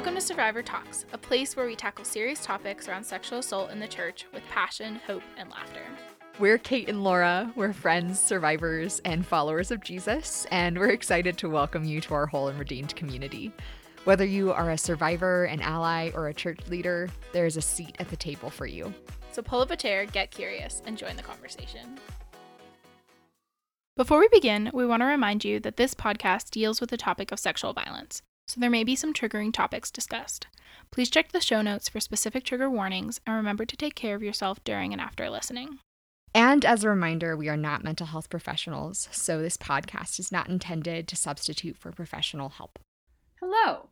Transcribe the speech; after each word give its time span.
Welcome 0.00 0.14
to 0.14 0.22
Survivor 0.22 0.62
Talks, 0.62 1.04
a 1.12 1.18
place 1.18 1.54
where 1.54 1.66
we 1.66 1.76
tackle 1.76 2.06
serious 2.06 2.42
topics 2.42 2.88
around 2.88 3.04
sexual 3.04 3.40
assault 3.40 3.70
in 3.70 3.80
the 3.80 3.86
church 3.86 4.24
with 4.32 4.42
passion, 4.48 4.98
hope, 5.06 5.22
and 5.36 5.50
laughter. 5.50 5.82
We're 6.38 6.56
Kate 6.56 6.88
and 6.88 7.04
Laura. 7.04 7.52
We're 7.54 7.74
friends, 7.74 8.18
survivors, 8.18 9.02
and 9.04 9.26
followers 9.26 9.70
of 9.70 9.84
Jesus, 9.84 10.46
and 10.50 10.78
we're 10.78 10.88
excited 10.88 11.36
to 11.36 11.50
welcome 11.50 11.84
you 11.84 12.00
to 12.00 12.14
our 12.14 12.24
whole 12.24 12.48
and 12.48 12.58
redeemed 12.58 12.96
community. 12.96 13.52
Whether 14.04 14.24
you 14.24 14.52
are 14.52 14.70
a 14.70 14.78
survivor, 14.78 15.44
an 15.44 15.60
ally, 15.60 16.12
or 16.14 16.28
a 16.28 16.34
church 16.34 16.60
leader, 16.68 17.10
there 17.34 17.44
is 17.44 17.58
a 17.58 17.62
seat 17.62 17.94
at 17.98 18.08
the 18.08 18.16
table 18.16 18.48
for 18.48 18.64
you. 18.64 18.94
So 19.32 19.42
pull 19.42 19.60
up 19.60 19.70
a 19.70 19.76
chair, 19.76 20.06
get 20.06 20.30
curious, 20.30 20.80
and 20.86 20.96
join 20.96 21.14
the 21.16 21.22
conversation. 21.22 21.98
Before 23.98 24.20
we 24.20 24.28
begin, 24.28 24.70
we 24.72 24.86
want 24.86 25.02
to 25.02 25.06
remind 25.06 25.44
you 25.44 25.60
that 25.60 25.76
this 25.76 25.92
podcast 25.92 26.52
deals 26.52 26.80
with 26.80 26.88
the 26.88 26.96
topic 26.96 27.32
of 27.32 27.38
sexual 27.38 27.74
violence 27.74 28.22
so 28.50 28.60
there 28.60 28.68
may 28.68 28.82
be 28.82 28.96
some 28.96 29.14
triggering 29.14 29.52
topics 29.52 29.92
discussed. 29.92 30.48
Please 30.90 31.08
check 31.08 31.30
the 31.30 31.40
show 31.40 31.62
notes 31.62 31.88
for 31.88 32.00
specific 32.00 32.42
trigger 32.42 32.68
warnings 32.68 33.20
and 33.24 33.36
remember 33.36 33.64
to 33.64 33.76
take 33.76 33.94
care 33.94 34.16
of 34.16 34.24
yourself 34.24 34.62
during 34.64 34.92
and 34.92 35.00
after 35.00 35.30
listening. 35.30 35.78
And 36.34 36.64
as 36.64 36.82
a 36.82 36.88
reminder, 36.88 37.36
we 37.36 37.48
are 37.48 37.56
not 37.56 37.84
mental 37.84 38.08
health 38.08 38.28
professionals, 38.28 39.08
so 39.12 39.40
this 39.40 39.56
podcast 39.56 40.18
is 40.18 40.32
not 40.32 40.48
intended 40.48 41.06
to 41.06 41.16
substitute 41.16 41.76
for 41.76 41.92
professional 41.92 42.48
help. 42.48 42.80
Hello, 43.38 43.90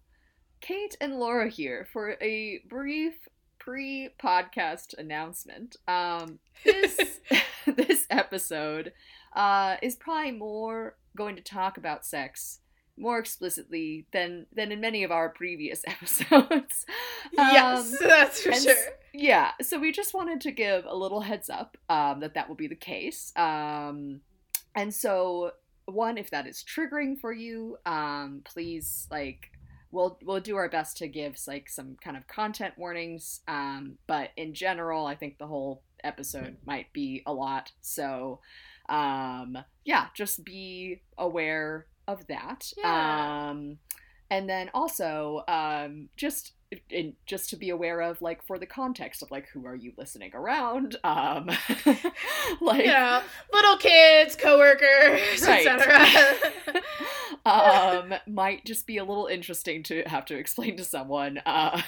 Kate 0.61 0.97
and 1.01 1.20
Laura 1.20 1.48
here 1.48 1.87
for 1.93 2.17
a 2.20 2.61
brief 2.69 3.29
pre-podcast 3.61 4.98
announcement. 4.98 5.77
Um, 5.87 6.41
this 6.65 7.20
this 7.77 8.06
episode 8.11 8.93
uh, 9.34 9.77
is 9.83 9.97
probably 9.97 10.33
more 10.33 10.97
going 11.17 11.37
to 11.37 11.43
talk 11.43 11.77
about 11.77 12.06
sex 12.06 12.61
more 12.98 13.18
explicitly 13.18 14.06
than 14.12 14.46
than 14.52 14.72
in 14.72 14.80
many 14.80 15.04
of 15.04 15.10
our 15.10 15.28
previous 15.28 15.82
episodes. 15.86 16.86
yes, 17.32 17.92
um, 17.92 18.08
that's 18.08 18.42
for 18.42 18.52
sure. 18.52 18.74
yeah, 19.12 19.52
so 19.62 19.78
we 19.78 19.92
just 19.92 20.14
wanted 20.14 20.41
to 20.42 20.50
give 20.52 20.84
a 20.86 20.94
little 20.94 21.20
heads 21.20 21.50
up 21.50 21.76
um, 21.88 22.20
that 22.20 22.34
that 22.34 22.48
will 22.48 22.56
be 22.56 22.69
the 22.69 22.74
case. 22.74 23.32
Um, 23.36 24.20
and 24.74 24.94
so, 24.94 25.52
one, 25.86 26.19
if 26.19 26.30
that 26.30 26.46
is 26.46 26.64
triggering 26.64 27.19
for 27.19 27.32
you, 27.32 27.78
um, 27.86 28.42
please 28.44 29.06
like 29.10 29.50
we'll 29.91 30.19
we'll 30.22 30.41
do 30.41 30.56
our 30.56 30.69
best 30.69 30.98
to 30.98 31.08
give 31.08 31.36
like 31.46 31.69
some 31.69 31.96
kind 32.02 32.16
of 32.16 32.26
content 32.26 32.74
warnings. 32.76 33.41
Um, 33.48 33.98
but 34.06 34.30
in 34.36 34.54
general, 34.54 35.06
I 35.06 35.14
think 35.14 35.38
the 35.38 35.46
whole 35.46 35.82
episode 36.04 36.56
might 36.64 36.92
be 36.92 37.22
a 37.26 37.32
lot. 37.32 37.72
So, 37.80 38.41
um, 38.88 39.58
yeah, 39.84 40.06
just 40.14 40.44
be 40.44 41.02
aware 41.16 41.86
of 42.09 42.27
that. 42.27 42.73
Yeah. 42.77 43.51
Um, 43.51 43.78
and 44.31 44.48
then 44.48 44.70
also 44.75 45.45
um, 45.47 46.09
just 46.17 46.53
in, 46.91 47.15
just 47.25 47.48
to 47.50 47.56
be 47.56 47.70
aware 47.70 48.00
of 48.00 48.20
like 48.20 48.42
for 48.47 48.59
the 48.59 48.67
context 48.67 49.23
of 49.23 49.31
like 49.31 49.48
who 49.48 49.67
are 49.67 49.75
you 49.75 49.92
listening 49.97 50.33
around 50.34 50.97
um 51.03 51.47
like 52.61 52.87
little 53.53 53.77
kids 53.78 54.37
coworkers 54.37 55.47
right. 55.47 55.67
etc 55.67 56.83
um 57.47 58.15
might 58.27 58.67
just 58.67 58.87
be 58.87 58.98
a 58.98 59.05
little 59.05 59.27
interesting 59.27 59.83
to 59.83 60.03
have 60.03 60.27
to 60.27 60.37
explain 60.37 60.77
to 60.77 60.84
someone 60.84 61.39
uh 61.47 61.81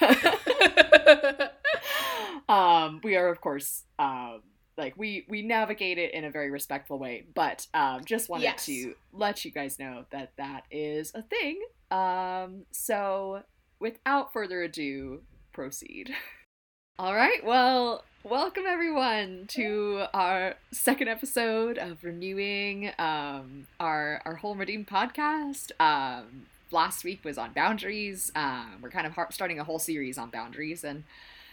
um 2.49 3.01
we 3.05 3.17
are 3.17 3.29
of 3.29 3.41
course 3.43 3.85
um 3.99 4.41
like 4.81 4.95
we 4.97 5.25
we 5.29 5.43
navigate 5.43 5.99
it 5.99 6.13
in 6.15 6.25
a 6.25 6.31
very 6.31 6.51
respectful 6.51 6.99
way 6.99 7.25
but 7.35 7.67
um 7.75 8.05
just 8.05 8.29
wanted 8.29 8.45
yes. 8.45 8.67
to 8.67 8.95
let 9.13 9.45
you 9.45 9.51
guys 9.51 9.79
know 9.79 10.05
that 10.11 10.33
that 10.37 10.65
is 10.71 11.13
a 11.15 11.23
thing. 11.23 11.61
Um 11.91 12.65
so 12.73 13.43
without 13.79 14.33
further 14.33 14.63
ado 14.63 15.21
proceed. 15.53 16.11
All 16.99 17.15
right 17.15 17.45
well 17.45 18.05
welcome 18.25 18.65
everyone 18.67 19.47
to 19.49 20.05
our 20.13 20.55
second 20.73 21.09
episode 21.09 21.79
of 21.79 22.03
renewing 22.03 22.91
um 22.99 23.67
our 23.79 24.23
our 24.25 24.37
whole 24.37 24.55
redeem 24.55 24.85
podcast. 24.85 25.73
Um 25.79 26.47
last 26.73 27.05
week 27.05 27.23
was 27.23 27.37
on 27.37 27.53
boundaries. 27.53 28.33
Um 28.35 28.79
we're 28.81 28.91
kind 28.91 29.07
of 29.07 29.15
starting 29.31 29.61
a 29.61 29.65
whole 29.65 29.79
series 29.79 30.17
on 30.17 30.31
boundaries 30.31 30.85
and 30.85 31.05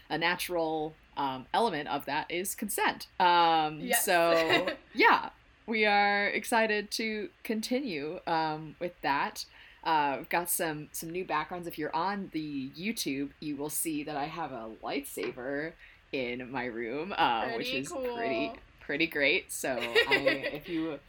a 0.09 0.18
natural 0.18 0.96
um, 1.17 1.47
element 1.53 1.89
of 1.89 2.05
that 2.05 2.31
is 2.31 2.55
consent. 2.55 3.07
Um, 3.19 3.79
yes. 3.81 4.05
So, 4.05 4.67
yeah, 4.94 5.29
we 5.66 5.85
are 5.85 6.28
excited 6.28 6.91
to 6.91 7.29
continue 7.44 8.19
um, 8.28 8.75
with 8.79 8.94
that. 9.01 9.45
Uh, 9.83 10.16
we've 10.17 10.29
got 10.29 10.50
some 10.50 10.89
some 10.91 11.09
new 11.09 11.25
backgrounds. 11.25 11.67
If 11.67 11.78
you're 11.78 11.95
on 11.95 12.29
the 12.33 12.69
YouTube, 12.78 13.29
you 13.39 13.55
will 13.55 13.69
see 13.69 14.03
that 14.03 14.16
I 14.16 14.25
have 14.25 14.51
a 14.51 14.69
lightsaber 14.83 15.73
in 16.11 16.51
my 16.51 16.66
room, 16.66 17.13
uh, 17.17 17.49
which 17.51 17.73
is 17.73 17.89
cool. 17.89 18.16
pretty 18.16 18.53
pretty 18.79 19.07
great. 19.07 19.51
So, 19.51 19.78
I, 19.79 20.16
if 20.53 20.69
you 20.69 20.99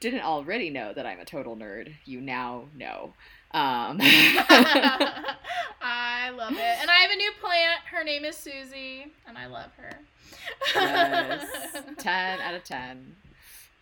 didn't 0.00 0.22
already 0.22 0.70
know 0.70 0.92
that 0.92 1.06
I'm 1.06 1.20
a 1.20 1.24
total 1.24 1.56
nerd, 1.56 1.92
you 2.04 2.20
now 2.20 2.64
know. 2.76 3.14
Um. 3.52 3.98
I 5.80 6.30
love 6.36 6.52
it. 6.52 6.78
And 6.80 6.90
I 6.90 6.96
have 6.96 7.10
a 7.10 7.16
new 7.16 7.32
plant. 7.40 7.80
Her 7.90 8.04
name 8.04 8.24
is 8.24 8.36
Susie, 8.36 9.06
and 9.26 9.38
I 9.38 9.46
love 9.46 9.70
her. 9.78 9.98
yes. 10.74 11.46
10 11.98 12.40
out 12.40 12.54
of 12.54 12.64
10. 12.64 13.16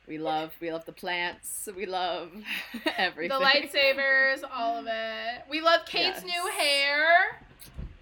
We 0.07 0.19
love 0.19 0.55
we 0.61 0.71
love 0.71 0.85
the 0.85 0.93
plants. 0.93 1.69
We 1.77 1.85
love 1.85 2.31
everything. 2.97 3.37
The 3.37 3.45
lightsabers, 3.45 4.45
all 4.55 4.77
of 4.77 4.87
it. 4.87 5.43
We 5.51 5.61
love 5.61 5.85
Kate's 5.85 6.23
yes. 6.23 6.25
new 6.25 6.51
hair. 6.53 7.41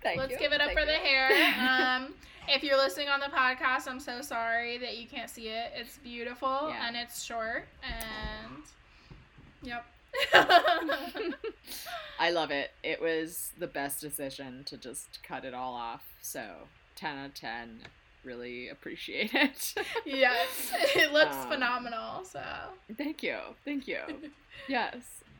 Thank 0.02 0.16
you. 0.16 0.20
Let's 0.20 0.32
you. 0.32 0.38
give 0.38 0.52
it 0.52 0.60
up 0.60 0.66
Thank 0.66 0.78
for 0.78 0.84
you. 0.84 0.92
the 0.92 0.92
hair. 0.92 1.96
Um, 1.96 2.14
if 2.46 2.62
you're 2.62 2.76
listening 2.76 3.08
on 3.08 3.20
the 3.20 3.26
podcast, 3.26 3.88
I'm 3.88 4.00
so 4.00 4.20
sorry 4.20 4.76
that 4.78 4.98
you 4.98 5.06
can't 5.06 5.30
see 5.30 5.48
it. 5.48 5.72
It's 5.74 5.96
beautiful 5.98 6.68
yeah. 6.68 6.86
and 6.86 6.94
it's 6.94 7.22
short 7.22 7.64
and 7.82 8.62
yep. 9.62 9.86
I 12.18 12.30
love 12.30 12.50
it. 12.50 12.70
It 12.82 13.00
was 13.00 13.52
the 13.58 13.66
best 13.66 14.00
decision 14.00 14.64
to 14.64 14.76
just 14.76 15.22
cut 15.22 15.44
it 15.44 15.54
all 15.54 15.74
off. 15.74 16.04
So, 16.20 16.42
10 16.96 17.18
out 17.18 17.26
of 17.26 17.34
10. 17.34 17.80
Really 18.24 18.68
appreciate 18.68 19.34
it. 19.34 19.74
yes, 20.06 20.72
it 20.94 21.12
looks 21.12 21.36
um, 21.36 21.48
phenomenal. 21.48 22.24
So, 22.24 22.42
thank 22.96 23.22
you. 23.22 23.38
Thank 23.64 23.86
you. 23.86 24.00
yes. 24.68 24.94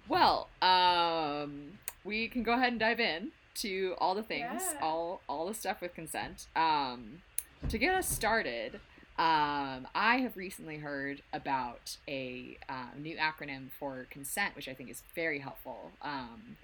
Well, 0.08 0.48
um, 0.60 1.78
we 2.04 2.28
can 2.28 2.42
go 2.42 2.52
ahead 2.52 2.72
and 2.72 2.80
dive 2.80 3.00
in 3.00 3.32
to 3.56 3.94
all 3.98 4.14
the 4.14 4.22
things, 4.22 4.62
yeah. 4.74 4.78
all 4.82 5.22
all 5.28 5.46
the 5.46 5.54
stuff 5.54 5.80
with 5.80 5.94
consent. 5.94 6.46
Um, 6.54 7.22
to 7.68 7.78
get 7.78 7.94
us 7.94 8.08
started, 8.08 8.80
um, 9.16 9.86
I 9.94 10.18
have 10.22 10.36
recently 10.36 10.78
heard 10.78 11.22
about 11.32 11.96
a 12.08 12.58
uh, 12.68 12.96
new 12.98 13.16
acronym 13.16 13.70
for 13.78 14.06
consent, 14.10 14.56
which 14.56 14.68
I 14.68 14.74
think 14.74 14.90
is 14.90 15.02
very 15.14 15.38
helpful 15.38 15.92
um, 16.02 16.56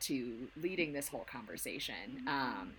to 0.00 0.48
leading 0.56 0.92
this 0.92 1.08
whole 1.08 1.26
conversation. 1.30 2.20
Mm-hmm. 2.20 2.28
Um, 2.28 2.72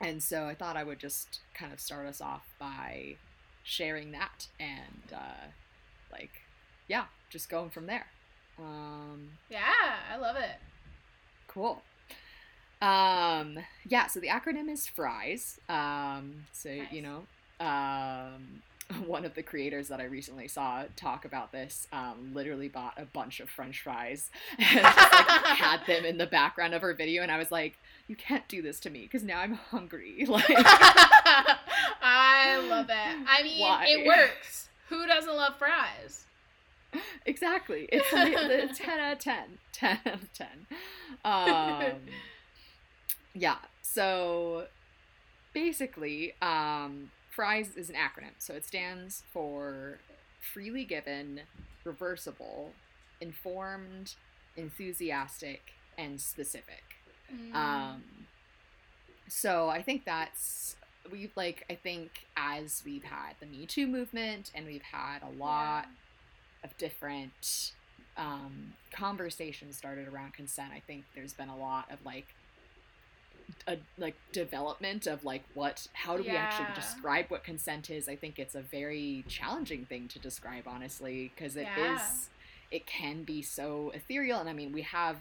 and 0.00 0.22
so 0.22 0.44
I 0.44 0.54
thought 0.54 0.76
I 0.76 0.84
would 0.84 1.00
just 1.00 1.40
kind 1.54 1.72
of 1.72 1.80
start 1.80 2.06
us 2.06 2.20
off 2.20 2.46
by 2.60 3.16
sharing 3.64 4.12
that 4.12 4.46
and, 4.60 5.12
uh, 5.12 5.46
like, 6.12 6.42
yeah, 6.86 7.06
just 7.30 7.48
going 7.48 7.70
from 7.70 7.86
there. 7.86 8.06
Um, 8.58 9.30
yeah, 9.50 9.96
I 10.12 10.16
love 10.18 10.36
it. 10.36 10.56
Cool. 11.48 11.82
Um, 12.80 13.58
yeah, 13.88 14.06
so 14.06 14.20
the 14.20 14.28
acronym 14.28 14.68
is 14.68 14.86
FRIES. 14.86 15.60
Um, 15.68 16.46
so, 16.52 16.68
nice. 16.68 16.92
you 16.92 17.02
know, 17.02 17.22
um, 17.62 18.62
one 19.06 19.24
of 19.24 19.34
the 19.34 19.42
creators 19.42 19.88
that 19.88 20.00
I 20.00 20.04
recently 20.04 20.48
saw 20.48 20.84
talk 20.96 21.24
about 21.24 21.52
this 21.52 21.86
um, 21.92 22.32
literally 22.34 22.68
bought 22.68 22.94
a 22.96 23.04
bunch 23.04 23.40
of 23.40 23.48
French 23.48 23.80
fries 23.80 24.30
and 24.58 24.68
just, 24.82 24.84
like, 24.84 25.46
had 25.56 25.86
them 25.86 26.04
in 26.04 26.18
the 26.18 26.26
background 26.26 26.74
of 26.74 26.82
her 26.82 26.94
video, 26.94 27.22
and 27.22 27.30
I 27.30 27.38
was 27.38 27.50
like, 27.50 27.78
"You 28.08 28.16
can't 28.16 28.46
do 28.48 28.62
this 28.62 28.80
to 28.80 28.90
me 28.90 29.02
because 29.02 29.22
now 29.22 29.40
I'm 29.40 29.54
hungry." 29.54 30.26
Like, 30.32 30.44
I 32.04 32.58
love 32.68 32.88
it. 32.88 33.26
I 33.28 33.42
mean, 33.42 33.60
Why? 33.60 33.86
it 33.86 34.06
works. 34.06 34.68
Who 34.88 35.06
doesn't 35.06 35.34
love 35.34 35.56
fries? 35.56 36.24
Exactly. 37.26 37.88
It's 37.92 38.12
like 38.12 38.34
the 38.34 38.74
ten 38.74 38.98
out 38.98 39.12
of 39.12 39.18
ten. 39.18 39.58
Ten 39.72 39.98
out 40.06 40.14
of 40.14 40.32
ten. 40.32 40.66
Um, 41.24 41.92
yeah. 43.34 43.56
So 43.82 44.66
basically, 45.52 46.34
um, 46.42 47.10
FRIES 47.32 47.76
is 47.76 47.88
an 47.88 47.96
acronym, 47.96 48.34
so 48.38 48.52
it 48.54 48.64
stands 48.64 49.22
for 49.32 49.98
freely 50.38 50.84
given, 50.84 51.40
reversible, 51.82 52.72
informed, 53.20 54.14
enthusiastic, 54.56 55.72
and 55.96 56.20
specific. 56.20 56.84
Mm. 57.34 57.54
Um, 57.54 58.02
so 59.28 59.70
I 59.70 59.80
think 59.80 60.04
that's 60.04 60.76
we've 61.10 61.32
like 61.34 61.64
I 61.70 61.74
think 61.74 62.26
as 62.36 62.82
we've 62.84 63.04
had 63.04 63.34
the 63.40 63.46
Me 63.46 63.64
Too 63.66 63.86
movement 63.86 64.50
and 64.54 64.66
we've 64.66 64.82
had 64.82 65.22
a 65.22 65.30
lot 65.38 65.86
yeah. 65.86 66.68
of 66.68 66.76
different 66.76 67.72
um, 68.18 68.74
conversations 68.92 69.76
started 69.76 70.06
around 70.06 70.34
consent. 70.34 70.68
I 70.74 70.80
think 70.80 71.04
there's 71.14 71.32
been 71.32 71.48
a 71.48 71.56
lot 71.56 71.90
of 71.90 72.04
like 72.04 72.26
a 73.66 73.76
like 73.98 74.14
development 74.32 75.06
of 75.06 75.24
like 75.24 75.42
what 75.54 75.86
how 75.92 76.16
do 76.16 76.22
yeah. 76.22 76.32
we 76.32 76.36
actually 76.36 76.74
describe 76.74 77.26
what 77.28 77.44
consent 77.44 77.90
is 77.90 78.08
i 78.08 78.16
think 78.16 78.38
it's 78.38 78.54
a 78.54 78.60
very 78.60 79.24
challenging 79.28 79.84
thing 79.84 80.08
to 80.08 80.18
describe 80.18 80.64
honestly 80.66 81.32
because 81.34 81.56
it 81.56 81.66
yeah. 81.76 81.96
is 81.96 82.30
it 82.70 82.86
can 82.86 83.22
be 83.22 83.42
so 83.42 83.90
ethereal 83.94 84.38
and 84.38 84.48
i 84.48 84.52
mean 84.52 84.72
we 84.72 84.82
have 84.82 85.16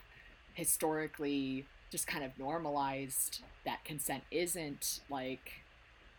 historically 0.53 1.65
just 1.91 2.07
kind 2.07 2.23
of 2.23 2.37
normalized 2.39 3.41
that 3.65 3.83
consent 3.83 4.23
isn't 4.31 5.01
like 5.09 5.63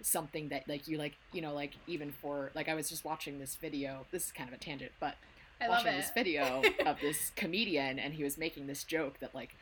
something 0.01 0.49
that 0.49 0.69
like 0.69 0.89
you 0.89 0.99
like 0.99 1.15
you 1.33 1.41
know 1.41 1.55
like 1.55 1.73
even 1.87 2.13
for 2.13 2.51
like 2.55 2.69
i 2.69 2.75
was 2.75 2.89
just 2.89 3.05
watching 3.05 3.39
this 3.39 3.57
video 3.57 4.07
this 4.11 4.27
is 4.27 4.33
kind 4.33 4.49
of 4.49 4.55
a 4.55 4.59
tangent 4.59 4.93
but 5.01 5.17
I 5.61 5.69
watching 5.69 5.93
this 5.93 6.11
video 6.11 6.63
of 6.87 7.01
this 7.01 7.31
comedian 7.37 7.99
and 7.99 8.15
he 8.15 8.25
was 8.25 8.37
making 8.37 8.67
this 8.67 8.85
joke 8.85 9.21
that 9.21 9.35
like 9.35 9.55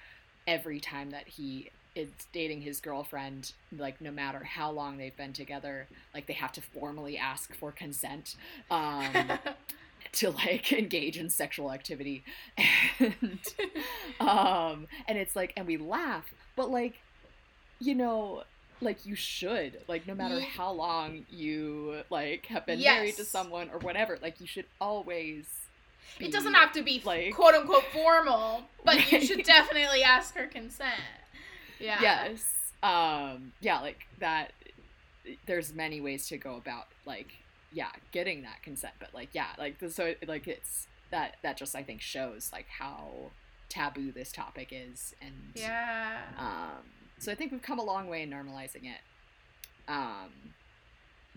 every 0.46 0.81
time 0.81 1.10
that 1.10 1.28
he 1.28 1.70
is 1.94 2.08
dating 2.32 2.62
his 2.62 2.81
girlfriend 2.81 3.52
like 3.76 4.00
no 4.00 4.10
matter 4.10 4.44
how 4.44 4.70
long 4.70 4.96
they've 4.96 5.16
been 5.16 5.32
together 5.32 5.87
like 6.14 6.26
they 6.26 6.32
have 6.32 6.52
to 6.52 6.60
formally 6.60 7.19
ask 7.19 7.54
for 7.54 7.72
consent 7.72 8.37
um 8.70 9.12
to 10.12 10.31
like 10.31 10.72
engage 10.72 11.19
in 11.19 11.28
sexual 11.28 11.72
activity 11.72 12.22
and 12.98 13.38
um 14.20 14.87
and 15.08 15.19
it's 15.19 15.34
like 15.34 15.52
and 15.56 15.66
we 15.66 15.76
laugh 15.76 16.32
but 16.56 16.70
like 16.70 16.98
you 17.81 17.94
know 17.94 18.43
like 18.81 19.04
you 19.04 19.14
should 19.14 19.81
like 19.88 20.06
no 20.06 20.14
matter 20.14 20.40
how 20.40 20.72
long 20.72 21.25
you 21.31 22.02
like 22.08 22.46
have 22.46 22.64
been 22.66 22.78
yes. 22.78 22.96
married 22.96 23.16
to 23.16 23.25
someone 23.25 23.69
or 23.72 23.78
whatever 23.81 24.19
like 24.22 24.40
you 24.40 24.46
should 24.46 24.64
always 24.81 25.46
be, 26.19 26.26
it 26.26 26.32
doesn't 26.32 26.54
have 26.54 26.72
to 26.72 26.82
be 26.82 27.00
like 27.04 27.34
quote 27.34 27.54
unquote 27.54 27.84
formal 27.93 28.62
but 28.84 29.12
you 29.12 29.20
should 29.20 29.43
definitely 29.44 30.02
ask 30.02 30.34
her 30.34 30.46
consent 30.46 30.94
yeah 31.81 32.00
yes 32.00 32.73
um 32.82 33.53
yeah 33.61 33.81
like 33.81 34.06
that 34.19 34.53
there's 35.47 35.75
many 35.75 36.00
ways 36.00 36.29
to 36.29 36.38
go 36.38 36.56
about 36.56 36.87
like 37.06 37.32
yeah 37.73 37.91
getting 38.11 38.43
that 38.43 38.62
consent 38.62 38.94
but 38.99 39.12
like 39.15 39.29
yeah 39.32 39.49
like 39.59 39.77
so 39.88 40.15
like 40.27 40.49
it's 40.49 40.87
that 41.11 41.37
that 41.43 41.56
just 41.56 41.75
i 41.75 41.82
think 41.82 42.00
shows 42.00 42.50
like 42.53 42.67
how 42.69 43.11
taboo 43.69 44.11
this 44.11 44.32
topic 44.32 44.69
is 44.73 45.15
and 45.21 45.35
yeah 45.55 46.19
um 46.38 46.85
so 47.21 47.31
I 47.31 47.35
think 47.35 47.53
we've 47.53 47.62
come 47.62 47.79
a 47.79 47.85
long 47.85 48.09
way 48.09 48.23
in 48.23 48.31
normalizing 48.31 48.85
it. 48.85 49.03
Um, 49.87 50.31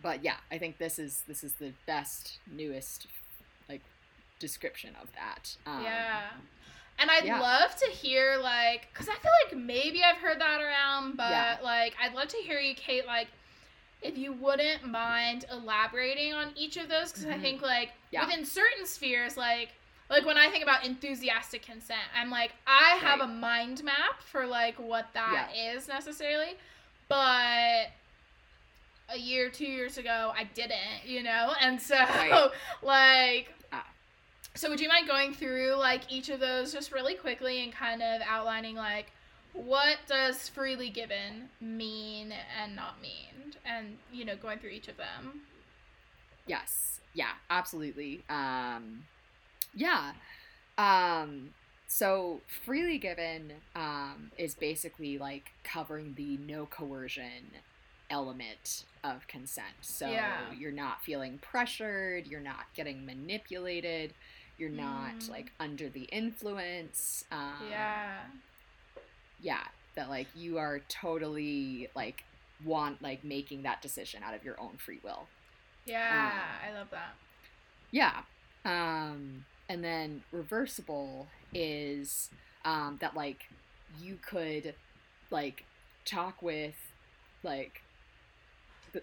but 0.01 0.24
yeah, 0.24 0.38
I 0.50 0.57
think 0.57 0.78
this 0.78 0.98
is 0.98 1.24
this 1.28 1.44
is 1.44 1.54
the 1.54 1.74
best, 1.86 2.40
newest, 2.50 3.07
like 3.68 3.81
description 4.40 4.95
of 5.01 5.10
that. 5.13 5.57
Um, 5.68 5.84
yeah. 5.84 6.22
And 7.00 7.10
I'd 7.10 7.25
yeah. 7.25 7.40
love 7.40 7.75
to 7.78 7.86
hear 7.88 8.38
like, 8.42 8.88
cause 8.94 9.10
I 9.10 9.16
feel 9.16 9.31
like 9.45 9.57
maybe 9.57 10.04
I've 10.04 10.18
heard 10.18 10.40
that 10.40 10.62
around, 10.62 11.18
but 11.18 11.31
yeah. 11.31 11.57
like 11.63 11.95
I'd 12.01 12.13
love 12.13 12.28
to 12.30 12.38
hear 12.38 12.60
you, 12.60 12.75
Kate, 12.75 13.06
like 13.06 13.28
if 14.01 14.18
you 14.18 14.34
wouldn't 14.34 14.86
mind 14.86 15.45
elaborating 15.51 16.34
on 16.34 16.51
each 16.56 16.78
of 16.78 16.90
those, 16.90 17.12
because 17.12 17.25
mm-hmm. 17.25 17.34
I 17.34 17.40
think 17.40 17.62
like 17.62 17.92
yeah. 18.12 18.25
within 18.25 18.45
certain 18.45 18.86
spheres, 18.86 19.38
like 19.38 19.69
like 20.10 20.25
when 20.25 20.38
I 20.38 20.50
think 20.50 20.63
about 20.63 20.86
enthusiastic 20.86 21.66
consent, 21.66 22.01
I'm 22.16 22.30
like, 22.30 22.51
I 22.68 22.98
have 22.98 23.19
right. 23.19 23.30
a 23.30 23.34
mind 23.34 23.84
map 23.84 24.22
for 24.22 24.45
like 24.45 24.75
what 24.75 25.07
that 25.13 25.51
is 25.57 25.88
necessarily, 25.88 26.56
but 27.07 27.88
a 29.10 29.18
year, 29.18 29.50
two 29.50 29.66
years 29.66 29.98
ago, 29.98 30.31
I 30.36 30.44
didn't, 30.54 31.06
you 31.06 31.24
know, 31.24 31.54
and 31.60 31.81
so 31.81 31.95
right. 31.95 32.50
like. 32.84 33.54
So 34.55 34.69
would 34.69 34.79
you 34.79 34.88
mind 34.88 35.07
going 35.07 35.33
through 35.33 35.75
like 35.75 36.11
each 36.11 36.29
of 36.29 36.39
those 36.39 36.71
just 36.71 36.91
really 36.91 37.15
quickly 37.15 37.63
and 37.63 37.73
kind 37.73 38.01
of 38.01 38.21
outlining 38.27 38.75
like 38.75 39.11
what 39.53 39.97
does 40.07 40.50
freely 40.50 40.89
given 40.89 41.50
mean 41.61 42.33
and 42.61 42.75
not 42.75 43.01
mean 43.01 43.53
and 43.65 43.97
you 44.11 44.25
know 44.25 44.35
going 44.35 44.57
through 44.57 44.71
each 44.71 44.88
of 44.88 44.97
them 44.97 45.41
yes 46.47 47.00
yeah 47.13 47.33
absolutely 47.51 48.23
um 48.29 49.03
yeah. 49.73 50.13
Um, 50.77 51.51
so 51.88 52.41
freely 52.65 52.97
given 52.97 53.53
um, 53.75 54.31
is 54.38 54.56
basically 54.56 55.17
like 55.17 55.51
covering 55.63 56.13
the 56.15 56.38
no 56.38 56.65
coercion 56.65 57.51
element 58.09 58.85
of 59.03 59.27
consent. 59.27 59.75
So 59.81 60.07
yeah. 60.09 60.38
you're 60.57 60.71
not 60.71 61.03
feeling 61.03 61.39
pressured, 61.39 62.27
you're 62.27 62.39
not 62.39 62.65
getting 62.75 63.06
manipulated, 63.06 64.13
you're 64.57 64.69
not 64.69 65.19
mm. 65.19 65.29
like 65.29 65.51
under 65.59 65.89
the 65.89 66.03
influence. 66.03 67.25
Um, 67.31 67.67
yeah. 67.69 68.19
Yeah, 69.41 69.63
that 69.95 70.09
like 70.09 70.27
you 70.35 70.57
are 70.57 70.81
totally 70.88 71.89
like 71.95 72.23
want 72.63 73.01
like 73.01 73.23
making 73.23 73.63
that 73.63 73.81
decision 73.81 74.23
out 74.23 74.33
of 74.33 74.44
your 74.44 74.59
own 74.59 74.77
free 74.77 75.00
will. 75.03 75.27
Yeah, 75.85 76.31
um, 76.31 76.69
I 76.69 76.77
love 76.77 76.88
that. 76.91 77.15
Yeah. 77.91 78.21
Um 78.65 79.45
and 79.69 79.83
then 79.83 80.23
reversible 80.31 81.27
is 81.53 82.29
um, 82.65 82.97
that 83.01 83.15
like 83.15 83.44
you 84.01 84.17
could 84.27 84.75
like 85.31 85.65
talk 86.06 86.41
with 86.41 86.75
like 87.44 87.81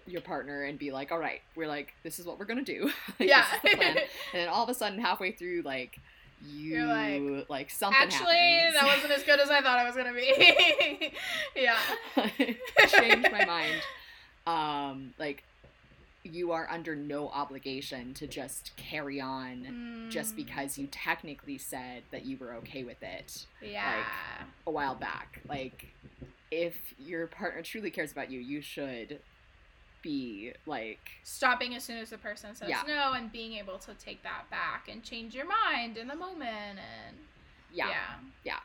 your 0.05 0.21
partner 0.21 0.63
and 0.63 0.77
be 0.79 0.91
like, 0.91 1.11
all 1.11 1.19
right, 1.19 1.41
we're 1.55 1.67
like, 1.67 1.93
this 2.03 2.19
is 2.19 2.25
what 2.25 2.39
we're 2.39 2.45
gonna 2.45 2.63
do. 2.63 2.85
like, 3.19 3.29
yeah. 3.29 3.45
and 3.63 3.99
then 4.33 4.47
all 4.47 4.63
of 4.63 4.69
a 4.69 4.73
sudden, 4.73 4.99
halfway 4.99 5.31
through, 5.31 5.61
like 5.63 5.99
you 6.47 6.85
like, 6.85 7.49
like 7.49 7.69
something 7.69 8.01
actually 8.01 8.35
happens. 8.35 8.75
that 8.75 8.85
wasn't 8.85 9.11
as 9.11 9.23
good 9.23 9.39
as 9.39 9.49
I 9.49 9.61
thought 9.61 9.79
it 9.79 9.87
was 9.87 9.95
gonna 9.95 10.13
be. 10.13 11.13
yeah. 11.55 11.77
Changed 12.87 13.31
my 13.31 13.45
mind. 13.45 13.81
Um, 14.47 15.13
like 15.19 15.43
you 16.23 16.51
are 16.51 16.67
under 16.69 16.95
no 16.95 17.29
obligation 17.29 18.13
to 18.13 18.27
just 18.27 18.75
carry 18.75 19.19
on 19.19 19.65
mm. 20.07 20.11
just 20.11 20.35
because 20.35 20.77
you 20.77 20.87
technically 20.87 21.57
said 21.57 22.03
that 22.11 22.25
you 22.25 22.37
were 22.37 22.53
okay 22.53 22.83
with 22.83 23.01
it. 23.01 23.45
Yeah. 23.61 23.95
Like 23.97 24.47
a 24.67 24.71
while 24.71 24.95
back. 24.95 25.41
Like 25.47 25.87
if 26.51 26.93
your 26.99 27.27
partner 27.27 27.61
truly 27.61 27.89
cares 27.89 28.11
about 28.11 28.29
you, 28.29 28.39
you 28.39 28.61
should 28.61 29.19
be 30.01 30.51
like 30.65 31.11
stopping 31.23 31.75
as 31.75 31.83
soon 31.83 31.97
as 31.97 32.09
the 32.09 32.17
person 32.17 32.55
says 32.55 32.69
yeah. 32.69 32.81
no 32.87 33.13
and 33.13 33.31
being 33.31 33.53
able 33.53 33.77
to 33.77 33.93
take 33.95 34.23
that 34.23 34.49
back 34.49 34.87
and 34.91 35.03
change 35.03 35.35
your 35.35 35.45
mind 35.45 35.97
in 35.97 36.07
the 36.07 36.15
moment 36.15 36.79
and 36.79 37.17
yeah. 37.73 37.87
Yeah. 37.87 37.93
Yeah. 38.43 38.59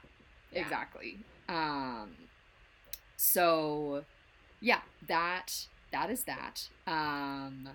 yeah. 0.52 0.62
Exactly. 0.62 1.18
Um 1.48 2.10
so 3.16 4.04
yeah, 4.60 4.80
that 5.06 5.66
that 5.92 6.10
is 6.10 6.24
that. 6.24 6.68
Um, 6.86 7.70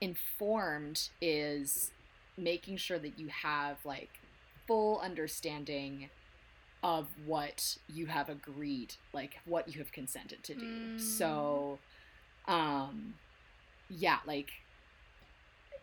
informed 0.00 1.08
is 1.20 1.90
making 2.36 2.76
sure 2.76 2.98
that 2.98 3.18
you 3.18 3.28
have 3.28 3.78
like 3.84 4.10
full 4.66 5.00
understanding 5.00 6.10
of 6.82 7.08
what 7.24 7.78
you 7.92 8.06
have 8.06 8.28
agreed, 8.28 8.94
like 9.12 9.38
what 9.44 9.68
you 9.68 9.78
have 9.78 9.92
consented 9.92 10.42
to 10.44 10.54
do. 10.54 10.66
Mm. 10.66 11.00
So, 11.00 11.78
um, 12.48 13.14
yeah, 13.88 14.18
like 14.26 14.50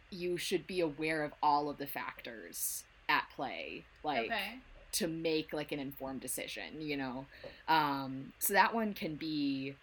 you 0.09 0.37
should 0.37 0.67
be 0.67 0.79
aware 0.79 1.23
of 1.23 1.33
all 1.41 1.69
of 1.69 1.77
the 1.77 1.87
factors 1.87 2.83
at 3.09 3.25
play, 3.35 3.83
like 4.03 4.27
okay. 4.27 4.59
to 4.93 5.07
make 5.07 5.53
like 5.53 5.71
an 5.71 5.79
informed 5.79 6.21
decision, 6.21 6.79
you 6.79 6.97
know. 6.97 7.25
Um, 7.67 8.33
so 8.39 8.53
that 8.53 8.73
one 8.73 8.93
can 8.93 9.15
be 9.15 9.75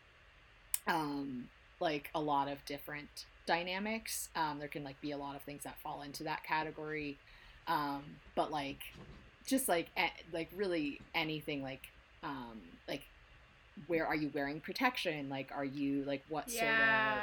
um, 0.86 1.48
like 1.80 2.10
a 2.14 2.20
lot 2.20 2.48
of 2.48 2.64
different 2.64 3.26
dynamics. 3.46 4.28
Um, 4.36 4.58
there 4.58 4.68
can 4.68 4.84
like 4.84 5.00
be 5.00 5.10
a 5.10 5.18
lot 5.18 5.36
of 5.36 5.42
things 5.42 5.64
that 5.64 5.78
fall 5.78 6.02
into 6.02 6.24
that 6.24 6.44
category, 6.44 7.18
um, 7.66 8.02
but 8.34 8.50
like 8.50 8.80
just 9.46 9.68
like 9.68 9.88
a- 9.96 10.12
like 10.32 10.48
really 10.54 11.00
anything 11.14 11.62
like 11.62 11.88
um, 12.22 12.60
where 13.86 14.06
are 14.06 14.14
you 14.14 14.30
wearing 14.34 14.60
protection? 14.60 15.28
Like 15.28 15.50
are 15.54 15.64
you 15.64 16.04
like 16.04 16.22
what 16.28 16.48
yeah. 16.48 17.14
sort 17.14 17.18
of 17.18 17.20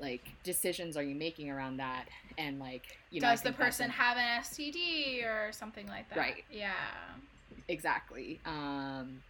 like 0.00 0.22
decisions 0.42 0.96
are 0.96 1.02
you 1.02 1.14
making 1.14 1.50
around 1.50 1.78
that? 1.78 2.06
And 2.38 2.58
like 2.58 2.98
you 3.10 3.20
know, 3.20 3.28
does 3.28 3.42
the 3.42 3.52
person 3.52 3.90
have 3.90 4.16
an 4.16 4.42
STD 4.42 5.24
or 5.24 5.52
something 5.52 5.86
like 5.86 6.08
that? 6.10 6.18
Right. 6.18 6.44
Yeah. 6.50 6.72
Exactly. 7.68 8.40
Um, 8.44 9.22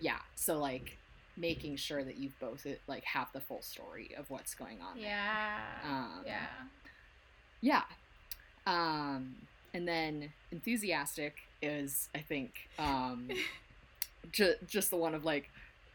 yeah. 0.00 0.18
So 0.36 0.58
like 0.58 0.98
making 1.36 1.76
sure 1.76 2.04
that 2.04 2.16
you've 2.16 2.38
both 2.38 2.66
like 2.86 3.04
have 3.04 3.28
the 3.32 3.40
full 3.40 3.62
story 3.62 4.14
of 4.16 4.30
what's 4.30 4.54
going 4.54 4.78
on. 4.80 4.98
Yeah. 4.98 5.58
Um, 5.84 6.22
yeah. 6.24 6.46
Yeah. 7.60 7.82
Um, 8.66 9.34
and 9.72 9.88
then 9.88 10.32
enthusiastic 10.52 11.36
is, 11.60 12.08
I 12.14 12.18
think, 12.18 12.52
um, 12.78 13.28
ju- 14.32 14.54
just 14.66 14.90
the 14.90 14.96
one 14.96 15.14
of 15.14 15.24
like 15.24 15.50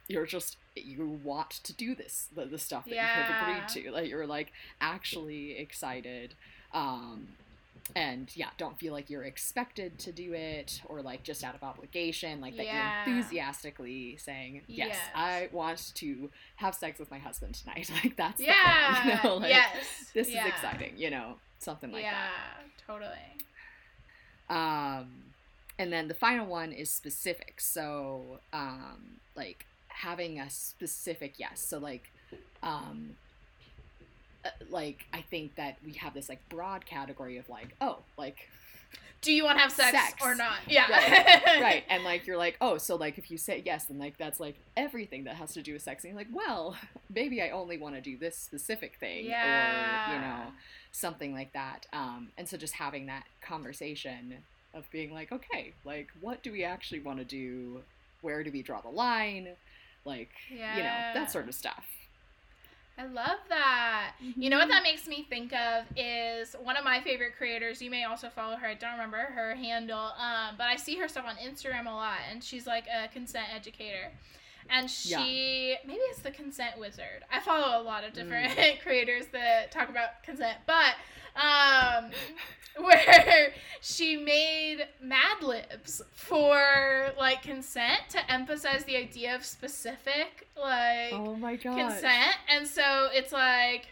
you're 0.10 0.26
just 0.26 0.58
you 0.76 1.20
want 1.24 1.50
to 1.50 1.72
do 1.72 1.96
this 1.96 2.28
the, 2.36 2.46
the 2.46 2.58
stuff 2.58 2.84
that 2.86 2.96
yeah. 2.96 3.18
you 3.18 3.24
have 3.24 3.48
agreed 3.48 3.84
to 3.84 3.92
like 3.92 4.10
you're 4.10 4.28
like 4.28 4.52
actually 4.82 5.58
excited 5.58 6.34
um 6.74 7.30
and 7.96 8.32
yeah, 8.36 8.50
don't 8.58 8.78
feel 8.78 8.94
like 8.94 9.10
you're 9.10 9.24
expected 9.24 9.98
to 10.00 10.12
do 10.12 10.34
it 10.34 10.82
or 10.86 11.02
like 11.02 11.24
just 11.24 11.44
out 11.44 11.56
of 11.56 11.64
obligation, 11.64 12.40
like 12.42 12.56
that 12.58 12.66
yeah. 12.66 13.06
you're 13.06 13.16
enthusiastically 13.16 14.18
saying, 14.18 14.62
yes, 14.68 14.90
yes, 14.90 14.98
I 15.16 15.50
want 15.52 15.92
to 15.96 16.30
have 16.58 16.76
sex 16.76 17.00
with 17.00 17.10
my 17.10 17.18
husband 17.18 17.56
tonight. 17.56 17.90
Like 18.04 18.16
that's 18.16 18.40
yeah, 18.40 18.54
the 18.54 19.02
plan, 19.02 19.20
you 19.24 19.30
know, 19.30 19.36
like, 19.38 19.50
yes, 19.50 19.76
this 20.14 20.30
yeah. 20.30 20.44
is 20.44 20.50
exciting, 20.50 20.94
you 20.96 21.10
know, 21.10 21.36
something 21.58 21.92
like 21.92 22.04
that. 22.04 22.30
Yeah, 22.30 22.86
totally. 22.88 23.10
Um, 24.50 25.34
and 25.78 25.92
then 25.92 26.08
the 26.08 26.14
final 26.14 26.46
one 26.46 26.72
is 26.72 26.90
specific. 26.90 27.60
So, 27.60 28.40
um, 28.54 29.20
like 29.36 29.66
having 30.00 30.40
a 30.40 30.50
specific 30.50 31.34
yes. 31.38 31.62
So 31.62 31.78
like, 31.78 32.12
um, 32.64 33.16
uh, 34.46 34.50
like 34.70 35.06
I 35.14 35.22
think 35.22 35.56
that 35.56 35.78
we 35.86 35.94
have 35.94 36.14
this 36.14 36.30
like 36.30 36.48
broad 36.50 36.86
category 36.86 37.38
of 37.38 37.50
like 37.50 37.76
oh 37.82 37.98
like 38.18 38.48
do 39.22 39.34
you 39.34 39.44
want 39.44 39.58
to 39.58 39.62
have 39.62 39.72
sex, 39.72 39.92
sex, 39.92 40.14
or 40.24 40.34
not? 40.34 40.60
Yeah. 40.68 40.90
Right. 40.90 41.44
right. 41.62 41.84
And 41.90 42.04
like 42.04 42.26
you're 42.26 42.38
like, 42.38 42.56
oh, 42.62 42.78
so 42.78 42.96
like 42.96 43.18
if 43.18 43.30
you 43.30 43.38
say 43.38 43.62
yes, 43.66 43.86
then 43.86 44.00
like 44.00 44.18
that's 44.18 44.40
like 44.40 44.56
everything 44.78 45.26
that 45.26 45.36
has 45.36 45.54
to 45.54 45.62
do 45.62 45.74
with 45.74 45.82
sex. 45.82 46.04
And 46.04 46.12
you're 46.12 46.20
like, 46.20 46.34
well, 46.34 46.78
maybe 47.14 47.42
I 47.42 47.50
only 47.50 47.78
want 47.78 47.96
to 47.96 48.02
do 48.02 48.18
this 48.18 48.38
specific 48.38 48.96
thing. 49.00 49.26
Yeah. 49.26 50.10
Or, 50.10 50.16
you 50.16 50.22
know, 50.22 50.52
something 50.94 51.34
like 51.34 51.52
that. 51.52 51.86
Um, 51.92 52.30
and 52.38 52.48
so 52.48 52.56
just 52.56 52.76
having 52.76 53.08
that 53.08 53.26
conversation 53.42 54.36
of 54.74 54.90
being 54.90 55.14
like, 55.14 55.34
okay, 55.34 55.74
like 55.84 56.08
what 56.22 56.42
do 56.42 56.54
we 56.54 56.64
actually 56.64 57.02
want 57.02 57.20
to 57.20 57.26
do? 57.26 57.82
Where 58.22 58.42
do 58.44 58.52
we 58.52 58.62
draw 58.62 58.80
the 58.80 58.90
line? 58.90 59.50
Like, 60.10 60.32
yeah. 60.52 60.76
you 60.76 60.84
know, 60.84 61.22
that 61.22 61.32
sort 61.32 61.48
of 61.48 61.54
stuff. 61.54 61.86
I 62.98 63.06
love 63.06 63.40
that. 63.48 64.12
Mm-hmm. 64.22 64.42
You 64.42 64.50
know 64.50 64.58
what 64.58 64.64
mm-hmm. 64.64 64.72
that 64.72 64.84
makes 64.84 65.08
me 65.08 65.26
think 65.30 65.54
of 65.54 65.86
is 65.96 66.54
one 66.62 66.76
of 66.76 66.84
my 66.84 67.00
favorite 67.00 67.38
creators. 67.38 67.82
You 67.82 67.90
may 67.90 68.04
also 68.04 68.28
follow 68.28 68.58
her. 68.58 68.68
I 68.68 68.74
don't 68.74 68.92
remember 68.92 69.18
her 69.18 69.56
handle, 69.56 70.12
um, 70.20 70.56
but 70.58 70.66
I 70.66 70.76
see 70.76 70.98
her 70.98 71.08
stuff 71.08 71.26
on 71.26 71.36
Instagram 71.36 71.86
a 71.86 71.92
lot, 71.92 72.18
and 72.30 72.44
she's 72.44 72.68
like 72.68 72.86
a 72.88 73.08
consent 73.08 73.46
educator. 73.56 74.12
And 74.70 74.90
she, 74.90 75.70
yeah. 75.72 75.78
maybe 75.86 76.00
it's 76.10 76.20
the 76.20 76.32
consent 76.32 76.78
wizard. 76.78 77.24
I 77.32 77.40
follow 77.40 77.82
a 77.82 77.84
lot 77.84 78.04
of 78.04 78.14
different 78.14 78.56
mm. 78.56 78.80
creators 78.84 79.26
that 79.32 79.72
talk 79.72 79.90
about 79.90 80.24
consent, 80.24 80.58
but 80.68 80.96
um, 81.36 82.12
where 82.84 83.54
she 83.82 84.18
made 84.18 84.88
Mad 85.02 85.42
Libs 85.42 86.02
for 86.14 87.12
like 87.18 87.42
consent 87.42 88.02
to 88.10 88.32
emphasize 88.32 88.84
the 88.86 88.96
idea 88.96 89.36
of 89.36 89.46
specific 89.46 90.48
like 90.58 91.14
oh 91.14 91.36
my 91.36 91.56
god 91.56 91.78
consent, 91.78 92.36
and 92.50 92.68
so 92.68 93.10
it's 93.12 93.32
like, 93.32 93.88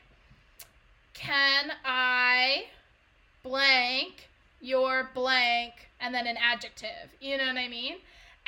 can 1.13 1.71
I 1.85 2.65
blank 3.43 4.29
your 4.61 5.09
blank 5.13 5.89
and 5.99 6.13
then 6.13 6.27
an 6.27 6.37
adjective? 6.37 7.15
You 7.19 7.37
know 7.37 7.47
what 7.47 7.57
I 7.57 7.67
mean? 7.67 7.95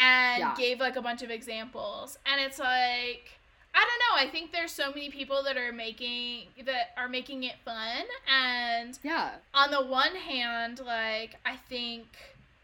And 0.02 0.40
yeah. 0.40 0.56
gave 0.56 0.80
like 0.80 0.96
a 0.96 1.02
bunch 1.02 1.24
of 1.24 1.30
examples, 1.30 2.18
and 2.26 2.40
it's 2.40 2.58
like 2.58 3.40
I 3.74 3.86
don't 3.86 4.00
know. 4.18 4.28
I 4.28 4.32
think 4.32 4.52
there's 4.52 4.72
so 4.72 4.90
many 4.90 5.10
people 5.10 5.44
that 5.44 5.56
are 5.56 5.72
making 5.72 6.48
that 6.66 6.92
are 6.98 7.08
making 7.08 7.44
it 7.44 7.56
fun 7.64 8.04
and 8.28 8.98
yeah. 9.04 9.32
On 9.54 9.70
the 9.72 9.86
one 9.86 10.16
hand, 10.16 10.82
like 10.86 11.36
I 11.46 11.56
think 11.56 12.06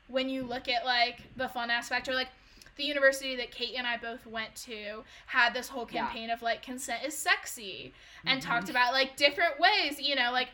when 0.07 0.29
you 0.29 0.43
look 0.43 0.67
at 0.67 0.85
like 0.85 1.21
the 1.35 1.47
fun 1.47 1.69
aspect 1.69 2.09
or 2.09 2.13
like 2.13 2.29
the 2.77 2.83
university 2.83 3.35
that 3.37 3.51
Kate 3.51 3.75
and 3.77 3.87
I 3.87 3.97
both 3.97 4.25
went 4.25 4.55
to 4.55 5.03
had 5.27 5.53
this 5.53 5.69
whole 5.69 5.85
campaign 5.85 6.27
yeah. 6.27 6.33
of 6.33 6.41
like 6.41 6.61
consent 6.61 7.03
is 7.05 7.15
sexy 7.15 7.93
and 8.25 8.41
mm-hmm. 8.41 8.49
talked 8.49 8.69
about 8.69 8.91
like 8.91 9.15
different 9.15 9.59
ways, 9.59 10.01
you 10.01 10.15
know, 10.15 10.31
like 10.31 10.49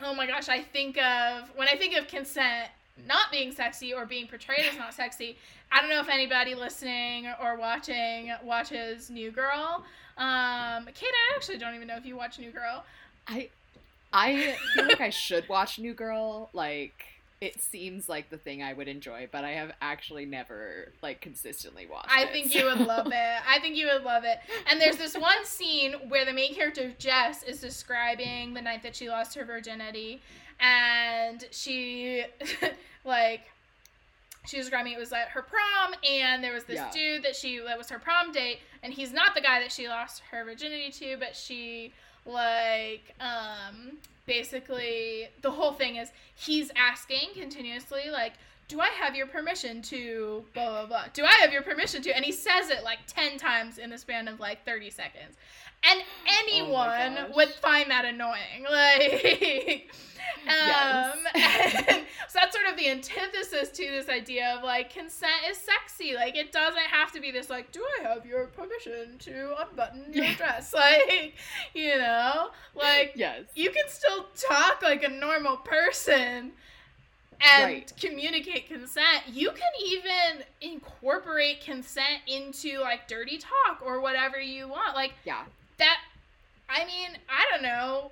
oh 0.00 0.14
my 0.14 0.26
gosh, 0.26 0.48
I 0.48 0.62
think 0.62 0.96
of 0.98 1.50
when 1.56 1.68
I 1.68 1.76
think 1.76 1.96
of 1.96 2.06
consent 2.06 2.70
not 3.06 3.30
being 3.30 3.52
sexy 3.52 3.92
or 3.92 4.06
being 4.06 4.26
portrayed 4.26 4.66
as 4.70 4.78
not 4.78 4.94
sexy. 4.94 5.36
I 5.70 5.80
don't 5.80 5.90
know 5.90 6.00
if 6.00 6.08
anybody 6.08 6.54
listening 6.54 7.26
or 7.42 7.56
watching 7.56 8.32
watches 8.42 9.10
New 9.10 9.30
Girl. 9.30 9.84
Um, 10.16 10.86
Kate, 10.94 11.10
I 11.12 11.36
actually 11.36 11.58
don't 11.58 11.74
even 11.74 11.86
know 11.86 11.96
if 11.96 12.06
you 12.06 12.16
watch 12.16 12.38
New 12.38 12.50
Girl. 12.50 12.84
I 13.26 13.50
I 14.12 14.56
feel 14.74 14.86
like 14.86 15.00
I 15.00 15.10
should 15.10 15.48
watch 15.48 15.78
New 15.78 15.94
Girl. 15.94 16.50
Like 16.52 17.04
it 17.40 17.60
seems 17.60 18.08
like 18.08 18.30
the 18.30 18.36
thing 18.36 18.62
I 18.62 18.72
would 18.72 18.88
enjoy, 18.88 19.28
but 19.30 19.44
I 19.44 19.52
have 19.52 19.72
actually 19.80 20.26
never 20.26 20.92
like 21.02 21.20
consistently 21.20 21.86
watched 21.86 22.10
I 22.10 22.24
it, 22.24 22.32
think 22.32 22.52
so. 22.52 22.58
you 22.58 22.64
would 22.64 22.80
love 22.80 23.06
it. 23.06 23.40
I 23.48 23.60
think 23.60 23.76
you 23.76 23.88
would 23.92 24.02
love 24.02 24.24
it. 24.24 24.38
And 24.68 24.80
there's 24.80 24.96
this 24.96 25.14
one 25.18 25.44
scene 25.44 25.94
where 26.08 26.24
the 26.24 26.32
main 26.32 26.54
character 26.54 26.92
Jess 26.98 27.44
is 27.44 27.60
describing 27.60 28.54
the 28.54 28.62
night 28.62 28.82
that 28.82 28.96
she 28.96 29.08
lost 29.08 29.36
her 29.36 29.44
virginity 29.44 30.20
and 30.60 31.44
she 31.52 32.24
like 33.04 33.42
she 34.46 34.56
was 34.56 34.66
describing 34.66 34.92
it 34.92 34.98
was 34.98 35.12
at 35.12 35.28
her 35.28 35.42
prom 35.42 35.94
and 36.08 36.42
there 36.42 36.54
was 36.54 36.64
this 36.64 36.76
yeah. 36.76 36.90
dude 36.90 37.22
that 37.22 37.36
she 37.36 37.60
that 37.60 37.78
was 37.78 37.88
her 37.88 37.98
prom 37.98 38.32
date 38.32 38.58
and 38.82 38.92
he's 38.92 39.12
not 39.12 39.34
the 39.34 39.40
guy 39.40 39.60
that 39.60 39.70
she 39.70 39.88
lost 39.88 40.22
her 40.30 40.44
virginity 40.44 40.90
to 40.90 41.16
but 41.18 41.36
she 41.36 41.92
like 42.26 43.14
um 43.20 43.98
basically 44.28 45.28
the 45.42 45.50
whole 45.50 45.72
thing 45.72 45.96
is 45.96 46.12
he's 46.36 46.70
asking 46.76 47.30
continuously 47.34 48.10
like 48.12 48.34
do 48.68 48.80
I 48.80 48.88
have 49.00 49.16
your 49.16 49.26
permission 49.26 49.80
to 49.82 50.44
blah 50.54 50.68
blah 50.68 50.86
blah? 50.86 51.04
Do 51.14 51.24
I 51.24 51.32
have 51.40 51.52
your 51.52 51.62
permission 51.62 52.02
to? 52.02 52.14
And 52.14 52.24
he 52.24 52.32
says 52.32 52.68
it 52.68 52.84
like 52.84 52.98
ten 53.06 53.38
times 53.38 53.78
in 53.78 53.90
the 53.90 53.98
span 53.98 54.28
of 54.28 54.38
like 54.38 54.64
thirty 54.64 54.90
seconds, 54.90 55.36
and 55.82 56.00
oh 56.00 56.36
anyone 56.44 57.18
oh 57.18 57.34
would 57.34 57.48
find 57.48 57.90
that 57.90 58.04
annoying. 58.04 58.66
Like, 60.44 60.44
um, 60.46 61.18
yes. 61.34 61.86
so 62.28 62.38
that's 62.38 62.54
sort 62.54 62.68
of 62.70 62.76
the 62.76 62.88
antithesis 62.90 63.70
to 63.70 63.90
this 63.90 64.08
idea 64.08 64.54
of 64.56 64.62
like 64.62 64.92
consent 64.92 65.32
is 65.48 65.56
sexy. 65.56 66.14
Like 66.14 66.36
it 66.36 66.52
doesn't 66.52 66.80
have 66.80 67.12
to 67.12 67.20
be 67.20 67.30
this 67.30 67.48
like, 67.48 67.72
do 67.72 67.82
I 68.00 68.08
have 68.08 68.26
your 68.26 68.46
permission 68.48 69.16
to 69.20 69.54
unbutton 69.58 70.12
your 70.12 70.24
yeah. 70.24 70.36
dress? 70.36 70.74
Like, 70.78 71.34
you 71.74 71.96
know, 71.96 72.50
like 72.74 73.12
yes, 73.16 73.44
you 73.54 73.70
can 73.70 73.84
still 73.88 74.26
talk 74.36 74.82
like 74.82 75.02
a 75.02 75.08
normal 75.08 75.56
person 75.56 76.52
and 77.40 77.64
right. 77.64 77.92
communicate 78.00 78.68
consent. 78.68 79.22
You 79.32 79.50
can 79.50 79.70
even 79.84 80.44
incorporate 80.60 81.60
consent 81.60 82.20
into 82.26 82.80
like 82.80 83.06
dirty 83.08 83.38
talk 83.38 83.80
or 83.84 84.00
whatever 84.00 84.40
you 84.40 84.68
want. 84.68 84.94
Like 84.94 85.14
yeah, 85.24 85.44
that. 85.78 85.98
I 86.68 86.84
mean, 86.84 87.10
I 87.28 87.46
don't 87.50 87.62
know. 87.62 88.10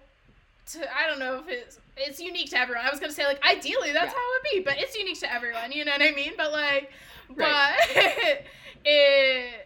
To, 0.73 0.81
I 0.97 1.09
don't 1.09 1.19
know 1.19 1.37
if 1.37 1.49
it's 1.49 1.79
it's 1.97 2.21
unique 2.21 2.51
to 2.51 2.59
everyone. 2.59 2.85
I 2.87 2.91
was 2.91 3.01
gonna 3.01 3.13
say 3.13 3.27
like 3.27 3.45
ideally 3.45 3.93
that's 3.93 4.13
yeah. 4.13 4.19
how 4.19 4.35
it 4.35 4.43
would 4.43 4.51
be, 4.53 4.61
but 4.61 4.81
it's 4.81 4.97
unique 4.97 5.21
to 5.21 5.33
everyone. 5.33 5.73
You 5.73 5.85
know 5.85 5.93
what 5.93 6.03
I 6.03 6.13
mean? 6.13 6.33
But 6.37 6.53
like, 6.53 6.91
right. 7.35 7.77
but 7.95 8.43
it. 8.85 9.63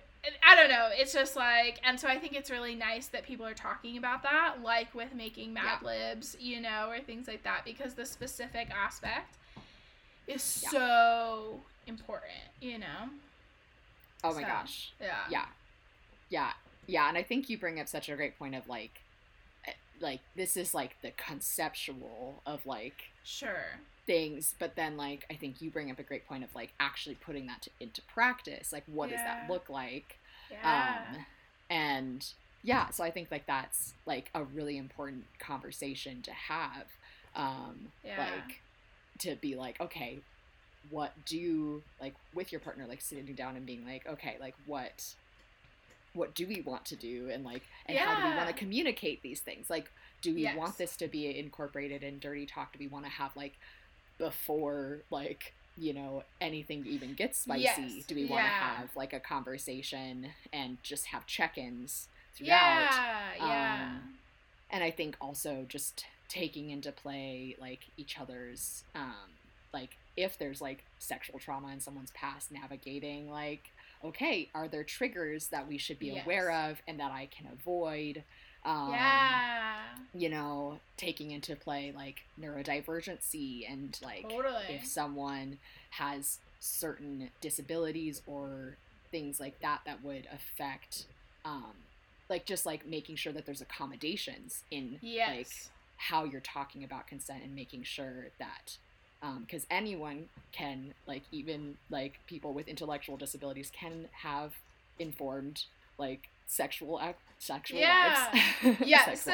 I 0.47 0.55
don't 0.55 0.69
know. 0.69 0.91
It's 0.93 1.15
just 1.15 1.35
like, 1.35 1.81
and 1.83 1.99
so 1.99 2.07
I 2.07 2.19
think 2.19 2.35
it's 2.35 2.51
really 2.51 2.75
nice 2.75 3.07
that 3.07 3.25
people 3.25 3.47
are 3.47 3.55
talking 3.55 3.97
about 3.97 4.23
that, 4.25 4.57
like 4.63 4.95
with 4.95 5.15
making 5.15 5.55
Mad 5.55 5.79
yeah. 5.81 6.11
Libs, 6.13 6.37
you 6.39 6.61
know, 6.61 6.89
or 6.91 7.01
things 7.01 7.27
like 7.27 7.43
that, 7.45 7.63
because 7.65 7.95
the 7.95 8.05
specific 8.05 8.69
aspect 8.69 9.39
is 10.27 10.61
yeah. 10.63 10.71
so 10.71 11.61
important, 11.87 12.33
you 12.61 12.79
know? 12.79 13.09
Oh 14.23 14.35
my 14.35 14.43
so, 14.43 14.47
gosh. 14.47 14.93
Yeah. 15.01 15.17
Yeah. 15.31 15.47
Yeah. 16.29 16.53
Yeah. 16.87 17.09
And 17.09 17.19
I 17.19 17.23
think 17.23 17.49
you 17.49 17.59
bring 17.59 17.81
up 17.81 17.89
such 17.89 18.09
a 18.09 18.17
great 18.17 18.39
point 18.39 18.55
of 18.55 18.69
like, 18.69 19.03
eh, 19.67 19.73
like, 20.01 20.21
this 20.37 20.57
is 20.57 20.75
like 20.75 20.97
the 21.03 21.13
conceptual 21.13 22.43
of 22.47 22.65
like, 22.67 23.11
sure. 23.25 23.79
Things, 24.07 24.55
but 24.59 24.75
then 24.75 24.97
like 24.97 25.25
I 25.31 25.35
think 25.35 25.63
you 25.63 25.71
bring 25.71 25.91
up 25.91 25.99
a 26.01 26.03
great 26.03 26.27
point 26.27 26.43
of 26.43 26.53
like 26.55 26.73
actually 26.81 27.15
putting 27.15 27.47
that 27.47 27.63
to, 27.63 27.71
into 27.79 28.03
practice. 28.03 28.73
Like, 28.73 28.85
what 28.87 29.11
yeah. 29.11 29.17
does 29.17 29.25
that 29.25 29.53
look 29.53 29.71
like? 29.71 30.19
Yeah. 30.51 30.97
Um, 31.15 31.27
and 31.69 32.27
yeah, 32.63 32.91
so 32.91 33.05
I 33.05 33.11
think 33.11 33.31
like 33.31 33.47
that's 33.47 33.95
like 34.07 34.31
a 34.35 34.43
really 34.43 34.77
important 34.77 35.25
conversation 35.39 36.23
to 36.23 36.33
have. 36.33 36.87
Um, 37.37 37.93
yeah. 38.05 38.19
like 38.19 38.61
to 39.21 39.37
be 39.37 39.55
like, 39.55 39.81
okay, 39.81 40.21
what 40.91 41.13
do 41.27 41.39
you 41.39 41.83
like 42.01 42.15
with 42.35 42.53
your 42.53 42.61
partner, 42.61 42.87
like 42.87 43.01
sitting 43.01 43.35
down 43.35 43.57
and 43.57 43.67
being 43.67 43.85
like, 43.85 44.07
okay, 44.07 44.37
like 44.41 44.55
what 44.67 45.15
what 46.13 46.35
do 46.35 46.47
we 46.47 46.61
want 46.63 46.85
to 46.85 46.97
do 46.97 47.31
and 47.33 47.45
like 47.45 47.63
and 47.87 47.95
yeah. 47.95 48.05
how 48.05 48.21
do 48.21 48.29
we 48.29 48.37
want 48.37 48.49
to 48.49 48.55
communicate 48.55 49.23
these 49.23 49.41
things 49.41 49.71
like 49.71 49.91
do 50.23 50.35
we 50.35 50.43
yes. 50.43 50.57
want 50.57 50.77
this 50.77 50.97
to 50.97 51.07
be 51.07 51.39
incorporated 51.39 52.03
in 52.03 52.19
dirty 52.19 52.47
talk 52.47 52.73
do 52.73 52.79
we 52.79 52.89
want 52.89 53.05
to 53.05 53.11
have 53.11 53.35
like 53.37 53.55
before 54.19 54.99
like 55.11 55.55
you 55.77 55.95
know 55.95 56.23
anything 56.41 56.85
even 56.87 57.15
gets 57.15 57.39
spicy 57.39 57.63
yes. 57.63 58.05
do 58.07 58.15
we 58.15 58.25
want 58.25 58.41
to 58.41 58.49
yeah. 58.49 58.77
have 58.77 58.97
like 58.97 59.13
a 59.13 59.21
conversation 59.21 60.27
and 60.53 60.79
just 60.83 61.07
have 61.07 61.27
check-ins 61.27 62.09
throughout 62.35 62.49
yeah 62.49 63.29
yeah 63.37 63.89
um, 63.93 64.15
and 64.71 64.83
i 64.83 64.91
think 64.91 65.17
also 65.21 65.65
just 65.69 66.05
taking 66.31 66.71
into 66.71 66.91
play 66.93 67.55
like 67.61 67.81
each 67.99 68.19
other's 68.19 68.85
um 68.95 69.29
like 69.75 69.99
if 70.17 70.39
there's 70.39 70.63
like 70.63 70.85
sexual 70.99 71.39
trauma 71.39 71.69
in 71.73 71.81
someone's 71.81 72.13
past 72.13 72.51
navigating 72.51 73.31
like 73.31 73.71
okay 74.03 74.49
are 74.55 74.69
there 74.69 74.85
triggers 74.85 75.49
that 75.49 75.69
we 75.69 75.77
should 75.77 75.99
be 75.99 76.07
yes. 76.07 76.25
aware 76.25 76.51
of 76.51 76.81
and 76.89 76.99
that 76.99 77.13
i 77.13 77.27
can 77.37 77.47
avoid 77.53 78.23
Um, 78.65 78.91
yeah. 78.91 79.79
You 80.13 80.29
know, 80.29 80.81
taking 80.99 81.31
into 81.31 81.57
play 81.57 81.93
like 81.97 82.21
neurodivergency 82.39 83.65
and 83.71 83.99
like 84.05 84.29
totally. 84.29 84.65
if 84.69 84.85
someone 84.85 85.59
has 85.91 86.39
certain 86.61 87.31
disabilities 87.41 88.21
or 88.27 88.77
things 89.11 89.41
like 89.41 89.59
that 89.61 89.81
that 89.87 90.05
would 90.05 90.29
affect 90.33 91.07
um 91.45 91.73
like 92.29 92.45
just 92.45 92.67
like 92.67 92.87
making 92.87 93.17
sure 93.17 93.33
that 93.33 93.47
there's 93.47 93.63
accommodations 93.63 94.63
in 94.71 94.99
yes. 95.01 95.37
like 95.37 95.49
how 96.01 96.25
you're 96.25 96.41
talking 96.41 96.83
about 96.83 97.07
consent 97.07 97.43
and 97.45 97.55
making 97.55 97.83
sure 97.83 98.29
that 98.39 98.79
because 99.41 99.65
um, 99.65 99.67
anyone 99.71 100.31
can 100.51 100.95
like 101.07 101.23
even 101.31 101.77
like 101.91 102.15
people 102.27 102.55
with 102.55 102.67
intellectual 102.69 103.19
disabilities 103.19 103.71
can 103.79 104.09
have 104.13 104.55
informed 104.99 105.65
like 105.99 106.31
sexual 106.47 106.99
act 106.99 107.21
sexual 107.39 107.79
yeah. 107.79 108.29
lives 108.63 108.81
yes 108.85 109.29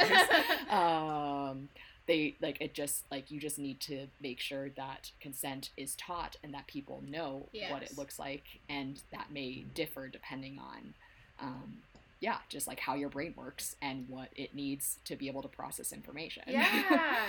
um 0.70 1.68
they 2.08 2.34
like 2.40 2.60
it 2.60 2.74
just 2.74 3.04
like 3.12 3.30
you 3.30 3.38
just 3.38 3.60
need 3.60 3.78
to 3.78 4.08
make 4.20 4.40
sure 4.40 4.68
that 4.70 5.12
consent 5.20 5.70
is 5.76 5.94
taught 5.94 6.36
and 6.42 6.52
that 6.52 6.66
people 6.66 7.00
know 7.08 7.48
yes. 7.52 7.70
what 7.70 7.82
it 7.82 7.96
looks 7.96 8.18
like 8.18 8.42
and 8.68 9.02
that 9.12 9.26
may 9.32 9.64
differ 9.74 10.08
depending 10.08 10.58
on 10.58 10.94
um 11.40 11.76
yeah 12.20 12.38
just 12.48 12.66
like 12.66 12.80
how 12.80 12.94
your 12.94 13.08
brain 13.08 13.34
works 13.36 13.76
and 13.82 14.08
what 14.08 14.28
it 14.36 14.54
needs 14.54 14.98
to 15.04 15.16
be 15.16 15.28
able 15.28 15.42
to 15.42 15.48
process 15.48 15.92
information 15.92 16.42
yeah 16.46 17.18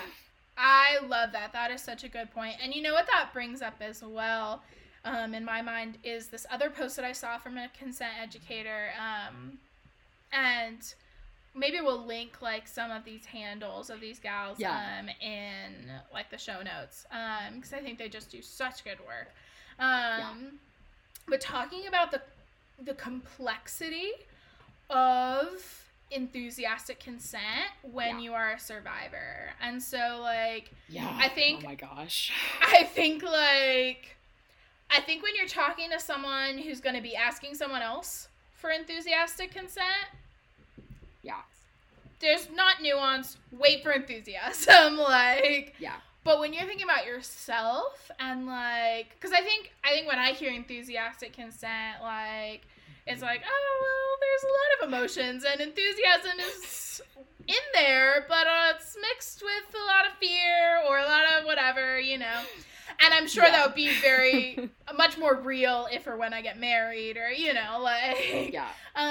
I 0.58 0.98
love 1.06 1.32
that. 1.34 1.53
That 1.53 1.72
is 1.72 1.82
such 1.82 2.03
a 2.03 2.10
good 2.10 2.32
point. 2.32 2.56
And 2.62 2.74
you 2.74 2.82
know 2.82 2.94
what 2.94 3.06
that 3.08 3.29
brings 3.32 3.62
up 3.62 3.75
as 3.79 4.01
well, 4.01 4.63
um, 5.06 5.34
in 5.34 5.46
my 5.46 5.62
mind, 5.62 6.00
is 6.03 6.27
this 6.27 6.46
other 6.50 6.70
post 6.70 6.96
that 6.96 7.06
I 7.06 7.12
saw 7.12 7.38
from 7.38 7.58
a 7.58 7.70
consent 7.77 8.13
educator. 8.20 8.89
Um, 9.00 9.60
and 10.34 10.79
maybe 11.53 11.79
we'll 11.79 12.06
link 12.06 12.41
like 12.41 12.67
some 12.67 12.89
of 12.91 13.06
these 13.06 13.25
handles 13.25 13.89
of 13.89 14.01
these 14.01 14.20
gals 14.20 14.60
yeah. 14.60 15.00
um, 15.00 15.10
in 15.22 15.91
like 16.12 16.29
the 16.32 16.38
show 16.38 16.58
notes 16.63 17.06
because 17.56 17.74
um, 17.74 17.79
I 17.79 17.82
think 17.82 18.00
they 18.00 18.10
just 18.10 18.32
do 18.32 18.41
such 18.41 18.84
good 18.84 19.00
work. 19.00 19.29
Um, 19.79 20.20
yeah. 20.20 20.34
But 21.27 21.41
talking 21.41 21.88
about 21.88 22.12
the 22.12 22.22
the 22.84 22.94
complexity 22.94 24.12
of 24.89 25.88
enthusiastic 26.12 27.00
consent 27.00 27.41
when 27.82 28.20
yeah. 28.20 28.20
you 28.20 28.34
are 28.34 28.53
a 28.53 28.60
survivor. 28.60 29.51
And 29.62 29.82
so 29.82 30.20
like 30.22 30.72
yeah. 30.89 31.17
I 31.20 31.29
think 31.29 31.63
Oh 31.63 31.70
my 31.70 31.75
gosh. 31.75 32.32
I 32.62 32.84
think 32.84 33.24
like 33.24 34.15
I 34.89 35.01
think 35.01 35.24
when 35.24 35.36
you're 35.36 35.48
talking 35.48 35.89
to 35.91 36.00
someone 36.00 36.58
who's 36.58 36.79
going 36.79 36.96
to 36.96 37.01
be 37.01 37.15
asking 37.15 37.56
someone 37.56 37.82
else 37.82 38.29
for 38.53 38.70
enthusiastic 38.70 39.51
consent, 39.51 40.08
yeah. 41.24 41.41
There's 42.20 42.48
not 42.56 42.82
nuance. 42.82 43.38
Wait 43.51 43.84
for 43.84 43.91
enthusiasm 43.91 44.98
like 44.98 45.75
Yeah. 45.79 45.96
But 46.24 46.39
when 46.39 46.51
you're 46.51 46.65
thinking 46.65 46.84
about 46.84 47.06
yourself 47.06 48.12
and 48.20 48.48
like 48.48 49.20
cuz 49.20 49.32
I 49.34 49.41
think 49.41 49.74
I 49.84 49.89
think 49.89 50.08
when 50.08 50.20
I 50.20 50.32
hear 50.32 50.51
enthusiastic 50.51 51.34
consent 51.34 52.01
like 52.01 52.63
it's 53.08 53.22
mm-hmm. 53.22 53.25
like, 53.25 53.41
oh 53.48 53.74
well, 53.82 54.12
there's 54.20 54.44
a 54.44 54.53
emotions 54.88 55.44
and 55.44 55.62
enthusiasm 55.62 56.39
is 56.39 57.01
in 57.48 57.56
there, 57.74 58.25
but 58.27 58.48
uh, 58.48 58.74
it's 58.75 58.98
mixed 59.01 59.41
with 59.41 59.75
a 59.75 59.86
lot 59.86 60.06
of 60.06 60.17
fear 60.17 60.82
or 60.88 60.98
a 60.98 61.03
lot 61.03 61.24
of 61.38 61.46
whatever, 61.46 62.00
you 62.00 62.17
know. 62.17 62.41
And 63.00 63.13
I'm 63.13 63.27
sure 63.27 63.44
yeah. 63.46 63.51
that 63.51 63.67
would 63.67 63.75
be 63.75 63.94
very 64.01 64.70
much 64.98 65.17
more 65.17 65.36
real 65.36 65.88
if 65.91 66.08
or 66.08 66.17
when 66.17 66.34
I 66.34 66.41
get 66.41 66.60
married 66.60 67.15
or 67.17 67.29
you 67.29 67.53
know 67.53 67.79
like 67.82 68.51
yeah. 68.51 68.70
Um, 68.96 69.03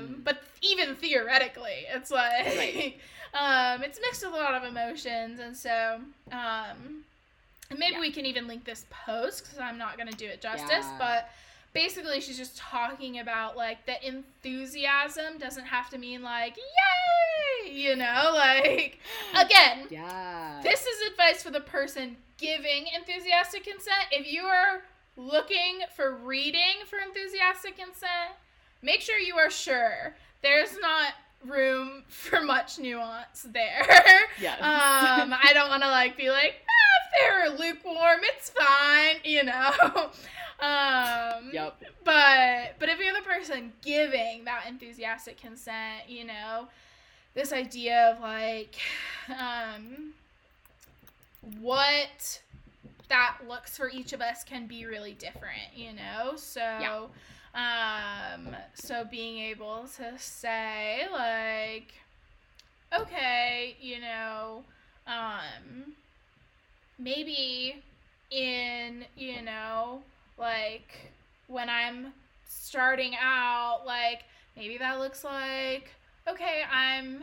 mm. 0.00 0.24
but 0.24 0.42
even 0.62 0.96
theoretically, 0.96 1.86
it's 1.94 2.10
like 2.10 2.46
right. 2.46 2.96
um, 3.34 3.82
it's 3.82 4.00
mixed 4.00 4.24
with 4.24 4.34
a 4.34 4.36
lot 4.36 4.54
of 4.54 4.64
emotions, 4.64 5.38
and 5.38 5.56
so 5.56 6.00
um, 6.32 7.04
maybe 7.70 7.94
yeah. 7.94 8.00
we 8.00 8.10
can 8.10 8.26
even 8.26 8.48
link 8.48 8.64
this 8.64 8.84
post 8.90 9.44
because 9.44 9.58
I'm 9.58 9.78
not 9.78 9.96
gonna 9.96 10.12
do 10.12 10.26
it 10.26 10.40
justice, 10.40 10.68
yeah. 10.70 10.96
but 10.98 11.30
basically 11.72 12.20
she's 12.20 12.36
just 12.36 12.56
talking 12.56 13.18
about 13.18 13.56
like 13.56 13.86
the 13.86 14.06
enthusiasm 14.06 15.38
doesn't 15.38 15.66
have 15.66 15.90
to 15.90 15.98
mean 15.98 16.22
like 16.22 16.56
yay! 16.56 17.72
You 17.72 17.96
know 17.96 18.30
like 18.34 18.98
again 19.38 19.86
yeah. 19.90 20.60
this 20.62 20.86
is 20.86 21.10
advice 21.10 21.42
for 21.42 21.50
the 21.50 21.60
person 21.60 22.16
giving 22.38 22.86
enthusiastic 22.94 23.64
consent. 23.64 24.06
If 24.10 24.30
you 24.30 24.42
are 24.42 24.82
looking 25.16 25.80
for 25.94 26.16
reading 26.16 26.84
for 26.88 26.98
enthusiastic 26.98 27.76
consent 27.76 28.32
make 28.82 29.00
sure 29.00 29.18
you 29.18 29.36
are 29.36 29.50
sure 29.50 30.14
there's 30.42 30.78
not 30.80 31.12
room 31.46 32.02
for 32.08 32.42
much 32.42 32.78
nuance 32.78 33.46
there 33.52 33.86
yes. 34.40 34.60
um 34.60 35.34
i 35.42 35.52
don't 35.54 35.70
want 35.70 35.82
to 35.82 35.88
like 35.88 36.16
be 36.16 36.30
like 36.30 36.54
ah, 36.68 37.48
if 37.48 37.58
they're 37.58 37.58
lukewarm 37.58 38.20
it's 38.22 38.50
fine 38.50 39.16
you 39.24 39.42
know 39.42 40.10
um, 40.60 41.50
yep. 41.52 41.82
But 42.04 42.74
but 42.78 42.88
if 42.88 42.98
you're 42.98 43.14
the 43.14 43.22
person 43.22 43.72
giving 43.82 44.44
that 44.44 44.64
enthusiastic 44.68 45.40
consent, 45.40 46.08
you 46.08 46.24
know, 46.24 46.68
this 47.34 47.52
idea 47.52 48.12
of 48.12 48.20
like, 48.20 48.76
um, 49.28 50.12
what 51.60 52.40
that 53.08 53.38
looks 53.48 53.76
for 53.76 53.88
each 53.88 54.12
of 54.12 54.20
us 54.20 54.44
can 54.44 54.66
be 54.66 54.84
really 54.84 55.12
different, 55.14 55.74
you 55.74 55.92
know. 55.92 56.36
So. 56.36 56.60
Yeah. 56.60 57.06
Um, 57.54 58.54
so 58.74 59.04
being 59.04 59.38
able 59.38 59.86
to 59.96 60.18
say 60.18 61.06
like, 61.12 61.92
okay, 62.96 63.76
you 63.80 64.00
know, 64.00 64.62
um, 65.06 65.94
maybe 66.98 67.82
in 68.30 69.04
you 69.16 69.42
know 69.42 70.02
like 70.38 71.10
when 71.48 71.68
I'm 71.68 72.12
starting 72.48 73.14
out, 73.20 73.82
like 73.84 74.22
maybe 74.56 74.78
that 74.78 74.98
looks 74.98 75.24
like 75.24 75.90
okay, 76.28 76.62
I'm 76.72 77.22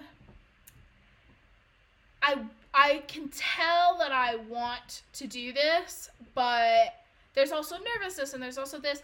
I 2.22 2.38
I 2.74 3.04
can 3.08 3.30
tell 3.30 3.98
that 4.00 4.12
I 4.12 4.36
want 4.36 5.02
to 5.14 5.28
do 5.28 5.54
this, 5.54 6.10
but 6.36 6.96
there's 7.34 7.52
also 7.52 7.78
nervousness 7.96 8.34
and 8.34 8.44
there's 8.44 8.58
also 8.58 8.80
this 8.80 9.02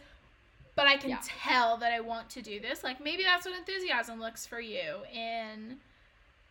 but 0.75 0.87
I 0.87 0.97
can 0.97 1.11
yeah. 1.11 1.19
tell 1.23 1.77
that 1.77 1.91
I 1.93 1.99
want 1.99 2.29
to 2.31 2.41
do 2.41 2.59
this. 2.59 2.83
Like 2.83 3.03
maybe 3.03 3.23
that's 3.23 3.45
what 3.45 3.57
enthusiasm 3.57 4.19
looks 4.19 4.45
for 4.45 4.59
you 4.59 5.03
in 5.13 5.77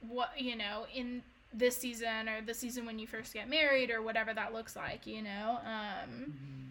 what 0.08 0.30
you 0.38 0.56
know, 0.56 0.86
in 0.94 1.22
this 1.54 1.76
season 1.76 2.28
or 2.28 2.40
the 2.40 2.54
season 2.54 2.86
when 2.86 2.98
you 2.98 3.06
first 3.06 3.34
get 3.34 3.48
married 3.48 3.90
or 3.90 4.00
whatever 4.00 4.32
that 4.32 4.52
looks 4.52 4.76
like, 4.76 5.06
you 5.06 5.22
know. 5.22 5.58
Um 5.64 6.10
mm-hmm. 6.10 6.62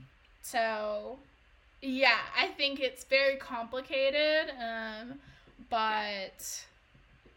So, 0.42 1.20
yeah, 1.82 2.20
I 2.38 2.48
think 2.48 2.80
it's 2.80 3.04
very 3.04 3.38
complicated, 3.38 4.52
um, 4.60 5.20
but 5.70 6.66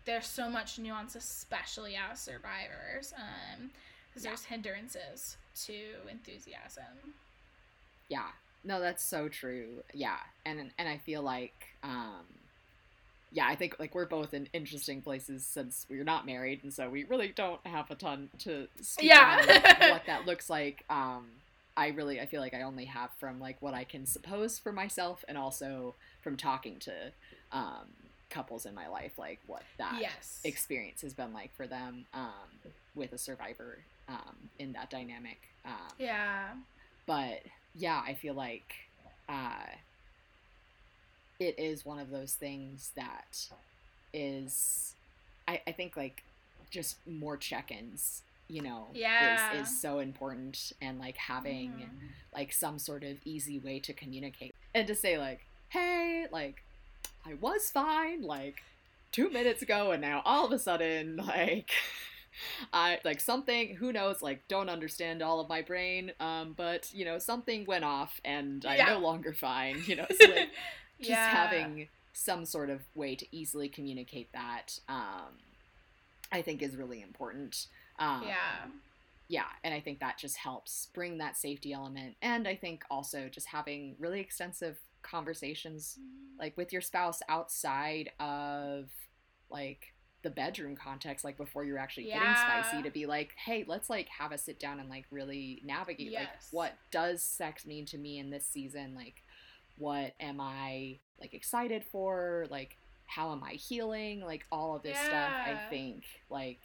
there's 0.04 0.26
so 0.26 0.48
much 0.48 0.78
nuance, 0.78 1.14
especially 1.14 1.96
as 1.96 2.20
survivors, 2.20 3.12
because 3.12 3.60
um, 3.60 3.70
yeah. 4.16 4.20
there's 4.22 4.44
hindrances 4.44 5.36
to 5.66 5.74
enthusiasm. 6.10 7.14
Yeah, 8.08 8.28
no, 8.64 8.80
that's 8.80 9.04
so 9.04 9.28
true. 9.28 9.82
Yeah, 9.92 10.16
and 10.44 10.70
and 10.78 10.88
I 10.88 10.98
feel 10.98 11.22
like, 11.22 11.68
um, 11.82 12.24
yeah, 13.30 13.46
I 13.46 13.54
think 13.54 13.76
like 13.78 13.94
we're 13.94 14.06
both 14.06 14.34
in 14.34 14.48
interesting 14.52 15.02
places 15.02 15.44
since 15.44 15.86
we're 15.88 16.04
not 16.04 16.26
married, 16.26 16.60
and 16.62 16.72
so 16.72 16.88
we 16.88 17.04
really 17.04 17.28
don't 17.28 17.64
have 17.66 17.90
a 17.90 17.94
ton 17.94 18.30
to 18.40 18.68
speak 18.80 19.08
yeah. 19.08 19.40
on 19.40 19.90
what 19.90 20.02
that 20.06 20.26
looks 20.26 20.48
like. 20.48 20.84
Um, 20.88 21.26
I 21.76 21.88
really 21.88 22.20
I 22.20 22.26
feel 22.26 22.40
like 22.40 22.54
I 22.54 22.62
only 22.62 22.84
have 22.86 23.10
from 23.18 23.40
like 23.40 23.60
what 23.60 23.74
I 23.74 23.84
can 23.84 24.06
suppose 24.06 24.58
for 24.58 24.72
myself 24.72 25.24
and 25.28 25.36
also 25.36 25.94
from 26.22 26.36
talking 26.36 26.78
to 26.80 26.92
um, 27.52 27.88
couples 28.30 28.66
in 28.66 28.74
my 28.74 28.88
life 28.88 29.12
like 29.18 29.40
what 29.46 29.62
that 29.78 29.98
yes. 30.00 30.40
experience 30.44 31.02
has 31.02 31.14
been 31.14 31.32
like 31.32 31.54
for 31.54 31.66
them 31.66 32.06
um, 32.14 32.72
with 32.94 33.12
a 33.12 33.18
survivor 33.18 33.78
um, 34.08 34.36
in 34.58 34.72
that 34.72 34.90
dynamic. 34.90 35.38
Um, 35.64 35.92
yeah. 35.98 36.48
But 37.06 37.42
yeah, 37.74 38.02
I 38.06 38.14
feel 38.14 38.34
like 38.34 38.74
uh, 39.28 39.66
it 41.40 41.58
is 41.58 41.84
one 41.84 41.98
of 41.98 42.10
those 42.10 42.34
things 42.34 42.90
that 42.96 43.48
is 44.12 44.94
I, 45.48 45.60
I 45.66 45.72
think 45.72 45.96
like 45.96 46.22
just 46.70 46.96
more 47.06 47.36
check-ins 47.36 48.22
you 48.48 48.62
know 48.62 48.86
yeah. 48.92 49.54
is, 49.54 49.68
is 49.68 49.80
so 49.80 49.98
important 49.98 50.72
and 50.80 50.98
like 50.98 51.16
having 51.16 51.70
mm-hmm. 51.70 52.06
like 52.34 52.52
some 52.52 52.78
sort 52.78 53.02
of 53.02 53.16
easy 53.24 53.58
way 53.58 53.80
to 53.80 53.92
communicate 53.92 54.54
and 54.74 54.86
to 54.86 54.94
say 54.94 55.18
like 55.18 55.40
hey 55.70 56.26
like 56.30 56.62
i 57.26 57.34
was 57.34 57.70
fine 57.70 58.22
like 58.22 58.62
two 59.12 59.30
minutes 59.30 59.62
ago 59.62 59.92
and 59.92 60.02
now 60.02 60.20
all 60.24 60.44
of 60.44 60.52
a 60.52 60.58
sudden 60.58 61.16
like 61.16 61.70
I 62.72 63.00
like 63.04 63.20
something 63.20 63.76
who 63.76 63.92
knows 63.92 64.22
like 64.22 64.46
don't 64.48 64.68
understand 64.68 65.22
all 65.22 65.40
of 65.40 65.48
my 65.48 65.62
brain 65.62 66.12
um 66.20 66.54
but 66.56 66.90
you 66.92 67.04
know 67.04 67.18
something 67.18 67.64
went 67.66 67.84
off 67.84 68.20
and 68.24 68.64
I'm 68.66 68.76
yeah. 68.76 68.94
no 68.94 68.98
longer 68.98 69.32
fine 69.32 69.82
you 69.86 69.96
know 69.96 70.06
so 70.20 70.26
like 70.26 70.50
just 70.98 71.10
yeah. 71.10 71.28
having 71.28 71.88
some 72.12 72.44
sort 72.44 72.70
of 72.70 72.80
way 72.94 73.16
to 73.16 73.26
easily 73.36 73.68
communicate 73.68 74.32
that 74.32 74.78
um, 74.88 75.34
i 76.32 76.40
think 76.40 76.62
is 76.62 76.76
really 76.76 77.02
important 77.02 77.66
um, 77.98 78.22
yeah 78.24 78.66
yeah 79.28 79.46
and 79.64 79.74
i 79.74 79.80
think 79.80 79.98
that 80.00 80.16
just 80.18 80.36
helps 80.36 80.88
bring 80.94 81.18
that 81.18 81.36
safety 81.36 81.72
element 81.72 82.14
and 82.22 82.46
i 82.46 82.54
think 82.54 82.84
also 82.90 83.28
just 83.28 83.48
having 83.48 83.96
really 83.98 84.20
extensive 84.20 84.78
conversations 85.02 85.98
mm-hmm. 85.98 86.40
like 86.40 86.56
with 86.56 86.72
your 86.72 86.82
spouse 86.82 87.20
outside 87.28 88.10
of 88.20 88.86
like 89.50 89.93
the 90.24 90.30
bedroom 90.30 90.74
context 90.74 91.24
like 91.24 91.36
before 91.36 91.64
you're 91.64 91.78
actually 91.78 92.08
yeah. 92.08 92.18
getting 92.18 92.34
spicy 92.34 92.82
to 92.82 92.90
be 92.90 93.06
like 93.06 93.34
hey 93.36 93.64
let's 93.68 93.88
like 93.88 94.08
have 94.08 94.32
a 94.32 94.38
sit 94.38 94.58
down 94.58 94.80
and 94.80 94.88
like 94.88 95.04
really 95.10 95.60
navigate 95.64 96.10
yes. 96.10 96.22
like 96.22 96.30
what 96.50 96.72
does 96.90 97.22
sex 97.22 97.64
mean 97.66 97.84
to 97.84 97.98
me 97.98 98.18
in 98.18 98.30
this 98.30 98.46
season 98.46 98.94
like 98.94 99.22
what 99.76 100.14
am 100.18 100.40
i 100.40 100.98
like 101.20 101.34
excited 101.34 101.84
for 101.84 102.46
like 102.50 102.78
how 103.06 103.30
am 103.32 103.44
i 103.44 103.52
healing 103.52 104.22
like 104.22 104.46
all 104.50 104.74
of 104.74 104.82
this 104.82 104.96
yeah. 104.96 105.06
stuff 105.06 105.32
i 105.46 105.70
think 105.70 106.04
like 106.30 106.60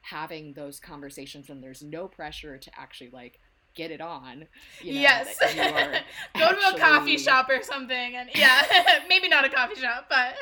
having 0.00 0.54
those 0.54 0.80
conversations 0.80 1.50
and 1.50 1.62
there's 1.62 1.82
no 1.82 2.08
pressure 2.08 2.56
to 2.56 2.70
actually 2.78 3.10
like 3.10 3.38
get 3.74 3.90
it 3.90 4.00
on. 4.00 4.46
You 4.82 4.94
know, 4.94 5.00
yes. 5.00 5.36
Go 5.38 5.46
actually... 5.46 6.70
to 6.70 6.76
a 6.76 6.78
coffee 6.78 7.18
shop 7.18 7.50
or 7.50 7.62
something, 7.62 8.16
and 8.16 8.30
yeah, 8.34 8.62
maybe 9.08 9.28
not 9.28 9.44
a 9.44 9.50
coffee 9.50 9.78
shop, 9.78 10.06
but 10.08 10.34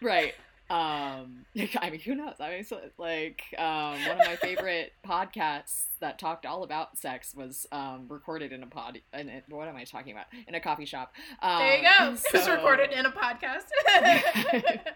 right. 0.00 0.34
Um, 0.70 1.44
I 1.80 1.90
mean, 1.90 2.00
who 2.00 2.14
knows? 2.14 2.36
I 2.38 2.50
mean, 2.50 2.64
so, 2.64 2.80
like, 2.96 3.42
um, 3.58 3.98
one 4.06 4.20
of 4.20 4.26
my 4.26 4.36
favorite 4.36 4.92
podcasts 5.06 5.82
that 5.98 6.18
talked 6.18 6.46
all 6.46 6.62
about 6.62 6.96
sex 6.96 7.34
was 7.34 7.66
um, 7.72 8.06
recorded 8.08 8.52
in 8.52 8.62
a 8.62 8.66
pod. 8.66 9.00
In 9.12 9.28
a, 9.28 9.42
what 9.48 9.66
am 9.66 9.76
I 9.76 9.84
talking 9.84 10.12
about? 10.12 10.26
In 10.46 10.54
a 10.54 10.60
coffee 10.60 10.86
shop. 10.86 11.12
Um, 11.42 11.58
there 11.58 11.76
you 11.78 11.82
go. 11.82 12.14
So... 12.14 12.28
It 12.28 12.34
was 12.34 12.48
recorded 12.48 12.92
in 12.92 13.04
a 13.04 13.10
podcast. 13.10 13.64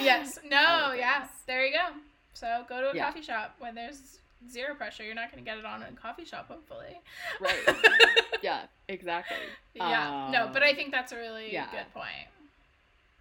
yes. 0.00 0.40
No. 0.44 0.92
Yeah. 0.92 1.28
There 1.46 1.64
you 1.64 1.72
go. 1.72 1.94
So 2.34 2.64
go 2.68 2.80
to 2.80 2.90
a 2.90 2.94
yeah. 2.94 3.06
coffee 3.06 3.22
shop 3.22 3.54
when 3.60 3.76
there's 3.76 4.18
zero 4.50 4.74
pressure. 4.74 5.04
You're 5.04 5.14
not 5.14 5.30
going 5.30 5.42
to 5.44 5.48
get 5.48 5.58
it 5.58 5.64
on 5.64 5.82
in 5.82 5.94
a 5.94 5.96
coffee 5.96 6.24
shop, 6.24 6.48
hopefully. 6.48 7.00
Right. 7.40 7.76
yeah. 8.42 8.62
Exactly. 8.88 9.36
Yeah. 9.74 10.30
no, 10.32 10.50
but 10.52 10.64
I 10.64 10.74
think 10.74 10.90
that's 10.90 11.12
a 11.12 11.16
really 11.16 11.52
yeah. 11.52 11.70
good 11.70 11.92
point 11.94 12.28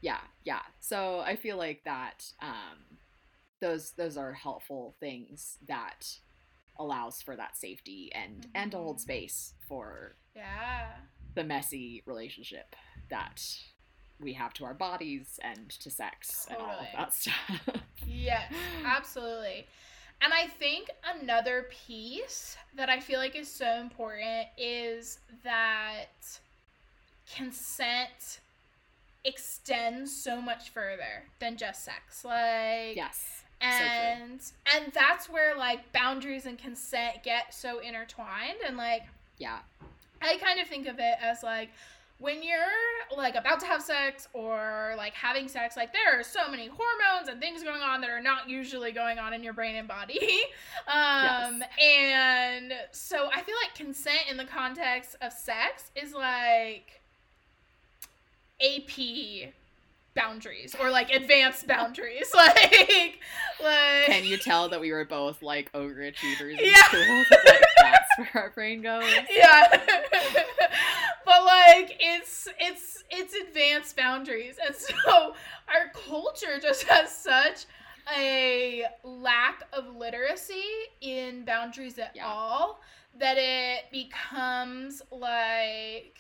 yeah 0.05 0.19
yeah 0.43 0.61
so 0.79 1.21
i 1.25 1.35
feel 1.35 1.57
like 1.57 1.83
that 1.83 2.31
um 2.39 2.77
those 3.59 3.93
those 3.97 4.17
are 4.17 4.33
helpful 4.33 4.95
things 4.99 5.57
that 5.67 6.19
allows 6.77 7.23
for 7.23 7.35
that 7.35 7.57
safety 7.57 8.11
and 8.13 8.41
mm-hmm. 8.41 8.51
and 8.53 8.71
to 8.71 8.77
hold 8.77 8.97
mm-hmm. 8.97 9.01
space 9.01 9.53
for 9.67 10.15
yeah 10.35 10.89
the 11.33 11.43
messy 11.43 12.03
relationship 12.05 12.75
that 13.09 13.41
we 14.19 14.31
have 14.31 14.53
to 14.53 14.63
our 14.63 14.75
bodies 14.75 15.39
and 15.41 15.71
to 15.71 15.89
sex 15.89 16.45
totally. 16.47 16.67
and 16.69 16.71
all 16.71 16.79
of 16.79 16.87
that 16.95 17.13
stuff 17.21 17.81
yes 18.05 18.53
absolutely 18.85 19.65
and 20.21 20.33
I 20.33 20.47
think 20.47 20.89
another 21.21 21.67
piece 21.69 22.55
that 22.77 22.89
I 22.89 23.01
feel 23.01 23.19
like 23.19 23.35
is 23.35 23.51
so 23.51 23.81
important 23.81 24.47
is 24.57 25.19
that 25.43 26.39
consent 27.35 28.39
extends 29.25 30.15
so 30.15 30.41
much 30.41 30.69
further 30.69 31.23
than 31.39 31.57
just 31.57 31.83
sex. 31.83 32.23
Like 32.23 32.95
yes. 32.95 33.43
And 33.61 34.41
so 34.41 34.53
and 34.75 34.91
that's 34.93 35.29
where 35.29 35.57
like 35.57 35.91
boundaries 35.91 36.45
and 36.45 36.57
consent 36.57 37.23
get 37.23 37.53
so 37.53 37.79
intertwined 37.79 38.59
and 38.65 38.77
like 38.77 39.03
yeah. 39.37 39.59
I 40.21 40.37
kind 40.37 40.59
of 40.59 40.67
think 40.67 40.87
of 40.87 40.95
it 40.99 41.15
as 41.21 41.43
like 41.43 41.69
when 42.19 42.41
you're 42.41 43.17
like 43.17 43.35
about 43.35 43.59
to 43.59 43.65
have 43.65 43.81
sex 43.81 44.27
or 44.33 44.93
like 44.97 45.13
having 45.13 45.47
sex 45.47 45.75
like 45.75 45.91
there 45.91 46.17
are 46.17 46.23
so 46.23 46.49
many 46.49 46.67
hormones 46.67 47.27
and 47.29 47.41
things 47.41 47.61
going 47.61 47.81
on 47.81 47.99
that 47.99 48.09
are 48.09 48.21
not 48.21 48.49
usually 48.49 48.91
going 48.91 49.19
on 49.19 49.33
in 49.33 49.43
your 49.43 49.51
brain 49.51 49.75
and 49.75 49.87
body 49.87 50.19
um 50.87 51.61
yes. 51.61 51.61
and 51.83 52.73
so 52.91 53.29
i 53.33 53.41
feel 53.41 53.55
like 53.61 53.75
consent 53.75 54.21
in 54.29 54.37
the 54.37 54.45
context 54.45 55.17
of 55.21 55.33
sex 55.33 55.91
is 55.95 56.13
like 56.13 57.01
AP 58.61 59.53
boundaries 60.15 60.75
or 60.79 60.89
like 60.89 61.11
advanced 61.11 61.67
boundaries. 61.67 62.31
Like 62.35 63.19
like 63.63 64.05
can 64.07 64.25
you 64.25 64.37
tell 64.37 64.69
that 64.69 64.79
we 64.79 64.91
were 64.91 65.05
both 65.05 65.41
like 65.41 65.71
overachievers 65.73 66.59
in 66.59 66.65
yeah. 66.65 66.83
school? 66.83 67.23
Like 67.31 67.61
that's 67.81 68.17
where 68.17 68.43
our 68.43 68.49
brain 68.51 68.81
goes. 68.81 69.03
Yeah. 69.29 69.81
But 71.25 71.43
like 71.43 71.97
it's 71.99 72.47
it's 72.59 73.03
it's 73.09 73.33
advanced 73.33 73.97
boundaries. 73.97 74.57
And 74.63 74.75
so 74.75 75.33
our 75.67 75.91
culture 76.07 76.59
just 76.61 76.83
has 76.83 77.11
such 77.11 77.65
a 78.15 78.83
lack 79.03 79.63
of 79.73 79.95
literacy 79.95 80.61
in 81.01 81.43
boundaries 81.43 81.97
at 81.97 82.11
yeah. 82.15 82.27
all 82.27 82.79
that 83.19 83.37
it 83.39 83.85
becomes 83.91 85.01
like 85.11 86.19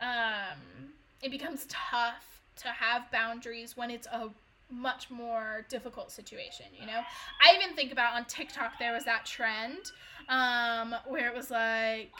um 0.00 0.92
it 1.24 1.30
becomes 1.30 1.66
tough 1.68 2.42
to 2.56 2.68
have 2.68 3.10
boundaries 3.10 3.76
when 3.76 3.90
it's 3.90 4.06
a 4.08 4.28
much 4.70 5.10
more 5.10 5.64
difficult 5.68 6.12
situation, 6.12 6.66
you 6.78 6.86
know? 6.86 7.00
I 7.42 7.56
even 7.56 7.74
think 7.74 7.92
about 7.92 8.14
on 8.14 8.26
TikTok 8.26 8.78
there 8.78 8.92
was 8.92 9.04
that 9.06 9.24
trend 9.24 9.90
um, 10.28 10.94
where 11.06 11.26
it 11.28 11.34
was 11.34 11.50
like 11.50 12.12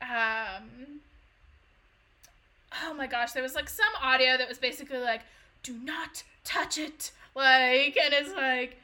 um, 0.00 1.00
oh 2.84 2.94
my 2.94 3.06
gosh, 3.06 3.32
there 3.32 3.42
was 3.42 3.54
like 3.54 3.68
some 3.68 3.86
audio 4.00 4.36
that 4.36 4.48
was 4.48 4.58
basically 4.58 4.98
like 4.98 5.22
do 5.62 5.74
not 5.82 6.22
touch 6.44 6.78
it 6.78 7.10
like 7.34 7.96
and 7.96 8.14
it's 8.14 8.32
like 8.32 8.78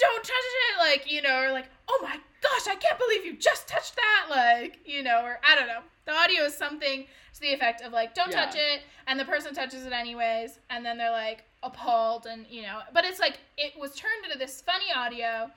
don't 0.00 0.24
touch 0.24 0.30
it 0.30 0.78
like 0.78 1.10
you 1.10 1.22
know 1.22 1.40
or 1.40 1.52
like 1.52 1.68
oh 1.88 1.98
my 2.02 2.16
gosh 2.42 2.66
i 2.68 2.76
can't 2.76 2.98
believe 2.98 3.24
you 3.24 3.34
just 3.36 3.68
touched 3.68 3.96
that 3.96 4.26
like 4.30 4.78
you 4.84 5.02
know 5.02 5.22
or 5.22 5.38
i 5.48 5.54
don't 5.54 5.66
know 5.66 5.80
the 6.04 6.12
audio 6.12 6.42
is 6.44 6.56
something 6.56 7.06
to 7.34 7.40
the 7.40 7.52
effect 7.52 7.82
of 7.82 7.92
like 7.92 8.14
don't 8.14 8.30
yeah. 8.30 8.44
touch 8.44 8.54
it 8.56 8.82
and 9.06 9.18
the 9.18 9.24
person 9.24 9.54
touches 9.54 9.84
it 9.84 9.92
anyways 9.92 10.58
and 10.70 10.84
then 10.84 10.96
they're 10.96 11.10
like 11.10 11.44
appalled 11.62 12.26
and 12.26 12.46
you 12.48 12.62
know 12.62 12.80
but 12.92 13.04
it's 13.04 13.18
like 13.20 13.38
it 13.56 13.72
was 13.78 13.94
turned 13.94 14.24
into 14.24 14.38
this 14.38 14.60
funny 14.60 14.92
audio 14.94 15.50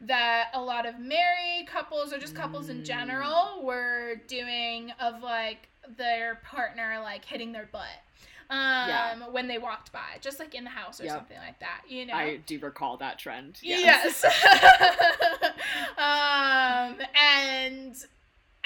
that 0.00 0.48
a 0.54 0.60
lot 0.60 0.84
of 0.84 0.98
married 0.98 1.66
couples 1.66 2.12
or 2.12 2.18
just 2.18 2.34
couples 2.34 2.66
mm. 2.66 2.70
in 2.70 2.84
general 2.84 3.60
were 3.62 4.16
doing 4.26 4.92
of 5.00 5.22
like 5.22 5.68
their 5.96 6.40
partner 6.44 6.98
like 7.02 7.24
hitting 7.24 7.52
their 7.52 7.68
butt 7.72 8.02
um, 8.52 8.88
yeah. 8.88 9.28
when 9.30 9.48
they 9.48 9.56
walked 9.56 9.92
by, 9.92 10.18
just 10.20 10.38
like 10.38 10.54
in 10.54 10.62
the 10.64 10.70
house 10.70 11.00
or 11.00 11.04
yep. 11.04 11.14
something 11.14 11.38
like 11.38 11.58
that. 11.60 11.82
You 11.88 12.04
know, 12.04 12.12
I 12.12 12.36
do 12.44 12.58
recall 12.58 12.98
that 12.98 13.18
trend. 13.18 13.58
Yes. 13.62 14.22
yes. 14.22 14.44
um, 15.96 16.98
and 17.18 17.96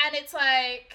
and 0.05 0.14
it's 0.14 0.35
like 0.35 0.94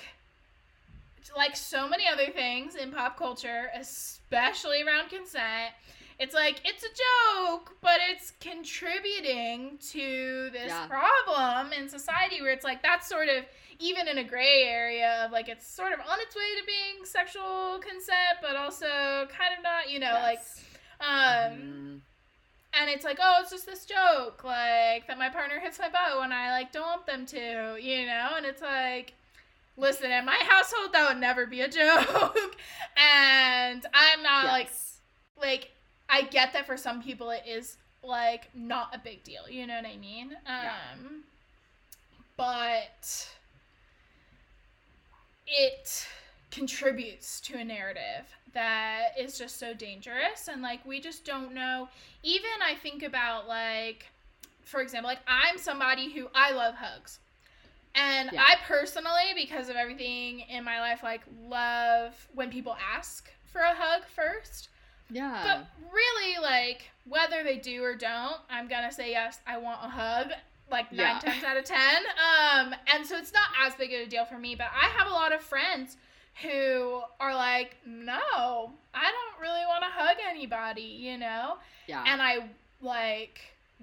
like 1.37 1.55
so 1.55 1.87
many 1.87 2.03
other 2.05 2.29
things 2.31 2.75
in 2.75 2.91
pop 2.91 3.17
culture, 3.17 3.69
especially 3.79 4.83
around 4.83 5.07
consent, 5.09 5.73
it's 6.19 6.33
like 6.35 6.61
it's 6.65 6.83
a 6.83 7.45
joke, 7.47 7.75
but 7.81 7.99
it's 8.11 8.33
contributing 8.41 9.79
to 9.91 10.49
this 10.51 10.67
yeah. 10.67 10.85
problem 10.87 11.71
in 11.71 11.87
society 11.87 12.41
where 12.41 12.51
it's 12.51 12.65
like 12.65 12.83
that's 12.83 13.07
sort 13.07 13.29
of 13.29 13.45
even 13.81 14.07
in 14.07 14.17
a 14.17 14.23
gray 14.23 14.63
area 14.63 15.25
of 15.25 15.31
like 15.31 15.49
it's 15.49 15.67
sort 15.67 15.93
of 15.93 15.99
on 15.99 16.19
its 16.19 16.35
way 16.35 16.41
to 16.59 16.65
being 16.65 17.05
sexual 17.05 17.79
consent, 17.79 18.39
but 18.41 18.55
also 18.55 18.85
kind 18.85 19.53
of 19.57 19.63
not, 19.63 19.89
you 19.89 19.99
know, 19.99 20.13
yes. 20.13 20.23
like 20.23 21.07
um 21.07 21.57
mm-hmm. 21.57 21.95
and 22.79 22.89
it's 22.89 23.03
like, 23.03 23.19
oh, 23.21 23.39
it's 23.41 23.51
just 23.51 23.65
this 23.65 23.85
joke, 23.85 24.43
like 24.43 25.07
that 25.07 25.17
my 25.17 25.29
partner 25.29 25.59
hits 25.59 25.79
my 25.79 25.89
butt 25.89 26.19
when 26.19 26.31
I 26.31 26.51
like 26.51 26.71
don't 26.71 26.83
want 26.83 27.05
them 27.05 27.25
to, 27.27 27.77
you 27.81 28.05
know, 28.05 28.29
and 28.37 28.45
it's 28.45 28.61
like 28.61 29.13
Listen, 29.77 30.11
in 30.11 30.25
my 30.25 30.37
household, 30.47 30.93
that 30.93 31.09
would 31.09 31.19
never 31.19 31.45
be 31.45 31.61
a 31.61 31.67
joke. 31.69 32.57
and 32.97 33.85
I'm 33.93 34.21
not 34.21 34.43
yes. 34.43 34.51
like, 34.51 34.69
like, 35.39 35.71
I 36.09 36.23
get 36.23 36.53
that 36.53 36.65
for 36.65 36.77
some 36.77 37.01
people 37.01 37.29
it 37.29 37.43
is 37.47 37.77
like 38.03 38.49
not 38.53 38.93
a 38.93 38.99
big 38.99 39.23
deal. 39.23 39.49
You 39.49 39.65
know 39.65 39.75
what 39.75 39.85
I 39.85 39.97
mean? 39.97 40.31
Um, 40.45 40.63
yeah. 40.63 40.73
but 42.35 43.29
it 45.47 46.07
contributes 46.51 47.39
to 47.41 47.57
a 47.57 47.63
narrative 47.63 48.25
that 48.53 49.09
is 49.17 49.37
just 49.37 49.57
so 49.57 49.73
dangerous 49.73 50.49
and 50.51 50.61
like 50.61 50.85
we 50.85 50.99
just 50.99 51.23
don't 51.23 51.53
know 51.53 51.87
even 52.23 52.49
i 52.61 52.75
think 52.75 53.03
about 53.03 53.47
like 53.47 54.07
for 54.65 54.81
example 54.81 55.07
like 55.07 55.21
i'm 55.27 55.57
somebody 55.57 56.11
who 56.11 56.27
i 56.35 56.51
love 56.51 56.75
hugs 56.75 57.19
and 57.95 58.29
yeah. 58.31 58.43
I 58.43 58.55
personally, 58.67 59.33
because 59.35 59.69
of 59.69 59.75
everything 59.75 60.41
in 60.41 60.63
my 60.63 60.79
life, 60.79 61.01
like 61.03 61.21
love 61.47 62.27
when 62.33 62.49
people 62.49 62.75
ask 62.95 63.29
for 63.51 63.61
a 63.61 63.73
hug 63.73 64.03
first. 64.15 64.69
Yeah. 65.09 65.41
But 65.43 65.91
really, 65.91 66.41
like, 66.41 66.89
whether 67.05 67.43
they 67.43 67.57
do 67.57 67.83
or 67.83 67.95
don't, 67.95 68.37
I'm 68.49 68.69
gonna 68.69 68.91
say 68.91 69.11
yes, 69.11 69.39
I 69.45 69.57
want 69.57 69.79
a 69.83 69.89
hug, 69.89 70.27
like 70.71 70.91
nine 70.91 71.19
yeah. 71.23 71.31
times 71.31 71.43
out 71.43 71.57
of 71.57 71.65
ten. 71.65 72.03
Um, 72.17 72.75
and 72.93 73.05
so 73.05 73.17
it's 73.17 73.33
not 73.33 73.49
as 73.65 73.75
big 73.75 73.93
of 73.93 74.07
a 74.07 74.09
deal 74.09 74.25
for 74.25 74.37
me, 74.37 74.55
but 74.55 74.67
I 74.73 74.87
have 74.97 75.07
a 75.07 75.13
lot 75.13 75.33
of 75.33 75.41
friends 75.41 75.97
who 76.41 77.01
are 77.19 77.35
like, 77.35 77.75
no, 77.85 78.71
I 78.93 79.11
don't 79.11 79.41
really 79.41 79.65
want 79.67 79.83
to 79.83 79.89
hug 79.91 80.17
anybody, 80.29 80.81
you 80.81 81.17
know? 81.17 81.57
Yeah. 81.87 82.03
And 82.07 82.21
I 82.21 82.49
like 82.81 83.41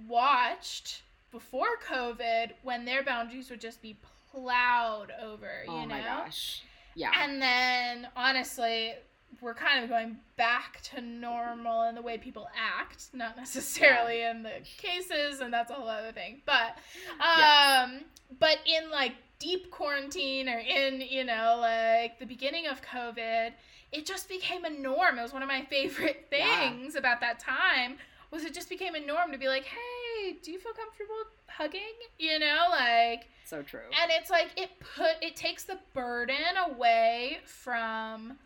watched 0.08 1.02
before 1.30 1.76
COVID 1.88 2.52
when 2.62 2.84
their 2.84 3.02
boundaries 3.02 3.50
would 3.50 3.60
just 3.60 3.82
be 3.82 3.98
plowed 4.32 5.12
over, 5.22 5.64
you 5.66 5.72
oh 5.72 5.78
know? 5.80 5.84
Oh 5.84 5.86
my 5.86 6.00
gosh. 6.00 6.62
Yeah. 6.94 7.12
And 7.22 7.40
then 7.40 8.08
honestly, 8.16 8.94
we're 9.40 9.54
kind 9.54 9.82
of 9.84 9.90
going 9.90 10.18
back 10.36 10.80
to 10.82 11.00
normal 11.00 11.88
in 11.88 11.94
the 11.94 12.02
way 12.02 12.18
people 12.18 12.48
act, 12.56 13.06
not 13.12 13.36
necessarily 13.36 14.18
yeah. 14.18 14.30
in 14.30 14.42
the 14.42 14.52
cases, 14.78 15.40
and 15.40 15.52
that's 15.52 15.70
a 15.70 15.74
whole 15.74 15.88
other 15.88 16.12
thing. 16.12 16.42
But 16.44 16.76
um 17.20 17.92
yes. 17.92 18.02
but 18.38 18.58
in 18.66 18.90
like 18.90 19.12
deep 19.38 19.70
quarantine 19.70 20.48
or 20.48 20.58
in, 20.58 21.00
you 21.00 21.24
know, 21.24 21.58
like 21.60 22.18
the 22.18 22.26
beginning 22.26 22.66
of 22.66 22.82
COVID, 22.82 23.52
it 23.92 24.04
just 24.04 24.28
became 24.28 24.64
a 24.64 24.70
norm. 24.70 25.18
It 25.18 25.22
was 25.22 25.32
one 25.32 25.42
of 25.42 25.48
my 25.48 25.64
favorite 25.70 26.26
things 26.30 26.94
yeah. 26.94 26.98
about 26.98 27.20
that 27.20 27.38
time 27.38 27.98
was 28.30 28.44
it 28.44 28.52
just 28.54 28.68
became 28.68 28.94
a 28.94 29.00
norm 29.00 29.32
to 29.32 29.38
be 29.38 29.48
like, 29.48 29.64
"Hey, 29.64 30.36
do 30.42 30.52
you 30.52 30.58
feel 30.58 30.72
comfortable 30.72 31.14
hugging?" 31.46 31.80
You 32.18 32.38
know, 32.38 32.66
like 32.70 33.28
so 33.44 33.62
true. 33.62 33.80
And 34.02 34.10
it's 34.10 34.30
like 34.30 34.50
it 34.56 34.70
put 34.80 35.16
it 35.22 35.36
takes 35.36 35.64
the 35.64 35.78
burden 35.94 36.56
away 36.70 37.38
from 37.44 38.38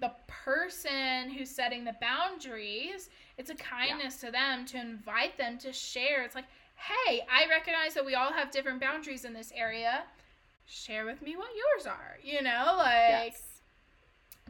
the 0.00 0.12
person 0.26 1.30
who's 1.30 1.50
setting 1.50 1.84
the 1.84 1.96
boundaries. 2.00 3.10
It's 3.36 3.50
a 3.50 3.54
kindness 3.54 4.18
yeah. 4.22 4.26
to 4.26 4.32
them 4.32 4.66
to 4.66 4.80
invite 4.80 5.36
them 5.38 5.58
to 5.58 5.72
share. 5.72 6.22
It's 6.22 6.34
like, 6.34 6.46
"Hey, 6.76 7.26
I 7.30 7.48
recognize 7.48 7.94
that 7.94 8.04
we 8.04 8.14
all 8.14 8.32
have 8.32 8.50
different 8.50 8.80
boundaries 8.80 9.24
in 9.24 9.32
this 9.32 9.52
area. 9.54 10.04
Share 10.66 11.04
with 11.04 11.22
me 11.22 11.36
what 11.36 11.50
yours 11.54 11.86
are." 11.86 12.18
You 12.22 12.42
know, 12.42 12.74
like 12.76 13.32
yes. 13.32 13.60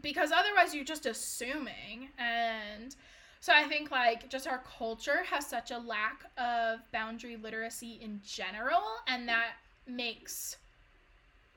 because 0.03 0.33
otherwise 0.33 0.75
you're 0.75 0.85
just 0.85 1.07
assuming 1.07 2.09
and 2.19 2.95
so 3.41 3.53
I 3.55 3.65
think 3.65 3.91
like 3.91 4.29
just 4.29 4.47
our 4.49 4.63
culture 4.79 5.23
has 5.25 5.47
such 5.47 5.71
a 5.71 5.79
lack 5.79 6.25
of 6.37 6.81
boundary 6.93 7.37
literacy 7.37 7.99
in 8.03 8.21
general 8.25 8.83
and 9.07 9.29
that 9.29 9.53
makes 9.87 10.57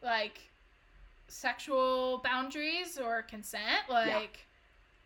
like 0.04 0.51
sexual 1.32 2.22
boundaries 2.24 3.00
or 3.00 3.22
consent 3.24 3.89
like 3.89 4.08
yeah. 4.08 4.28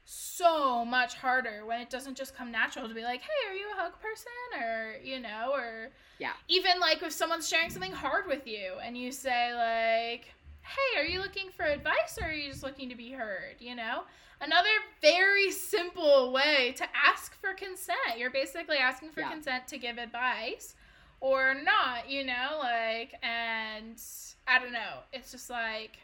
so 0.04 0.84
much 0.84 1.16
harder 1.16 1.66
when 1.66 1.80
it 1.80 1.90
doesn't 1.90 2.18
just 2.18 2.36
come 2.36 2.52
natural 2.52 2.88
to 2.88 2.96
be 2.96 3.04
like, 3.04 3.22
"Hey, 3.22 3.50
are 3.50 3.54
you 3.54 3.68
a 3.72 3.82
hug 3.82 3.94
person?" 4.00 4.62
or, 4.62 4.96
you 5.04 5.20
know, 5.20 5.52
or 5.54 5.90
yeah. 6.20 6.34
Even 6.48 6.80
like 6.80 7.04
if 7.04 7.12
someone's 7.12 7.48
sharing 7.48 7.70
something 7.70 7.92
hard 7.92 8.28
with 8.28 8.48
you 8.48 8.74
and 8.84 8.98
you 8.98 9.12
say 9.12 9.54
like, 9.54 10.34
"Hey, 10.62 11.00
are 11.00 11.06
you 11.06 11.22
looking 11.22 11.50
for 11.52 11.64
advice 11.64 12.18
or 12.20 12.28
are 12.28 12.32
you 12.32 12.50
just 12.50 12.64
looking 12.64 12.90
to 12.90 12.96
be 12.96 13.12
heard?" 13.12 13.56
you 13.60 13.76
know? 13.76 14.04
Another 14.42 14.70
very 15.02 15.50
simple 15.50 16.34
way 16.34 16.74
to 16.78 16.86
ask 16.94 17.40
for 17.40 17.54
consent. 17.54 18.18
You're 18.18 18.32
basically 18.32 18.78
asking 18.78 19.12
for 19.12 19.22
yeah. 19.22 19.32
consent 19.32 19.68
to 19.70 19.78
give 19.78 19.98
advice 19.98 20.76
or 21.22 21.54
not, 21.54 22.10
you 22.10 22.26
know, 22.26 22.60
like 22.62 23.16
and 23.24 24.02
I 24.48 24.60
don't 24.60 24.74
know. 24.74 25.00
It's 25.14 25.32
just 25.32 25.50
like 25.50 25.98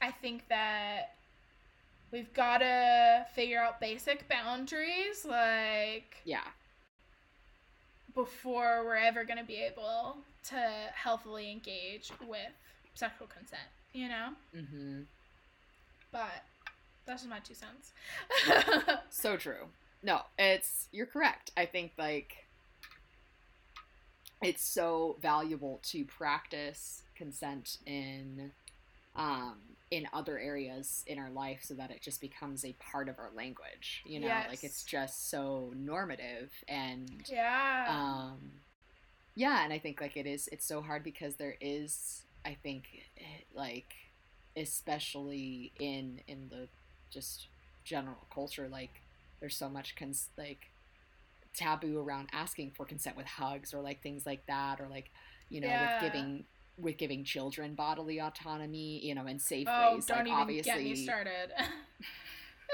I 0.00 0.10
think 0.10 0.48
that 0.48 1.14
we've 2.12 2.32
got 2.34 2.58
to 2.58 3.26
figure 3.34 3.60
out 3.60 3.80
basic 3.80 4.28
boundaries 4.28 5.24
like 5.24 6.16
yeah 6.24 6.44
before 8.14 8.82
we're 8.84 8.96
ever 8.96 9.24
going 9.24 9.38
to 9.38 9.44
be 9.44 9.56
able 9.62 10.16
to 10.48 10.70
healthily 10.94 11.50
engage 11.52 12.10
with 12.26 12.38
sexual 12.94 13.28
consent, 13.28 13.62
you 13.92 14.08
know? 14.08 14.30
Mhm. 14.56 15.04
But 16.10 16.44
that's 17.06 17.22
just 17.22 17.30
my 17.30 17.38
two 17.40 17.54
cents. 17.54 17.92
so 19.10 19.36
true. 19.36 19.68
No, 20.02 20.22
it's 20.38 20.88
you're 20.90 21.06
correct. 21.06 21.52
I 21.56 21.66
think 21.66 21.92
like 21.98 22.46
it's 24.42 24.64
so 24.64 25.16
valuable 25.20 25.80
to 25.84 26.04
practice 26.04 27.02
consent 27.16 27.78
in 27.86 28.52
um 29.18 29.56
in 29.90 30.06
other 30.12 30.38
areas 30.38 31.02
in 31.06 31.18
our 31.18 31.30
life 31.30 31.60
so 31.62 31.74
that 31.74 31.90
it 31.90 32.02
just 32.02 32.20
becomes 32.20 32.64
a 32.64 32.74
part 32.74 33.08
of 33.08 33.18
our 33.18 33.30
language 33.34 34.02
you 34.06 34.20
know 34.20 34.26
yes. 34.26 34.46
like 34.48 34.62
it's 34.62 34.82
just 34.82 35.30
so 35.30 35.72
normative 35.76 36.52
and 36.68 37.24
yeah 37.26 37.86
um 37.88 38.38
yeah 39.34 39.64
and 39.64 39.72
i 39.72 39.78
think 39.78 40.00
like 40.00 40.16
it 40.16 40.26
is 40.26 40.48
it's 40.52 40.66
so 40.66 40.82
hard 40.82 41.02
because 41.02 41.36
there 41.36 41.56
is 41.60 42.22
i 42.44 42.56
think 42.62 42.84
like 43.54 43.94
especially 44.56 45.72
in 45.80 46.20
in 46.26 46.48
the 46.50 46.68
just 47.10 47.46
general 47.84 48.26
culture 48.32 48.68
like 48.70 49.00
there's 49.40 49.56
so 49.56 49.68
much 49.68 49.96
cons- 49.96 50.28
like 50.36 50.70
taboo 51.54 51.98
around 51.98 52.28
asking 52.32 52.70
for 52.70 52.84
consent 52.84 53.16
with 53.16 53.26
hugs 53.26 53.72
or 53.72 53.80
like 53.80 54.02
things 54.02 54.26
like 54.26 54.44
that 54.46 54.80
or 54.80 54.86
like 54.88 55.10
you 55.48 55.60
know 55.60 55.66
yeah. 55.66 56.02
with 56.02 56.12
giving 56.12 56.44
with 56.78 56.96
giving 56.96 57.24
children 57.24 57.74
bodily 57.74 58.20
autonomy 58.20 59.04
you 59.04 59.14
know 59.14 59.26
and 59.26 59.40
safe 59.40 59.66
oh, 59.70 59.94
ways 59.94 60.06
don't 60.06 60.18
like 60.18 60.26
even 60.26 60.38
obviously 60.38 60.72
get 60.72 60.82
me 60.82 60.96
started 60.96 61.52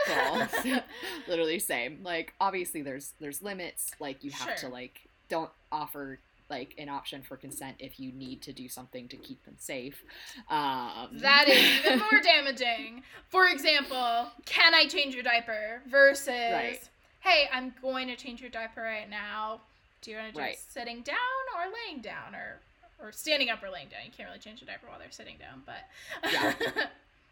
literally 1.28 1.58
same 1.58 2.00
like 2.02 2.34
obviously 2.40 2.82
there's 2.82 3.12
there's 3.20 3.42
limits 3.42 3.92
like 4.00 4.22
you 4.24 4.30
have 4.30 4.58
sure. 4.58 4.68
to 4.68 4.74
like 4.74 5.08
don't 5.28 5.50
offer 5.70 6.18
like 6.50 6.74
an 6.78 6.88
option 6.88 7.22
for 7.22 7.36
consent 7.36 7.76
if 7.78 7.98
you 7.98 8.12
need 8.12 8.42
to 8.42 8.52
do 8.52 8.68
something 8.68 9.08
to 9.08 9.16
keep 9.16 9.44
them 9.44 9.54
safe. 9.58 10.02
Um, 10.50 11.08
that 11.14 11.48
is 11.48 11.80
even 11.80 11.98
more 11.98 12.20
damaging. 12.22 13.02
For 13.30 13.46
example, 13.46 14.26
can 14.44 14.74
I 14.74 14.86
change 14.86 15.14
your 15.14 15.24
diaper 15.24 15.80
versus, 15.88 16.28
right. 16.28 16.80
hey, 17.20 17.48
I'm 17.52 17.74
going 17.80 18.08
to 18.08 18.16
change 18.16 18.40
your 18.40 18.50
diaper 18.50 18.82
right 18.82 19.08
now. 19.08 19.60
Do 20.02 20.10
you 20.10 20.18
want 20.18 20.34
to 20.34 20.40
just 20.40 20.46
right. 20.46 20.58
sitting 20.68 21.00
down 21.00 21.16
or 21.56 21.72
laying 21.88 22.02
down 22.02 22.34
or 22.34 22.60
or 23.00 23.12
standing 23.12 23.50
up 23.50 23.62
or 23.62 23.70
laying 23.70 23.88
down? 23.88 24.00
You 24.04 24.12
can't 24.16 24.28
really 24.28 24.40
change 24.40 24.62
a 24.62 24.64
diaper 24.64 24.86
while 24.88 24.98
they're 24.98 25.10
sitting 25.10 25.36
down, 25.38 25.62
but 25.66 26.32
yeah. 26.32 26.54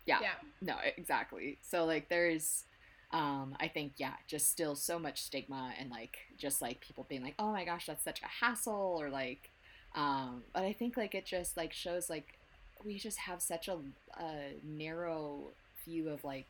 yeah, 0.07 0.18
yeah, 0.20 0.35
no, 0.61 0.77
exactly. 0.96 1.59
So 1.62 1.85
like 1.85 2.09
there's 2.09 2.64
um, 3.12 3.55
I 3.61 3.68
think 3.68 3.92
yeah, 3.98 4.14
just 4.27 4.51
still 4.51 4.75
so 4.75 4.98
much 4.98 5.22
stigma 5.22 5.72
and 5.79 5.90
like 5.90 6.18
just 6.38 6.62
like 6.62 6.81
people 6.81 7.07
being 7.09 7.22
like, 7.22 7.35
oh 7.38 7.53
my 7.53 7.64
gosh, 7.64 7.87
that's 7.87 8.03
such 8.03 8.20
a 8.22 8.44
hassle 8.44 8.96
or 8.98 9.11
like, 9.11 9.51
um, 9.94 10.42
but 10.55 10.62
I 10.62 10.72
think 10.72 10.96
like 10.96 11.14
it 11.14 11.27
just 11.27 11.57
like 11.57 11.72
shows 11.72 12.09
like 12.09 12.38
we 12.85 12.98
just 12.98 13.18
have 13.18 13.42
such 13.42 13.68
a, 13.68 13.77
a 14.18 14.55
narrow 14.64 15.51
view 15.85 16.09
of 16.09 16.25
like 16.25 16.48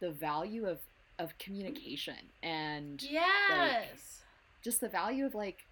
the 0.00 0.10
value 0.10 0.66
of 0.66 0.78
of 1.18 1.36
communication 1.38 2.14
and 2.42 3.02
yes, 3.02 3.50
like, 3.50 3.88
just 4.62 4.80
the 4.80 4.88
value 4.88 5.26
of 5.26 5.34
like 5.34 5.64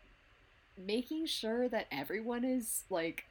making 0.79 1.27
sure 1.27 1.69
that 1.69 1.87
everyone 1.91 2.45
is 2.45 2.85
like 2.91 3.25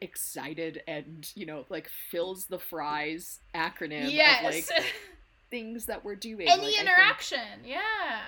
excited 0.00 0.82
and 0.88 1.30
you 1.34 1.44
know 1.44 1.66
like 1.68 1.88
fills 2.10 2.46
the 2.46 2.58
fries 2.58 3.38
acronym 3.54 4.10
yes. 4.10 4.40
of 4.40 4.74
like 4.76 4.84
things 5.50 5.86
that 5.86 6.04
we're 6.04 6.14
doing. 6.14 6.48
Any 6.48 6.62
like, 6.62 6.80
interaction, 6.80 7.38
think, 7.62 7.68
yeah. 7.68 8.20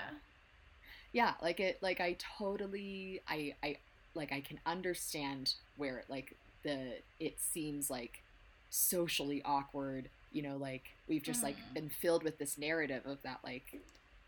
Yeah, 1.12 1.34
like 1.42 1.60
it 1.60 1.78
like 1.82 2.00
I 2.00 2.16
totally 2.38 3.20
I 3.28 3.54
I 3.62 3.76
like 4.14 4.32
I 4.32 4.40
can 4.40 4.58
understand 4.66 5.54
where 5.76 6.04
like 6.08 6.34
the 6.62 6.98
it 7.20 7.40
seems 7.40 7.90
like 7.90 8.22
socially 8.70 9.42
awkward, 9.44 10.08
you 10.32 10.42
know, 10.42 10.56
like 10.56 10.84
we've 11.08 11.22
just 11.22 11.40
mm. 11.40 11.44
like 11.44 11.56
been 11.74 11.88
filled 11.88 12.24
with 12.24 12.38
this 12.38 12.58
narrative 12.58 13.02
of 13.06 13.22
that 13.22 13.40
like 13.44 13.80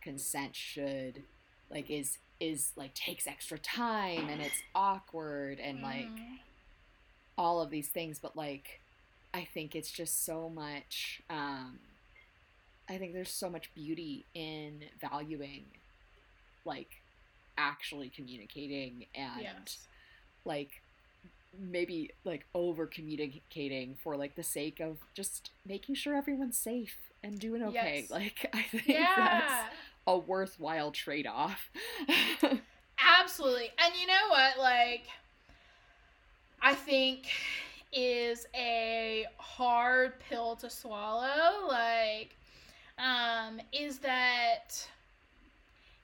consent 0.03 0.55
should 0.55 1.23
like 1.75 1.91
is 1.91 2.19
is 2.41 2.73
like 2.77 2.95
takes 2.95 3.27
extra 3.27 3.59
time 3.59 4.29
and 4.29 4.41
it's 4.41 4.63
awkward 4.75 5.59
and 5.59 5.83
like 5.83 6.07
mm. 6.07 6.39
all 7.37 7.61
of 7.61 7.71
these 7.71 7.89
things 7.89 8.19
but 8.19 8.37
like 8.37 8.81
I 9.35 9.47
think 9.53 9.75
it's 9.75 9.91
just 9.91 10.25
so 10.25 10.49
much 10.49 11.21
um 11.29 11.81
I 12.89 12.97
think 12.99 13.13
there's 13.13 13.31
so 13.31 13.51
much 13.51 13.75
beauty 13.75 14.25
in 14.35 14.85
valuing 15.01 15.65
like 16.65 16.91
actually 17.59 18.09
communicating 18.09 19.07
and 19.15 19.43
yes. 19.43 19.79
like 20.45 20.83
maybe 21.59 22.11
like 22.25 22.47
over 22.55 22.87
communicating 22.87 23.97
for 24.03 24.17
like 24.17 24.35
the 24.35 24.43
sake 24.43 24.81
of 24.81 24.99
just 25.15 25.51
making 25.67 25.95
sure 25.95 26.15
everyone's 26.15 26.59
safe 26.59 26.97
and 27.23 27.39
doing 27.39 27.63
okay. 27.63 28.01
Yes. 28.03 28.11
Like 28.11 28.51
I 28.55 28.63
think 28.63 28.89
yeah. 28.89 29.15
that's 29.17 29.75
a 30.07 30.17
worthwhile 30.17 30.91
trade-off. 30.91 31.71
Absolutely. 33.21 33.71
And 33.79 33.95
you 34.01 34.07
know 34.07 34.29
what 34.31 34.59
like 34.59 35.07
I 36.61 36.75
think 36.75 37.27
is 37.93 38.47
a 38.55 39.27
hard 39.39 40.19
pill 40.21 40.57
to 40.57 40.69
swallow 40.69 41.69
like 41.69 42.37
um, 42.99 43.61
is 43.73 43.99
that 43.99 44.87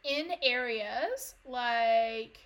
in 0.04 0.32
areas 0.42 1.34
like 1.44 2.38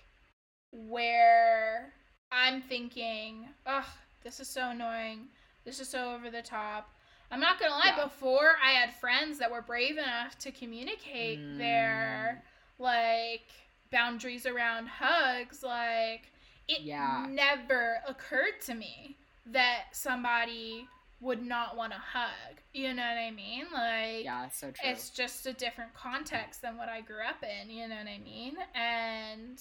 where 0.71 1.93
I'm 2.31 2.61
thinking, 2.61 3.47
ugh, 3.65 3.85
this 4.23 4.39
is 4.39 4.47
so 4.47 4.69
annoying, 4.69 5.27
this 5.63 5.79
is 5.79 5.87
so 5.87 6.13
over 6.13 6.29
the 6.29 6.41
top, 6.41 6.89
I'm 7.31 7.39
not 7.39 7.59
gonna 7.59 7.73
lie, 7.73 7.93
yeah. 7.97 8.03
before 8.03 8.55
I 8.63 8.71
had 8.71 8.93
friends 8.93 9.39
that 9.39 9.51
were 9.51 9.61
brave 9.61 9.97
enough 9.97 10.37
to 10.39 10.51
communicate 10.51 11.39
mm. 11.39 11.57
their 11.57 12.43
like 12.79 13.49
boundaries 13.91 14.45
around 14.45 14.87
hugs, 14.87 15.63
like 15.63 16.31
it 16.67 16.81
yeah. 16.81 17.25
never 17.29 17.97
occurred 18.07 18.61
to 18.65 18.73
me 18.73 19.17
that 19.47 19.85
somebody 19.91 20.87
would 21.21 21.45
not 21.45 21.77
want 21.77 21.93
to 21.93 21.99
hug. 21.99 22.57
You 22.73 22.93
know 22.93 23.03
what 23.03 23.17
I 23.17 23.31
mean? 23.31 23.65
Like 23.73 24.25
Yeah, 24.25 24.49
so 24.49 24.71
true. 24.71 24.89
It's 24.89 25.09
just 25.09 25.45
a 25.45 25.53
different 25.53 25.93
context 25.93 26.61
than 26.61 26.77
what 26.77 26.89
I 26.89 27.01
grew 27.01 27.23
up 27.27 27.43
in, 27.43 27.69
you 27.69 27.87
know 27.87 27.95
what 27.95 28.07
I 28.07 28.19
mean? 28.19 28.55
And 28.73 29.59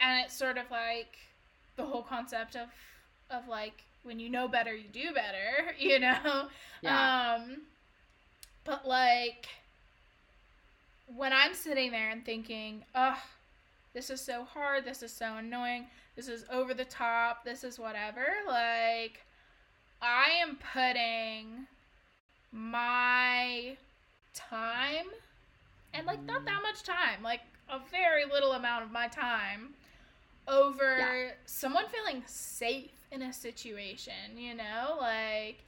and 0.00 0.24
it's 0.24 0.36
sort 0.36 0.58
of 0.58 0.70
like 0.70 1.16
the 1.76 1.84
whole 1.84 2.02
concept 2.02 2.56
of 2.56 2.68
of 3.30 3.48
like 3.48 3.84
when 4.04 4.20
you 4.20 4.28
know 4.28 4.46
better 4.46 4.74
you 4.74 4.88
do 4.92 5.12
better, 5.12 5.74
you 5.78 5.98
know? 5.98 6.46
Yeah. 6.82 7.36
Um 7.36 7.62
but 8.64 8.86
like 8.86 9.48
when 11.06 11.32
I'm 11.32 11.54
sitting 11.54 11.90
there 11.90 12.10
and 12.10 12.24
thinking, 12.24 12.84
"Ugh, 12.94 13.18
this 13.92 14.08
is 14.10 14.20
so 14.20 14.44
hard, 14.44 14.84
this 14.84 15.02
is 15.02 15.12
so 15.12 15.36
annoying, 15.36 15.86
this 16.16 16.28
is 16.28 16.44
over 16.50 16.72
the 16.72 16.84
top, 16.84 17.44
this 17.44 17.64
is 17.64 17.78
whatever." 17.78 18.26
Like 18.46 19.20
I 20.00 20.30
am 20.42 20.58
putting 20.72 21.66
my 22.52 23.76
time 24.34 25.06
and 25.92 26.06
like 26.06 26.22
not 26.24 26.44
that 26.44 26.62
much 26.62 26.82
time, 26.82 27.22
like 27.22 27.40
a 27.68 27.78
very 27.90 28.24
little 28.24 28.52
amount 28.52 28.84
of 28.84 28.90
my 28.90 29.08
time 29.08 29.74
over 30.46 30.98
yeah. 30.98 31.30
someone 31.46 31.84
feeling 31.88 32.22
safe 32.26 32.90
in 33.14 33.22
a 33.22 33.32
situation, 33.32 34.36
you 34.36 34.54
know? 34.54 34.96
Like 35.00 35.64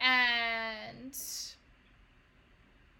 and 0.00 1.12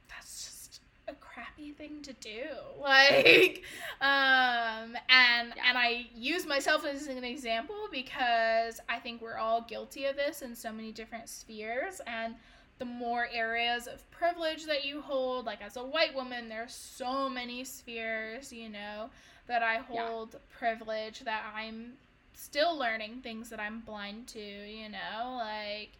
that's 0.08 0.44
just 0.44 0.80
a 1.08 1.14
crappy 1.14 1.72
thing 1.72 2.02
to 2.02 2.12
do 2.14 2.44
like 2.80 3.62
um 4.00 4.96
and 5.08 5.52
yeah. 5.56 5.62
and 5.66 5.78
i 5.78 6.06
use 6.14 6.46
myself 6.46 6.84
as 6.84 7.06
an 7.06 7.24
example 7.24 7.88
because 7.90 8.80
i 8.88 8.98
think 8.98 9.20
we're 9.20 9.38
all 9.38 9.62
guilty 9.62 10.04
of 10.04 10.16
this 10.16 10.42
in 10.42 10.54
so 10.54 10.70
many 10.72 10.92
different 10.92 11.28
spheres 11.28 12.00
and 12.06 12.34
the 12.78 12.84
more 12.84 13.28
areas 13.32 13.86
of 13.86 14.08
privilege 14.10 14.64
that 14.66 14.84
you 14.84 15.00
hold 15.00 15.46
like 15.46 15.62
as 15.62 15.76
a 15.76 15.82
white 15.82 16.14
woman 16.14 16.48
there's 16.48 16.74
so 16.74 17.28
many 17.28 17.64
spheres 17.64 18.52
you 18.52 18.68
know 18.68 19.08
that 19.46 19.62
i 19.62 19.78
hold 19.78 20.34
yeah. 20.34 20.38
privilege 20.58 21.20
that 21.20 21.42
i'm 21.54 21.92
still 22.34 22.76
learning 22.76 23.20
things 23.22 23.50
that 23.50 23.60
i'm 23.60 23.80
blind 23.80 24.26
to 24.26 24.40
you 24.40 24.88
know 24.88 25.36
like 25.36 25.90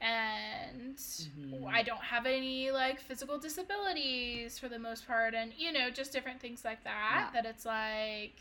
and 0.00 0.96
mm-hmm. 0.96 1.66
I 1.66 1.82
don't 1.82 2.02
have 2.02 2.26
any 2.26 2.70
like 2.70 3.00
physical 3.00 3.38
disabilities 3.38 4.58
for 4.58 4.68
the 4.68 4.78
most 4.78 5.06
part 5.06 5.34
and 5.34 5.52
you 5.56 5.72
know 5.72 5.88
just 5.90 6.12
different 6.12 6.40
things 6.40 6.64
like 6.64 6.84
that 6.84 7.30
yeah. 7.32 7.42
that 7.42 7.48
it's 7.48 7.64
like 7.64 8.34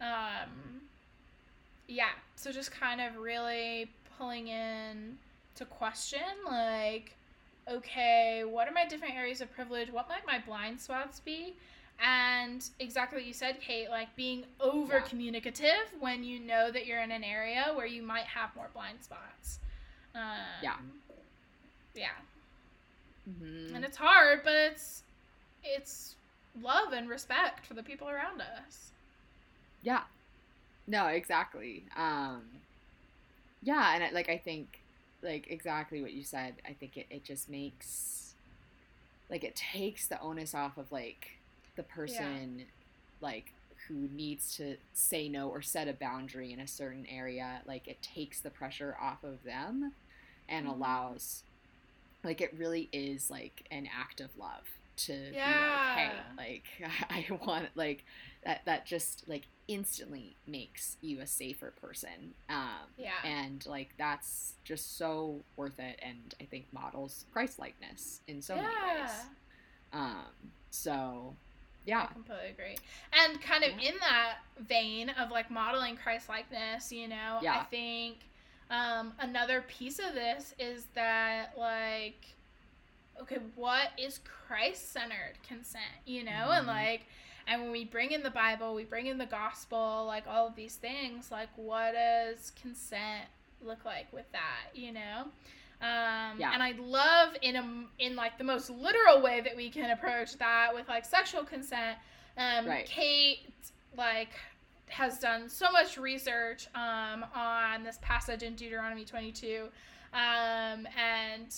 um 0.00 0.80
yeah 1.88 2.10
so 2.36 2.52
just 2.52 2.70
kind 2.70 3.00
of 3.00 3.16
really 3.16 3.90
pulling 4.18 4.48
in 4.48 5.18
to 5.56 5.64
question 5.64 6.20
like 6.48 7.16
okay 7.68 8.44
what 8.48 8.68
are 8.68 8.72
my 8.72 8.86
different 8.86 9.14
areas 9.14 9.40
of 9.40 9.52
privilege 9.52 9.90
what 9.90 10.08
might 10.08 10.24
my 10.26 10.38
blind 10.46 10.80
spots 10.80 11.18
be 11.20 11.54
and 12.02 12.70
exactly 12.78 13.18
what 13.18 13.26
you 13.26 13.32
said 13.32 13.60
kate 13.60 13.90
like 13.90 14.14
being 14.16 14.44
over 14.60 15.00
communicative 15.00 15.64
yeah. 15.64 15.98
when 15.98 16.24
you 16.24 16.40
know 16.40 16.70
that 16.70 16.86
you're 16.86 17.00
in 17.00 17.10
an 17.10 17.24
area 17.24 17.72
where 17.74 17.86
you 17.86 18.02
might 18.02 18.24
have 18.24 18.54
more 18.56 18.68
blind 18.72 19.02
spots 19.02 19.58
um, 20.14 20.22
yeah. 20.62 20.76
Yeah. 21.94 22.06
Mm-hmm. 23.28 23.74
And 23.76 23.84
it's 23.84 23.96
hard, 23.96 24.40
but 24.44 24.54
it's 24.54 25.02
it's 25.62 26.14
love 26.60 26.92
and 26.92 27.08
respect 27.08 27.66
for 27.66 27.74
the 27.74 27.82
people 27.82 28.08
around 28.08 28.40
us. 28.40 28.90
Yeah. 29.82 30.02
No, 30.86 31.06
exactly. 31.06 31.84
Um 31.96 32.42
yeah, 33.62 33.94
and 33.94 34.04
I, 34.04 34.10
like 34.10 34.28
I 34.28 34.38
think 34.38 34.80
like 35.22 35.48
exactly 35.50 36.00
what 36.00 36.12
you 36.12 36.24
said. 36.24 36.54
I 36.66 36.72
think 36.72 36.96
it, 36.96 37.06
it 37.10 37.24
just 37.24 37.48
makes 37.48 38.34
like 39.28 39.44
it 39.44 39.54
takes 39.54 40.06
the 40.08 40.20
onus 40.20 40.54
off 40.54 40.76
of 40.76 40.90
like 40.90 41.38
the 41.80 41.84
person 41.84 42.56
yeah. 42.58 42.64
like 43.22 43.54
who 43.88 44.08
needs 44.14 44.54
to 44.56 44.76
say 44.92 45.28
no 45.28 45.48
or 45.48 45.62
set 45.62 45.88
a 45.88 45.94
boundary 45.94 46.52
in 46.52 46.60
a 46.60 46.66
certain 46.66 47.06
area, 47.10 47.62
like 47.66 47.88
it 47.88 48.02
takes 48.02 48.40
the 48.40 48.50
pressure 48.50 48.96
off 49.00 49.24
of 49.24 49.42
them 49.44 49.92
and 50.48 50.66
mm-hmm. 50.66 50.74
allows 50.74 51.42
like 52.22 52.42
it 52.42 52.54
really 52.58 52.90
is 52.92 53.30
like 53.30 53.66
an 53.70 53.88
act 53.98 54.20
of 54.20 54.28
love 54.38 54.64
to 54.96 55.14
yeah. 55.32 55.94
be 56.36 56.42
like, 56.42 56.62
hey, 56.76 56.86
like 56.86 56.90
I 57.10 57.44
want 57.46 57.68
like 57.74 58.04
that 58.44 58.60
that 58.66 58.84
just 58.84 59.24
like 59.26 59.46
instantly 59.66 60.36
makes 60.46 60.98
you 61.00 61.20
a 61.20 61.26
safer 61.26 61.72
person. 61.80 62.34
Um 62.50 62.90
yeah. 62.98 63.12
and 63.24 63.64
like 63.66 63.94
that's 63.96 64.54
just 64.64 64.98
so 64.98 65.40
worth 65.56 65.78
it 65.78 65.98
and 66.02 66.34
I 66.40 66.44
think 66.44 66.66
models 66.72 67.24
Christ 67.32 67.58
likeness 67.58 68.20
in 68.28 68.42
so 68.42 68.56
yeah. 68.56 68.62
many 68.62 69.00
ways. 69.00 69.10
Um 69.94 70.50
so 70.70 71.34
yeah. 71.84 72.06
I 72.08 72.12
completely 72.12 72.48
agree. 72.50 72.76
And 73.12 73.40
kind 73.40 73.64
of 73.64 73.70
yeah. 73.80 73.90
in 73.90 73.94
that 74.00 74.34
vein 74.58 75.10
of 75.10 75.30
like 75.30 75.50
modeling 75.50 75.96
Christ 75.96 76.28
likeness, 76.28 76.92
you 76.92 77.08
know, 77.08 77.38
yeah. 77.42 77.60
I 77.60 77.64
think 77.64 78.18
um, 78.70 79.12
another 79.18 79.64
piece 79.66 79.98
of 79.98 80.14
this 80.14 80.54
is 80.58 80.86
that 80.94 81.54
like 81.56 82.26
okay, 83.22 83.38
what 83.54 83.88
is 83.98 84.20
Christ 84.46 84.92
centered 84.92 85.34
consent, 85.46 85.84
you 86.06 86.24
know? 86.24 86.30
Mm-hmm. 86.30 86.52
And 86.52 86.66
like 86.66 87.06
and 87.46 87.62
when 87.62 87.72
we 87.72 87.84
bring 87.84 88.12
in 88.12 88.22
the 88.22 88.30
Bible, 88.30 88.74
we 88.74 88.84
bring 88.84 89.06
in 89.06 89.18
the 89.18 89.26
gospel, 89.26 90.04
like 90.06 90.24
all 90.28 90.46
of 90.46 90.54
these 90.54 90.76
things, 90.76 91.30
like 91.30 91.48
what 91.56 91.94
does 91.94 92.52
consent 92.60 93.24
look 93.62 93.84
like 93.84 94.12
with 94.12 94.30
that, 94.32 94.74
you 94.74 94.92
know? 94.92 95.24
Um, 95.82 96.38
yeah. 96.38 96.50
And 96.52 96.62
I'd 96.62 96.78
love 96.78 97.34
in 97.40 97.56
a 97.56 97.84
in 97.98 98.14
like 98.14 98.36
the 98.36 98.44
most 98.44 98.68
literal 98.68 99.22
way 99.22 99.40
that 99.40 99.56
we 99.56 99.70
can 99.70 99.90
approach 99.90 100.36
that 100.38 100.74
with 100.74 100.88
like 100.88 101.04
sexual 101.04 101.42
consent. 101.42 101.96
Um, 102.36 102.66
right. 102.66 102.86
Kate 102.86 103.54
like 103.96 104.38
has 104.88 105.18
done 105.18 105.48
so 105.48 105.70
much 105.70 105.96
research 105.96 106.68
um, 106.74 107.24
on 107.34 107.82
this 107.82 107.98
passage 108.02 108.42
in 108.42 108.54
Deuteronomy 108.54 109.04
22, 109.04 109.68
um, 110.12 110.86
and 110.98 111.54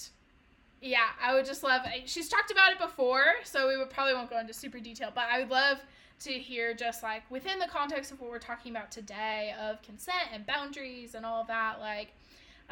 yeah, 0.81 1.07
I 1.21 1.35
would 1.35 1.47
just 1.47 1.63
love. 1.63 1.83
She's 2.05 2.29
talked 2.29 2.51
about 2.51 2.73
it 2.73 2.79
before, 2.79 3.25
so 3.45 3.69
we 3.69 3.77
would 3.77 3.91
probably 3.91 4.15
won't 4.15 4.31
go 4.31 4.39
into 4.39 4.53
super 4.53 4.79
detail, 4.81 5.11
but 5.15 5.25
I 5.33 5.41
would 5.41 5.51
love 5.51 5.79
to 6.21 6.33
hear 6.33 6.75
just 6.75 7.03
like 7.03 7.29
within 7.31 7.59
the 7.59 7.67
context 7.67 8.13
of 8.13 8.21
what 8.21 8.31
we're 8.31 8.39
talking 8.39 8.71
about 8.71 8.93
today 8.93 9.55
of 9.61 9.83
consent 9.83 10.29
and 10.33 10.47
boundaries 10.47 11.15
and 11.15 11.27
all 11.27 11.45
that, 11.45 11.81
like 11.81 12.13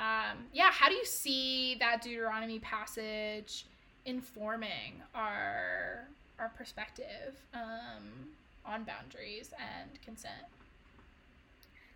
um, 0.00 0.38
yeah, 0.52 0.70
how 0.72 0.88
do 0.88 0.94
you 0.94 1.04
see 1.04 1.76
that 1.78 2.00
Deuteronomy 2.00 2.58
passage 2.58 3.66
informing 4.06 5.02
our 5.14 6.08
our 6.38 6.48
perspective 6.56 7.34
um, 7.52 8.30
on 8.64 8.84
boundaries 8.84 9.52
and 9.58 9.90
consent? 10.02 10.46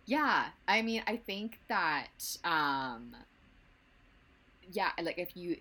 Yeah, 0.05 0.45
I 0.67 0.83
mean, 0.83 1.01
I 1.07 1.17
think 1.17 1.59
that 1.67 2.37
um, 2.43 3.15
yeah, 4.71 4.91
like 5.01 5.17
if 5.17 5.35
you, 5.35 5.57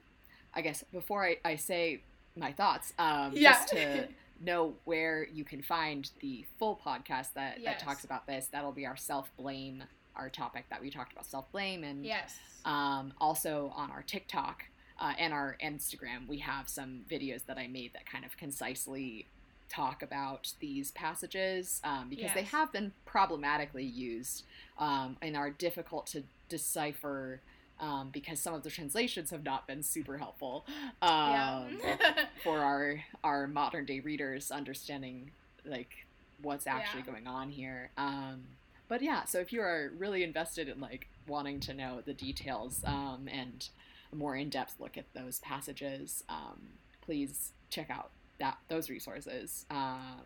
I 0.53 0.61
guess 0.61 0.85
before 0.93 1.25
I, 1.25 1.39
I 1.45 1.57
say 1.57 2.03
my 2.37 2.53
thoughts, 2.53 2.93
um, 2.99 3.33
yeah. 3.35 3.53
just 3.53 3.69
to 3.69 4.09
know 4.45 4.75
where 4.85 5.27
you 5.33 5.45
can 5.45 5.63
find 5.63 6.11
the 6.21 6.45
full 6.59 6.79
podcast 6.85 7.33
that, 7.35 7.61
yes. 7.61 7.65
that 7.65 7.79
talks 7.79 8.05
about 8.05 8.27
this, 8.27 8.49
that'll 8.53 8.73
be 8.73 8.87
our 8.87 8.97
self 8.97 9.31
blame 9.39 9.85
our 10.17 10.29
topic 10.29 10.65
that 10.71 10.81
we 10.81 10.91
talked 10.91 11.13
about 11.13 11.27
self 11.27 11.51
blame 11.53 11.85
and 11.85 12.05
yes 12.05 12.39
um, 12.65 13.13
also 13.21 13.73
on 13.77 13.91
our 13.91 14.03
tiktok 14.03 14.65
uh, 15.01 15.13
and 15.19 15.33
our 15.33 15.57
instagram 15.63 16.27
we 16.29 16.39
have 16.39 16.69
some 16.69 17.01
videos 17.11 17.45
that 17.47 17.59
i 17.59 17.67
made 17.67 17.93
that 17.93 18.07
kind 18.07 18.25
of 18.25 18.37
concisely 18.37 19.27
talk 19.69 20.03
about 20.03 20.53
these 20.61 20.91
passages 20.93 21.81
um, 21.85 22.09
because 22.09 22.25
yes. 22.25 22.35
they 22.35 22.43
have 22.43 22.73
been 22.73 22.93
problematically 23.07 23.85
used 23.85 24.45
um, 24.79 25.17
and 25.23 25.37
are 25.37 25.51
difficult 25.51 26.07
to 26.07 26.23
decipher 26.49 27.41
um, 27.81 28.11
because 28.13 28.39
some 28.39 28.55
of 28.55 28.63
the 28.63 28.71
translations 28.71 29.31
have 29.31 29.43
not 29.43 29.67
been 29.67 29.83
super 29.83 30.19
helpful 30.19 30.65
yeah. 31.03 31.65
Um, 31.67 31.79
for 32.45 32.59
our 32.59 33.01
our 33.25 33.47
modern 33.47 33.85
day 33.85 34.01
readers 34.01 34.51
understanding 34.51 35.31
like 35.65 36.07
what's 36.43 36.67
actually 36.67 37.03
yeah. 37.07 37.13
going 37.13 37.27
on 37.27 37.51
here. 37.51 37.91
Um, 37.97 38.45
but 38.89 39.03
yeah, 39.03 39.25
so 39.25 39.39
if 39.39 39.53
you 39.53 39.61
are 39.61 39.91
really 39.97 40.23
invested 40.23 40.69
in 40.69 40.81
like 40.81 41.09
wanting 41.27 41.61
to 41.61 41.75
know 41.75 42.03
the 42.05 42.13
details 42.13 42.83
um, 42.87 43.29
and 43.33 43.69
a 44.13 44.17
more 44.17 44.37
in-depth 44.37 44.75
look 44.79 44.99
at 44.99 45.07
those 45.15 45.41
passages, 45.41 46.23
um, 46.29 46.61
please 47.03 47.53
check 47.71 47.91
out 47.91 48.11
that 48.39 48.59
those 48.69 48.91
resources. 48.91 49.65
Um, 49.71 50.23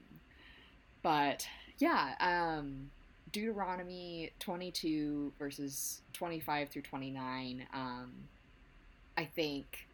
but 1.03 1.47
yeah, 1.79 2.15
um, 2.21 2.91
Deuteronomy 3.31 4.31
22 4.41 5.33
verses 5.39 6.03
25 6.13 6.71
through 6.71 6.83
29. 6.83 7.67
Um, 7.73 8.13
I 9.17 9.25
think 9.25 9.87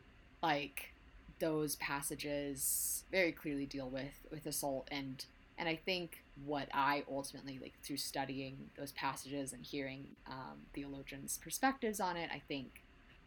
like 0.42 0.92
those 1.38 1.76
passages 1.76 3.04
very 3.10 3.32
clearly 3.32 3.66
deal 3.66 3.88
with 3.88 4.26
with 4.30 4.46
assault 4.46 4.88
and 4.90 5.24
and 5.58 5.68
I 5.68 5.76
think 5.76 6.23
what 6.45 6.68
I 6.72 7.05
ultimately 7.11 7.59
like 7.61 7.74
through 7.82 7.99
studying 7.99 8.70
those 8.76 8.93
passages 8.93 9.53
and 9.53 9.64
hearing 9.64 10.07
um, 10.26 10.59
theologians' 10.74 11.39
perspectives 11.43 12.01
on 12.01 12.16
it, 12.16 12.30
I 12.32 12.43
think 12.49 12.82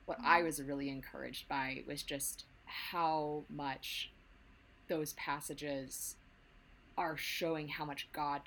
what 0.06 0.18
I 0.24 0.38
mm-hmm. 0.38 0.46
was 0.46 0.62
really 0.62 0.90
encouraged 0.90 1.48
by 1.48 1.84
was 1.88 2.04
just 2.04 2.46
how 2.66 3.44
much 3.50 4.12
those 4.88 5.14
passages 5.14 6.16
are 6.98 7.16
showing 7.16 7.68
how 7.68 7.86
much 7.86 8.08
God 8.12 8.42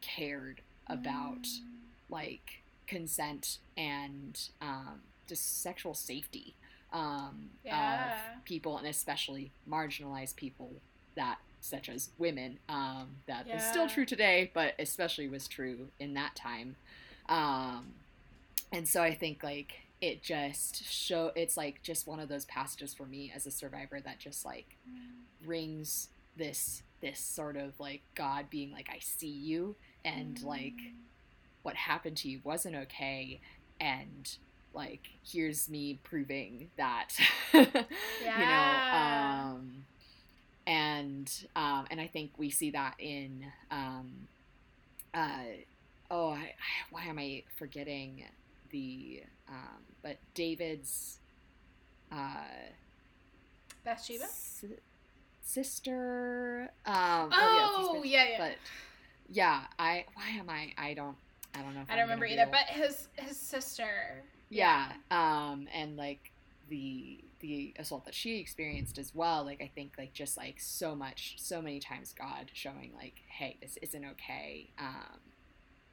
cared 0.00 0.60
about 0.86 1.42
mm. 1.42 1.60
like 2.08 2.62
consent 2.86 3.58
and 3.76 4.38
um, 4.62 5.00
just 5.26 5.62
sexual 5.62 5.94
safety 5.94 6.54
um, 6.92 7.50
yeah. 7.64 8.12
of 8.36 8.44
people 8.44 8.78
and 8.78 8.86
especially 8.86 9.50
marginalized 9.68 10.36
people 10.36 10.70
that 11.16 11.38
such 11.60 11.88
as 11.88 12.10
women 12.18 12.58
um, 12.68 13.08
that 13.26 13.46
yeah. 13.46 13.56
is 13.56 13.64
still 13.64 13.88
true 13.88 14.04
today 14.04 14.50
but 14.54 14.74
especially 14.78 15.28
was 15.28 15.48
true 15.48 15.88
in 15.98 16.14
that 16.14 16.36
time 16.36 16.76
um, 17.28 17.86
and 18.72 18.86
so 18.86 19.02
i 19.02 19.14
think 19.14 19.42
like 19.42 19.80
it 20.00 20.22
just 20.22 20.84
show 20.84 21.32
it's 21.34 21.56
like 21.56 21.82
just 21.82 22.06
one 22.06 22.20
of 22.20 22.28
those 22.28 22.44
passages 22.44 22.94
for 22.94 23.04
me 23.04 23.32
as 23.34 23.46
a 23.46 23.50
survivor 23.50 23.98
that 24.00 24.18
just 24.18 24.44
like 24.44 24.76
mm. 24.88 25.48
rings 25.48 26.08
this 26.36 26.82
this 27.00 27.18
sort 27.18 27.56
of 27.56 27.78
like 27.80 28.02
god 28.14 28.46
being 28.50 28.70
like 28.70 28.88
i 28.92 28.98
see 29.00 29.26
you 29.26 29.74
and 30.04 30.36
mm. 30.36 30.44
like 30.44 30.74
what 31.62 31.74
happened 31.74 32.16
to 32.16 32.28
you 32.28 32.40
wasn't 32.44 32.74
okay 32.74 33.40
and 33.80 34.36
like 34.74 35.08
here's 35.24 35.68
me 35.68 35.98
proving 36.04 36.68
that 36.76 37.08
yeah. 37.54 37.64
you 38.22 38.46
know 38.46 39.50
um 39.50 39.84
and 40.66 41.46
um 41.54 41.86
and 41.90 42.00
i 42.00 42.06
think 42.06 42.32
we 42.36 42.50
see 42.50 42.70
that 42.70 42.94
in 42.98 43.44
um 43.70 44.10
uh 45.14 45.38
oh 46.10 46.30
I, 46.30 46.52
why 46.90 47.04
am 47.04 47.18
i 47.18 47.42
forgetting 47.56 48.24
the 48.70 49.22
um 49.48 49.82
but 50.02 50.16
david's 50.34 51.18
uh 52.12 52.16
bathsheba? 53.84 54.24
s- 54.24 54.64
sister 55.42 56.70
um 56.84 57.30
oh, 57.32 57.94
oh 57.98 58.02
yeah, 58.04 58.24
yeah, 58.24 58.30
yeah. 58.30 58.38
But 58.38 58.56
yeah 59.28 59.60
i 59.78 60.04
why 60.14 60.28
am 60.38 60.48
i 60.48 60.72
i 60.78 60.94
don't 60.94 61.16
i 61.54 61.60
don't 61.60 61.74
know 61.74 61.82
i 61.88 61.94
don't 61.96 62.04
remember 62.04 62.26
either 62.26 62.46
but 62.50 62.66
his 62.68 63.08
his 63.16 63.36
sister. 63.36 64.22
Yeah. 64.48 64.92
Um, 65.10 65.66
and 65.74 65.96
like 65.96 66.30
the 66.68 67.18
the 67.46 67.74
assault 67.78 68.04
that 68.04 68.14
she 68.14 68.38
experienced 68.38 68.98
as 68.98 69.14
well, 69.14 69.44
like 69.44 69.60
I 69.62 69.70
think 69.72 69.92
like 69.96 70.12
just 70.12 70.36
like 70.36 70.56
so 70.58 70.94
much, 70.94 71.36
so 71.38 71.62
many 71.62 71.78
times 71.78 72.12
God 72.12 72.50
showing 72.52 72.92
like, 72.96 73.22
hey, 73.28 73.56
this 73.60 73.78
isn't 73.82 74.04
okay. 74.04 74.70
Um, 74.78 75.20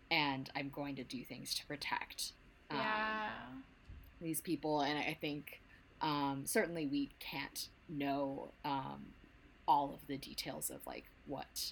and 0.09 0.49
I'm 0.55 0.69
going 0.69 0.95
to 0.95 1.03
do 1.03 1.23
things 1.23 1.53
to 1.55 1.65
protect 1.67 2.33
um, 2.71 2.77
yeah. 2.77 3.29
these 4.19 4.41
people. 4.41 4.81
And 4.81 4.97
I 4.97 5.15
think 5.19 5.61
um, 6.01 6.43
certainly 6.45 6.87
we 6.87 7.11
can't 7.19 7.67
know 7.87 8.51
um, 8.65 9.05
all 9.67 9.93
of 9.93 10.07
the 10.07 10.17
details 10.17 10.71
of 10.71 10.85
like 10.87 11.05
what 11.27 11.71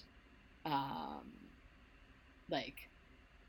um, 0.64 1.32
like 2.48 2.88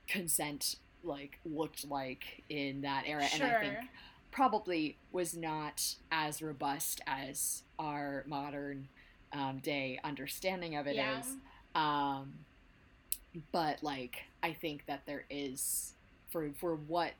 consent 0.07 0.77
like 1.03 1.39
looked 1.45 1.87
like 1.89 2.43
in 2.49 2.81
that 2.81 3.03
era 3.05 3.27
sure. 3.27 3.45
and 3.45 3.55
i 3.55 3.59
think 3.59 3.89
probably 4.33 4.97
was 5.11 5.35
not 5.35 5.95
as 6.11 6.41
robust 6.41 6.99
as 7.07 7.63
our 7.79 8.23
modern 8.27 8.89
um, 9.31 9.59
day 9.59 9.99
understanding 10.03 10.75
of 10.75 10.87
it 10.87 10.95
yeah. 10.95 11.19
is. 11.19 11.25
Um, 11.75 12.33
but 13.51 13.81
like 13.81 14.17
i 14.41 14.53
think 14.53 14.85
that 14.85 15.01
there 15.05 15.25
is 15.29 15.93
for 16.29 16.51
for 16.55 16.75
what 16.75 17.11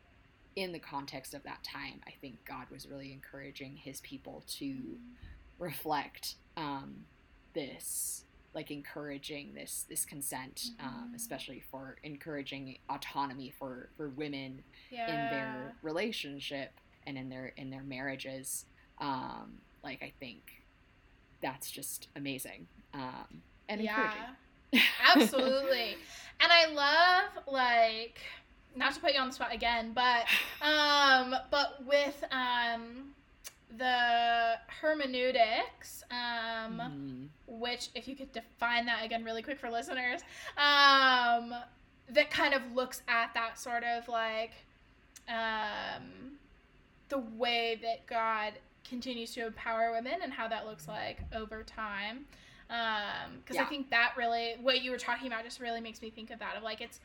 in 0.55 0.71
the 0.71 0.79
context 0.79 1.33
of 1.33 1.43
that 1.43 1.63
time 1.63 1.99
i 2.05 2.11
think 2.21 2.37
god 2.45 2.65
was 2.71 2.87
really 2.87 3.11
encouraging 3.11 3.75
his 3.75 3.99
people 4.01 4.43
to 4.47 4.65
mm. 4.65 4.97
reflect 5.59 6.35
um, 6.55 7.05
this 7.53 8.25
like 8.53 8.69
encouraging 8.69 9.51
this 9.55 9.85
this 9.89 10.05
consent, 10.05 10.65
um, 10.79 10.85
mm-hmm. 10.85 10.95
um, 10.95 11.13
especially 11.15 11.63
for 11.71 11.95
encouraging 12.03 12.77
autonomy 12.87 13.51
for 13.57 13.89
for 13.97 14.09
women 14.09 14.61
yeah. 14.91 15.07
in 15.07 15.31
their 15.31 15.75
relationship 15.81 16.73
and 17.05 17.17
in 17.17 17.29
their 17.29 17.53
in 17.57 17.69
their 17.69 17.83
marriages. 17.83 18.65
Um, 18.99 19.59
like 19.83 20.01
I 20.01 20.11
think 20.19 20.63
that's 21.41 21.69
just 21.69 22.07
amazing 22.15 22.67
um, 22.93 23.41
and 23.67 23.81
encouraging. 23.81 24.21
Absolutely. 25.15 25.97
and 26.39 26.51
I 26.51 26.67
love 26.71 27.43
like 27.47 28.19
not 28.75 28.93
to 28.93 28.99
put 28.99 29.13
you 29.13 29.19
on 29.19 29.27
the 29.27 29.33
spot 29.33 29.53
again, 29.53 29.93
but 29.93 30.25
um, 30.61 31.35
but 31.51 31.83
with 31.85 32.23
um 32.31 33.13
the 33.77 34.55
hermeneutics, 34.81 36.03
um, 36.11 36.79
mm. 36.79 37.27
which, 37.47 37.89
if 37.95 38.07
you 38.07 38.15
could 38.15 38.31
define 38.31 38.85
that 38.85 39.03
again 39.03 39.23
really 39.23 39.41
quick 39.41 39.59
for 39.59 39.69
listeners, 39.69 40.21
um, 40.57 41.53
that 42.09 42.29
kind 42.29 42.53
of 42.53 42.61
looks 42.73 43.01
at 43.07 43.33
that 43.33 43.59
sort 43.59 43.83
of 43.83 44.07
like 44.07 44.51
um, 45.27 46.32
the 47.13 47.23
way 47.37 47.79
that 47.81 48.05
God 48.07 48.53
continues 48.87 49.33
to 49.35 49.45
empower 49.45 49.91
women 49.91 50.15
and 50.23 50.33
how 50.33 50.47
that 50.47 50.65
looks 50.65 50.87
like 50.87 51.19
over 51.35 51.63
time. 51.63 52.25
Because 52.67 53.27
um, 53.27 53.55
yeah. 53.55 53.61
I 53.61 53.65
think 53.65 53.89
that 53.89 54.13
really, 54.17 54.55
what 54.61 54.81
you 54.81 54.91
were 54.91 54.97
talking 54.97 55.27
about, 55.27 55.43
just 55.43 55.59
really 55.59 55.81
makes 55.81 56.01
me 56.01 56.09
think 56.09 56.31
of 56.31 56.39
that 56.39 56.55
of 56.55 56.63
like 56.63 56.81
it's 56.81 56.99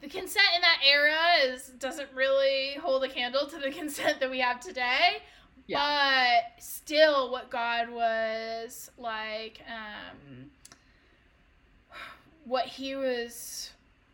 the 0.00 0.08
consent 0.08 0.46
in 0.54 0.60
that 0.60 0.80
era 0.86 1.46
is 1.46 1.68
doesn't 1.78 2.08
really 2.14 2.74
hold 2.82 3.04
a 3.04 3.08
candle 3.08 3.46
to 3.46 3.58
the 3.58 3.70
consent 3.78 4.20
that 4.20 4.30
we 4.30 4.40
have 4.40 4.60
today 4.60 5.22
yeah. 5.66 5.78
But 5.78 6.62
still, 6.62 7.30
what 7.30 7.50
God 7.50 7.90
was 7.90 8.90
like, 8.98 9.60
um, 9.66 10.50
what 12.44 12.66
He 12.66 12.94
was 12.94 13.70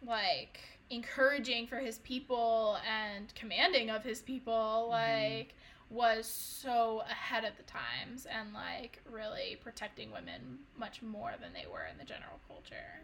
like 0.07 0.61
encouraging 0.91 1.67
for 1.67 1.77
His 1.77 1.99
people 1.99 2.79
and 2.89 3.33
commanding 3.35 3.91
of 3.91 4.05
His 4.05 4.21
people, 4.21 4.53
mm-hmm. 4.53 4.93
like. 4.93 5.49
Mm-hmm. 5.49 5.57
Was 5.93 6.25
so 6.25 7.03
ahead 7.11 7.43
of 7.43 7.57
the 7.57 7.65
times 7.65 8.25
and 8.25 8.55
like 8.55 9.03
really 9.11 9.59
protecting 9.61 10.13
women 10.13 10.61
much 10.79 11.03
more 11.03 11.33
than 11.41 11.53
they 11.53 11.67
were 11.69 11.85
in 11.91 11.99
the 11.99 12.05
general 12.05 12.39
culture. 12.47 13.03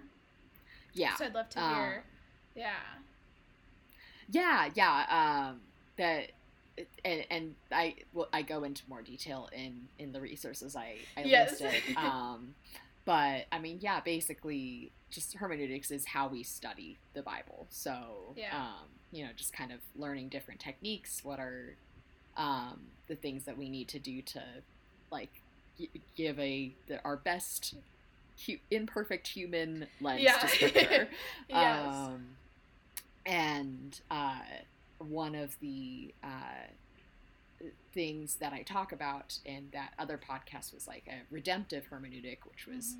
Yeah. 0.93 1.17
So 1.17 1.25
I'd 1.25 1.35
love 1.35 1.49
to 1.49 1.61
uh, 1.61 1.75
hear. 1.75 2.05
yeah. 2.55 2.75
Yeah, 4.31 4.69
yeah. 4.75 5.49
Um, 5.51 5.61
that 5.97 6.31
and, 7.05 7.25
and 7.31 7.55
I 7.73 7.95
well, 8.13 8.29
I 8.33 8.43
go 8.43 8.65
into 8.65 8.83
more 8.89 9.03
detail 9.03 9.49
in 9.53 9.89
in 9.99 10.13
the 10.13 10.21
resources 10.21 10.77
I, 10.77 10.97
I 11.17 11.23
yes. 11.23 11.61
listed. 11.61 11.83
Um, 11.97 12.55
but 13.07 13.47
I 13.53 13.59
mean, 13.61 13.79
yeah, 13.81 14.01
basically, 14.01 14.91
just 15.11 15.35
hermeneutics 15.35 15.91
is 15.91 16.05
how 16.05 16.27
we 16.27 16.43
study 16.43 16.99
the 17.15 17.23
Bible. 17.23 17.67
So, 17.71 18.35
yeah. 18.37 18.55
um, 18.55 18.89
you 19.13 19.25
know, 19.25 19.31
just 19.35 19.53
kind 19.53 19.73
of 19.73 19.79
learning 19.95 20.29
different 20.29 20.61
techniques. 20.61 21.25
What 21.25 21.39
are 21.39 21.77
um, 22.37 22.81
the 23.07 23.15
things 23.15 23.45
that 23.45 23.57
we 23.57 23.71
need 23.71 23.89
to 23.89 24.01
do 24.01 24.21
to 24.23 24.43
like 25.13 25.31
g- 25.79 25.89
give 26.17 26.39
a 26.41 26.75
the, 26.89 27.03
our 27.05 27.17
best 27.17 27.77
hu- 28.45 28.59
imperfect 28.73 29.29
human 29.29 29.87
lens 30.01 30.23
yeah. 30.23 30.39
to 30.39 30.49
scripture. 30.49 31.09
yes. 31.49 31.87
Um, 31.95 32.27
and 33.25 34.01
uh, 34.11 34.41
one 34.99 35.37
of 35.37 35.57
the 35.61 36.13
uh, 36.25 36.67
things 37.93 38.37
that 38.37 38.53
I 38.53 38.63
talk 38.63 38.93
about 38.93 39.39
in 39.45 39.69
that 39.73 39.93
other 39.99 40.19
podcast 40.19 40.75
was 40.75 40.87
like 40.87 41.05
a 41.09 41.23
redemptive 41.31 41.89
hermeneutic, 41.91 42.39
which 42.45 42.67
was 42.67 42.97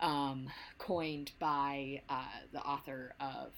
um, 0.00 0.48
coined 0.78 1.32
by 1.38 2.02
uh, 2.08 2.24
the 2.52 2.60
author 2.60 3.14
of 3.20 3.52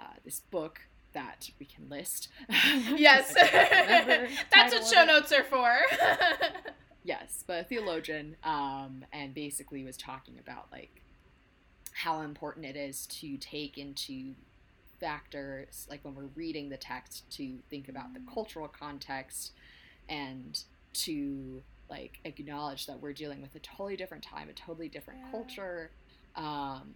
uh, 0.00 0.04
this 0.24 0.40
book 0.40 0.80
that 1.12 1.50
we 1.58 1.66
can 1.66 1.88
list. 1.88 2.28
Yes, 2.96 3.34
that's 4.54 4.74
what 4.74 4.86
show 4.86 5.04
notes 5.04 5.32
are 5.32 5.44
for. 5.44 5.78
yes, 7.04 7.44
but 7.46 7.60
a 7.60 7.64
theologian, 7.64 8.36
um, 8.44 9.04
and 9.12 9.34
basically 9.34 9.84
was 9.84 9.96
talking 9.96 10.38
about 10.38 10.66
like 10.72 11.02
how 11.92 12.20
important 12.20 12.66
it 12.66 12.76
is 12.76 13.06
to 13.06 13.36
take 13.38 13.78
into 13.78 14.34
factors, 15.00 15.86
like 15.90 16.04
when 16.04 16.14
we're 16.14 16.30
reading 16.34 16.68
the 16.68 16.76
text, 16.76 17.28
to 17.32 17.58
think 17.70 17.88
about 17.88 18.14
the 18.14 18.20
cultural 18.32 18.68
context 18.68 19.52
and 20.08 20.62
to 20.92 21.62
like 21.88 22.18
acknowledge 22.24 22.86
that 22.86 23.00
we're 23.00 23.12
dealing 23.12 23.42
with 23.42 23.54
a 23.54 23.60
totally 23.60 23.96
different 23.96 24.24
time, 24.24 24.48
a 24.48 24.52
totally 24.52 24.88
different 24.88 25.20
yeah. 25.24 25.30
culture. 25.30 25.90
Um, 26.34 26.94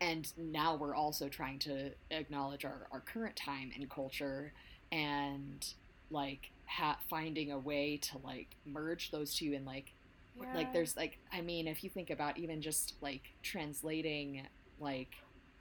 and 0.00 0.32
now 0.36 0.76
we're 0.76 0.94
also 0.94 1.28
trying 1.28 1.58
to 1.60 1.90
acknowledge 2.10 2.64
our, 2.64 2.86
our 2.92 3.00
current 3.00 3.36
time 3.36 3.70
and 3.74 3.90
culture 3.90 4.52
and 4.92 5.74
like 6.10 6.50
ha- 6.66 6.98
finding 7.10 7.52
a 7.52 7.58
way 7.58 7.96
to 7.96 8.18
like 8.24 8.48
merge 8.64 9.10
those 9.10 9.34
two 9.34 9.54
and 9.54 9.66
like 9.66 9.92
yeah. 10.40 10.54
like 10.54 10.72
there's 10.72 10.96
like 10.96 11.18
I 11.32 11.40
mean 11.40 11.66
if 11.66 11.82
you 11.82 11.90
think 11.90 12.10
about 12.10 12.38
even 12.38 12.62
just 12.62 12.94
like 13.00 13.22
translating 13.42 14.46
like 14.80 15.14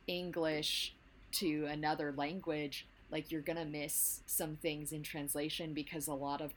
English 0.05 0.93
to 1.31 1.65
another 1.65 2.13
language 2.15 2.87
like 3.11 3.31
you're 3.31 3.41
gonna 3.41 3.65
miss 3.65 4.21
some 4.25 4.55
things 4.55 4.91
in 4.91 5.03
translation 5.03 5.73
because 5.73 6.07
a 6.07 6.13
lot 6.13 6.41
of 6.41 6.53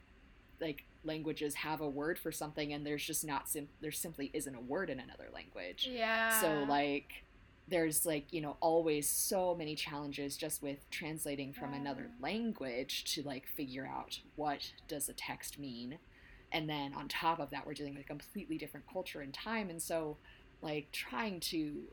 like 0.60 0.84
languages 1.04 1.54
have 1.54 1.80
a 1.80 1.88
word 1.88 2.18
for 2.18 2.30
something 2.30 2.72
and 2.72 2.86
there's 2.86 3.04
just 3.04 3.24
not 3.26 3.48
sim- 3.48 3.68
there 3.80 3.92
simply 3.92 4.30
isn't 4.34 4.54
a 4.54 4.60
word 4.60 4.90
in 4.90 5.00
another 5.00 5.28
language. 5.32 5.88
Yeah. 5.90 6.40
so 6.40 6.64
like 6.68 7.24
there's 7.68 8.04
like 8.04 8.32
you 8.32 8.40
know 8.40 8.56
always 8.60 9.08
so 9.08 9.54
many 9.54 9.76
challenges 9.76 10.36
just 10.36 10.62
with 10.62 10.90
translating 10.90 11.52
from 11.52 11.72
yeah. 11.72 11.80
another 11.80 12.10
language 12.20 13.04
to 13.04 13.22
like 13.22 13.46
figure 13.46 13.86
out 13.86 14.18
what 14.36 14.72
does 14.88 15.08
a 15.08 15.12
text 15.12 15.58
mean. 15.58 15.98
And 16.52 16.68
then 16.68 16.92
on 16.94 17.06
top 17.08 17.38
of 17.38 17.50
that 17.50 17.66
we're 17.66 17.74
dealing 17.74 17.94
with 17.94 18.04
a 18.04 18.08
completely 18.08 18.58
different 18.58 18.86
culture 18.92 19.20
and 19.20 19.32
time. 19.32 19.70
And 19.70 19.80
so 19.80 20.16
like 20.62 20.90
trying 20.90 21.40
to 21.40 21.84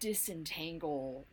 disentangle 0.00 1.26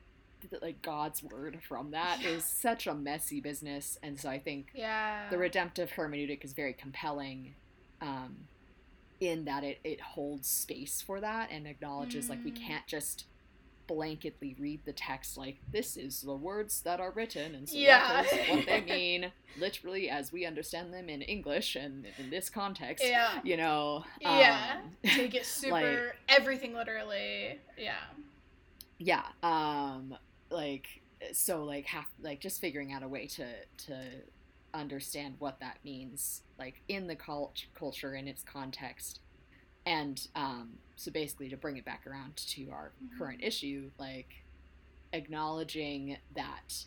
like 0.62 0.82
God's 0.82 1.24
word 1.24 1.60
from 1.68 1.92
that 1.92 2.24
is 2.24 2.44
such 2.44 2.88
a 2.88 2.94
messy 2.94 3.42
business, 3.42 3.98
and 4.04 4.20
so 4.20 4.30
I 4.30 4.40
think 4.40 4.68
yeah. 4.74 5.30
the 5.30 5.38
redemptive 5.38 5.92
hermeneutic 5.92 6.44
is 6.44 6.54
very 6.54 6.74
compelling, 6.74 7.56
um, 8.02 8.48
in 9.20 9.46
that 9.46 9.64
it 9.64 9.80
it 9.84 10.02
holds 10.02 10.48
space 10.48 11.02
for 11.02 11.20
that 11.22 11.50
and 11.52 11.68
acknowledges 11.68 12.26
mm. 12.26 12.30
like 12.30 12.44
we 12.44 12.52
mm. 12.52 12.68
can't 12.68 12.86
just 12.88 13.26
blanketly 13.88 14.60
read 14.60 14.80
the 14.86 14.92
text 14.92 15.38
like 15.38 15.58
this 15.72 15.96
is 15.96 16.22
the 16.22 16.34
words 16.34 16.82
that 16.82 17.00
are 17.00 17.12
written 17.12 17.54
and 17.54 17.70
so 17.70 17.78
yeah. 17.78 18.24
that 18.24 18.34
is 18.34 18.50
what 18.50 18.66
they 18.66 18.82
mean 18.90 19.32
literally 19.60 20.10
as 20.10 20.32
we 20.32 20.46
understand 20.46 20.94
them 20.94 21.10
in 21.10 21.22
English 21.22 21.76
and 21.76 22.06
in 22.18 22.30
this 22.30 22.50
context. 22.50 23.06
Yeah. 23.06 23.40
You 23.44 23.58
know. 23.58 24.04
Yeah. 24.20 24.78
Um, 24.84 24.92
Take 25.04 25.36
it 25.36 25.46
super 25.46 25.72
like, 25.72 26.16
everything 26.30 26.74
literally. 26.74 27.60
Yeah. 27.78 27.94
Yeah. 28.98 29.24
Um 29.44 30.16
like 30.50 31.02
so 31.32 31.64
like 31.64 31.86
half 31.86 32.08
like 32.22 32.40
just 32.40 32.62
figuring 32.62 32.92
out 32.92 33.04
a 33.04 33.08
way 33.08 33.28
to 33.28 33.46
to 33.78 33.98
understand 34.74 35.36
what 35.40 35.60
that 35.60 35.78
means 35.84 36.42
like 36.60 36.82
in 36.90 37.08
the 37.08 37.16
cult- 37.16 37.66
culture 37.74 38.16
in 38.16 38.28
its 38.28 38.44
context 38.44 39.20
and 39.86 40.28
um, 40.36 40.74
so 40.96 41.12
basically 41.12 41.50
to 41.50 41.58
bring 41.58 41.78
it 41.78 41.86
back 41.86 42.06
around 42.08 42.36
to 42.36 42.70
our 42.72 42.92
mm-hmm. 43.04 43.18
current 43.18 43.42
issue 43.44 43.90
like 43.98 44.30
acknowledging 45.14 46.18
that 46.36 46.86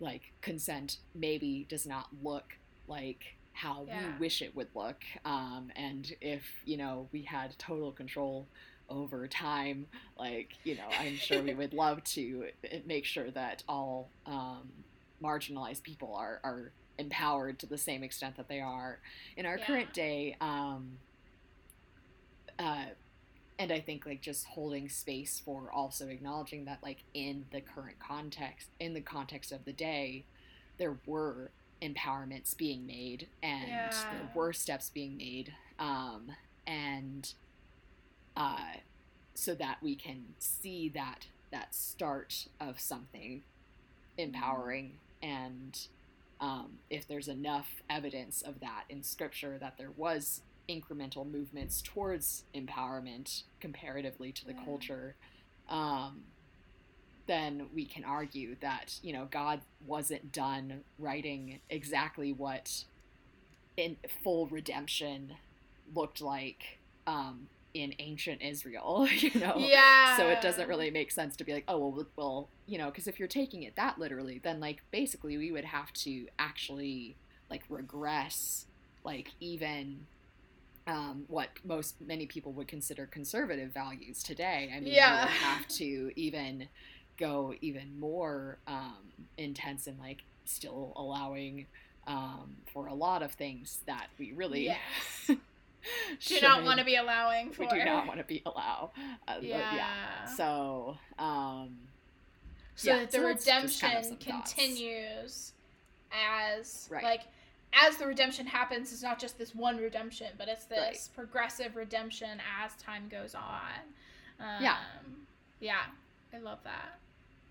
like 0.00 0.32
consent 0.42 0.98
maybe 1.14 1.66
does 1.68 1.86
not 1.86 2.08
look 2.22 2.52
like 2.88 3.36
how 3.52 3.84
yeah. 3.86 4.00
we 4.00 4.20
wish 4.20 4.42
it 4.42 4.54
would 4.54 4.68
look 4.74 5.02
um, 5.24 5.70
and 5.76 6.12
if 6.20 6.42
you 6.64 6.76
know 6.76 7.08
we 7.12 7.22
had 7.22 7.56
total 7.58 7.90
control 7.90 8.46
over 8.88 9.26
time. 9.26 9.86
Like, 10.18 10.50
you 10.64 10.76
know, 10.76 10.88
I'm 10.98 11.16
sure 11.16 11.42
we 11.42 11.54
would 11.54 11.72
love 11.72 12.04
to 12.04 12.46
make 12.86 13.04
sure 13.04 13.30
that 13.30 13.62
all 13.68 14.08
um, 14.26 14.70
marginalized 15.22 15.82
people 15.82 16.14
are, 16.14 16.40
are 16.44 16.72
empowered 16.98 17.58
to 17.60 17.66
the 17.66 17.78
same 17.78 18.02
extent 18.02 18.36
that 18.36 18.48
they 18.48 18.60
are 18.60 18.98
in 19.36 19.46
our 19.46 19.58
yeah. 19.58 19.64
current 19.64 19.92
day. 19.92 20.36
Um, 20.40 20.98
uh, 22.58 22.84
and 23.58 23.72
I 23.72 23.80
think 23.80 24.06
like 24.06 24.20
just 24.20 24.46
holding 24.46 24.88
space 24.88 25.40
for 25.44 25.70
also 25.72 26.08
acknowledging 26.08 26.64
that 26.64 26.78
like 26.82 27.04
in 27.14 27.46
the 27.52 27.60
current 27.60 27.98
context, 27.98 28.68
in 28.80 28.94
the 28.94 29.00
context 29.00 29.52
of 29.52 29.64
the 29.64 29.72
day, 29.72 30.24
there 30.78 30.96
were 31.06 31.50
empowerments 31.82 32.56
being 32.56 32.86
made 32.86 33.28
and 33.42 33.68
yeah. 33.68 33.90
there 33.90 34.30
were 34.34 34.52
steps 34.52 34.90
being 34.90 35.16
made. 35.16 35.52
Um, 35.78 36.32
and 36.66 37.32
uh, 38.36 38.74
so 39.34 39.54
that 39.54 39.78
we 39.82 39.94
can 39.94 40.24
see 40.38 40.88
that 40.88 41.26
that 41.50 41.74
start 41.74 42.46
of 42.60 42.80
something 42.80 43.42
empowering 44.18 44.92
and 45.22 45.86
um, 46.40 46.78
if 46.90 47.06
there's 47.06 47.28
enough 47.28 47.82
evidence 47.88 48.42
of 48.42 48.60
that 48.60 48.84
in 48.88 49.02
scripture 49.02 49.56
that 49.60 49.78
there 49.78 49.90
was 49.96 50.42
incremental 50.68 51.30
movements 51.30 51.82
towards 51.82 52.44
empowerment 52.54 53.42
comparatively 53.60 54.32
to 54.32 54.44
the 54.44 54.52
yeah. 54.52 54.64
culture 54.64 55.14
um, 55.68 56.22
then 57.26 57.66
we 57.74 57.84
can 57.84 58.04
argue 58.04 58.56
that 58.60 58.98
you 59.02 59.12
know 59.12 59.26
god 59.30 59.60
wasn't 59.86 60.32
done 60.32 60.80
writing 60.98 61.60
exactly 61.70 62.32
what 62.32 62.84
in 63.76 63.96
full 64.22 64.46
redemption 64.46 65.34
looked 65.94 66.20
like 66.20 66.78
um, 67.06 67.48
in 67.74 67.94
ancient 67.98 68.40
Israel, 68.40 69.06
you 69.18 69.38
know? 69.38 69.56
Yeah. 69.58 70.16
So 70.16 70.28
it 70.28 70.40
doesn't 70.40 70.68
really 70.68 70.90
make 70.90 71.10
sense 71.10 71.36
to 71.36 71.44
be 71.44 71.52
like, 71.52 71.64
oh, 71.68 71.78
well, 71.78 72.06
well 72.16 72.48
you 72.66 72.78
know, 72.78 72.86
because 72.86 73.06
if 73.06 73.18
you're 73.18 73.28
taking 73.28 73.64
it 73.64 73.76
that 73.76 73.98
literally, 73.98 74.40
then 74.42 74.60
like 74.60 74.82
basically 74.90 75.36
we 75.36 75.52
would 75.52 75.64
have 75.64 75.92
to 75.92 76.26
actually 76.38 77.16
like 77.50 77.62
regress, 77.68 78.66
like 79.04 79.32
even 79.40 80.06
um, 80.86 81.24
what 81.28 81.48
most 81.64 82.00
many 82.00 82.26
people 82.26 82.52
would 82.52 82.68
consider 82.68 83.06
conservative 83.06 83.72
values 83.72 84.22
today. 84.22 84.72
I 84.74 84.80
mean, 84.80 84.94
yeah. 84.94 85.12
we 85.12 85.24
would 85.24 85.34
have 85.34 85.68
to 85.68 86.12
even 86.16 86.68
go 87.18 87.54
even 87.60 87.98
more 87.98 88.58
um, 88.66 88.96
intense 89.36 89.86
and 89.86 89.98
like 89.98 90.22
still 90.44 90.92
allowing 90.96 91.66
um, 92.06 92.56
for 92.72 92.86
a 92.86 92.94
lot 92.94 93.22
of 93.22 93.32
things 93.32 93.80
that 93.86 94.08
we 94.18 94.32
really 94.32 94.64
yes. 94.64 95.38
do 96.26 96.40
not 96.40 96.64
want 96.64 96.78
to 96.78 96.84
be 96.84 96.96
allowing 96.96 97.50
for. 97.50 97.62
We 97.62 97.68
do 97.68 97.84
not 97.84 98.06
want 98.06 98.18
to 98.18 98.24
be 98.24 98.42
allow. 98.46 98.92
Uh, 99.28 99.36
yeah. 99.40 99.74
yeah. 99.74 100.24
So, 100.26 100.96
um, 101.18 101.76
so 102.76 102.90
yeah, 102.90 103.04
the 103.04 103.12
so 103.12 103.24
redemption 103.24 103.90
kind 103.90 104.06
of 104.06 104.18
continues 104.18 105.52
as 106.12 106.88
right. 106.90 107.04
like 107.04 107.22
as 107.72 107.96
the 107.96 108.06
redemption 108.06 108.46
happens. 108.46 108.92
It's 108.92 109.02
not 109.02 109.18
just 109.18 109.38
this 109.38 109.54
one 109.54 109.76
redemption, 109.76 110.28
but 110.38 110.48
it's 110.48 110.64
this 110.64 110.78
right. 110.78 111.08
progressive 111.14 111.76
redemption 111.76 112.40
as 112.62 112.74
time 112.76 113.08
goes 113.08 113.34
on. 113.34 113.80
Um, 114.40 114.62
yeah. 114.62 114.76
Yeah. 115.60 115.82
I 116.32 116.38
love 116.38 116.58
that. 116.64 116.98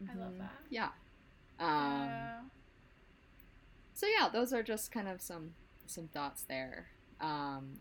Mm-hmm. 0.03 0.17
I 0.17 0.21
love 0.21 0.34
mm-hmm. 0.34 0.41
that. 0.41 0.51
Yeah. 0.69 0.89
Um, 1.59 2.49
So 3.93 4.07
yeah, 4.07 4.29
those 4.29 4.53
are 4.53 4.63
just 4.63 4.91
kind 4.91 5.07
of 5.07 5.21
some 5.21 5.53
some 5.86 6.07
thoughts 6.07 6.43
there. 6.43 6.88
Um, 7.21 7.79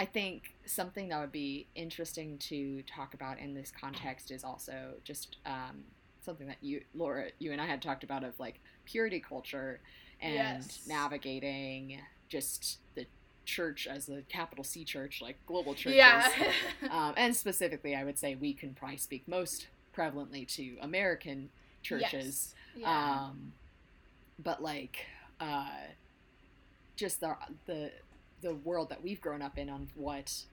I 0.00 0.06
think 0.06 0.54
something 0.64 1.10
that 1.10 1.20
would 1.20 1.30
be 1.30 1.66
interesting 1.74 2.38
to 2.38 2.82
talk 2.84 3.12
about 3.12 3.38
in 3.38 3.52
this 3.52 3.70
context 3.70 4.30
is 4.30 4.44
also 4.44 4.94
just 5.04 5.36
um, 5.44 5.84
something 6.22 6.46
that 6.46 6.56
you, 6.62 6.80
Laura, 6.94 7.26
you 7.38 7.52
and 7.52 7.60
I 7.60 7.66
had 7.66 7.82
talked 7.82 8.02
about 8.02 8.24
of 8.24 8.40
like 8.40 8.60
purity 8.86 9.20
culture 9.20 9.78
and 10.22 10.32
yes. 10.32 10.86
navigating 10.88 11.98
just 12.30 12.78
the 12.94 13.04
church 13.44 13.86
as 13.86 14.08
a 14.08 14.22
capital 14.22 14.64
C 14.64 14.84
church, 14.84 15.20
like 15.20 15.36
global 15.44 15.74
churches. 15.74 15.98
Yeah. 15.98 16.26
um, 16.90 17.12
and 17.18 17.36
specifically, 17.36 17.94
I 17.94 18.02
would 18.02 18.18
say 18.18 18.36
we 18.36 18.54
can 18.54 18.72
probably 18.72 18.96
speak 18.96 19.28
most 19.28 19.66
prevalently 19.94 20.48
to 20.54 20.78
American 20.80 21.50
churches. 21.82 22.54
Yes. 22.74 22.84
Yeah. 22.84 23.16
Um, 23.26 23.52
but 24.42 24.62
like, 24.62 25.04
uh, 25.40 25.68
just 26.96 27.20
the 27.20 27.36
the 27.66 27.90
the 28.42 28.54
world 28.54 28.88
that 28.90 29.02
we've 29.02 29.20
grown 29.20 29.42
up 29.42 29.58
in 29.58 29.68
on 29.68 29.88
what 29.94 30.44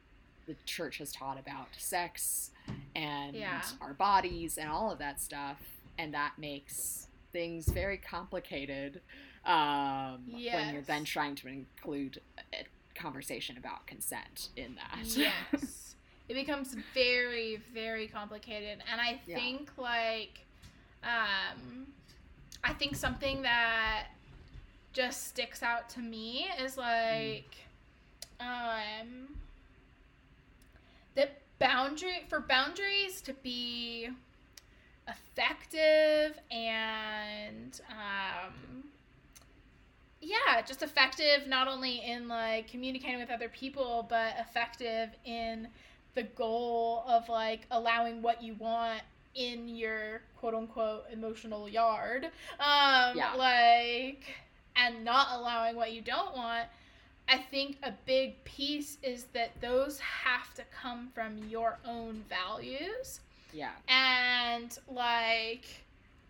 the 0.48 0.56
church 0.66 0.98
has 0.98 1.12
taught 1.12 1.38
about 1.38 1.68
sex 1.78 2.52
and 2.96 3.36
yeah. 3.36 3.62
our 3.82 3.94
bodies 3.94 4.58
and 4.58 4.70
all 4.70 4.92
of 4.92 4.98
that 5.00 5.22
stuff 5.22 5.58
and 5.98 6.14
that 6.14 6.34
makes 6.38 7.08
things 7.32 7.68
very 7.68 7.98
complicated 7.98 9.02
um, 9.46 10.24
yes. 10.26 10.56
when 10.56 10.74
you're 10.74 10.84
then 10.84 11.04
trying 11.04 11.36
to 11.36 11.48
include 11.48 12.22
a 12.54 12.66
conversation 12.96 13.58
about 13.58 13.86
consent 13.86 14.50
in 14.56 14.76
that 14.76 15.06
yes 15.06 15.96
it 16.30 16.34
becomes 16.34 16.76
very 16.94 17.62
very 17.74 18.08
complicated 18.08 18.80
and 18.92 19.00
i 19.00 19.20
think 19.26 19.70
yeah. 19.78 19.84
like 19.84 20.46
um, 21.04 21.86
i 22.64 22.74
think 22.74 22.96
something 22.96 23.44
that 23.44 24.08
just 24.94 25.28
sticks 25.28 25.62
out 25.62 25.90
to 25.90 26.00
me 26.00 26.48
is 26.60 26.78
like 26.78 27.46
mm 27.52 27.67
um 28.40 29.28
the 31.16 31.28
boundary 31.60 32.24
for 32.30 32.40
boundaries 32.40 33.22
to 33.22 33.34
be 33.34 34.10
effective 35.08 36.38
and 36.52 37.82
um 37.90 38.84
yeah 40.22 40.62
just 40.66 40.84
effective 40.84 41.48
not 41.48 41.68
only 41.68 42.04
in 42.06 42.28
like 42.28 42.70
communicating 42.70 43.20
with 43.20 43.30
other 43.32 43.50
people 43.50 44.06
but 44.10 44.34
effective 44.40 45.10
in 45.26 45.68
the 46.16 46.24
goal 46.24 47.04
of 47.08 47.30
like 47.30 47.66
allowing 47.72 48.22
what 48.22 48.42
you 48.44 48.54
want 48.56 49.02
in 49.36 49.68
your 49.68 50.22
quote 50.36 50.54
unquote 50.54 51.04
emotional 51.12 51.70
yard 51.70 52.26
um 52.60 53.16
yeah. 53.16 53.34
like 53.38 54.24
and 54.78 55.04
not 55.04 55.40
allowing 55.40 55.76
what 55.76 55.92
you 55.92 56.02
don't 56.02 56.36
want, 56.36 56.68
I 57.30 57.38
think 57.38 57.78
a 57.84 57.92
big 58.06 58.44
piece 58.46 58.98
is 59.04 59.26
that 59.34 59.60
those 59.60 60.00
have 60.00 60.54
to 60.56 60.64
come 60.72 61.10
from 61.14 61.38
your 61.50 61.78
own 61.86 62.24
values. 62.30 63.20
Yeah. 63.54 63.72
And 63.88 64.78
like 64.90 65.66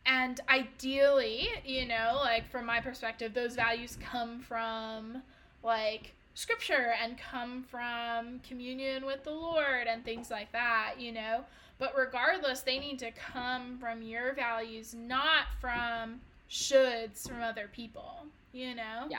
and 0.05 0.39
ideally, 0.49 1.49
you 1.65 1.85
know, 1.85 2.19
like 2.23 2.49
from 2.49 2.65
my 2.65 2.79
perspective, 2.79 3.33
those 3.33 3.55
values 3.55 3.97
come 4.01 4.39
from 4.39 5.21
like 5.63 6.13
scripture 6.33 6.93
and 7.03 7.17
come 7.17 7.63
from 7.63 8.39
communion 8.47 9.05
with 9.05 9.23
the 9.23 9.31
Lord 9.31 9.87
and 9.87 10.05
things 10.05 10.31
like 10.31 10.51
that, 10.53 10.93
you 10.97 11.11
know. 11.11 11.43
But 11.77 11.93
regardless, 11.95 12.61
they 12.61 12.79
need 12.79 12.99
to 12.99 13.11
come 13.11 13.77
from 13.79 14.01
your 14.01 14.33
values, 14.33 14.95
not 14.95 15.45
from 15.59 16.21
shoulds 16.49 17.27
from 17.27 17.41
other 17.41 17.69
people, 17.71 18.25
you 18.53 18.73
know? 18.73 19.07
Yeah. 19.09 19.17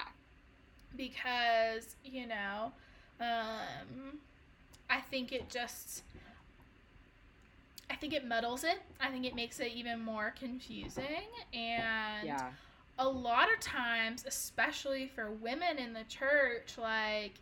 Because, 0.96 1.96
you 2.04 2.26
know, 2.26 2.72
um, 3.20 4.18
I 4.90 5.00
think 5.00 5.32
it 5.32 5.48
just. 5.48 6.02
I 7.90 7.94
think 7.96 8.12
it 8.12 8.26
muddles 8.26 8.64
it. 8.64 8.82
I 9.00 9.10
think 9.10 9.24
it 9.24 9.34
makes 9.34 9.60
it 9.60 9.72
even 9.74 10.00
more 10.04 10.34
confusing. 10.38 11.24
And 11.54 12.26
yeah. 12.26 12.50
a 12.98 13.08
lot 13.08 13.48
of 13.50 13.60
times, 13.60 14.24
especially 14.26 15.10
for 15.14 15.30
women 15.30 15.78
in 15.78 15.94
the 15.94 16.04
church, 16.04 16.76
like, 16.76 17.32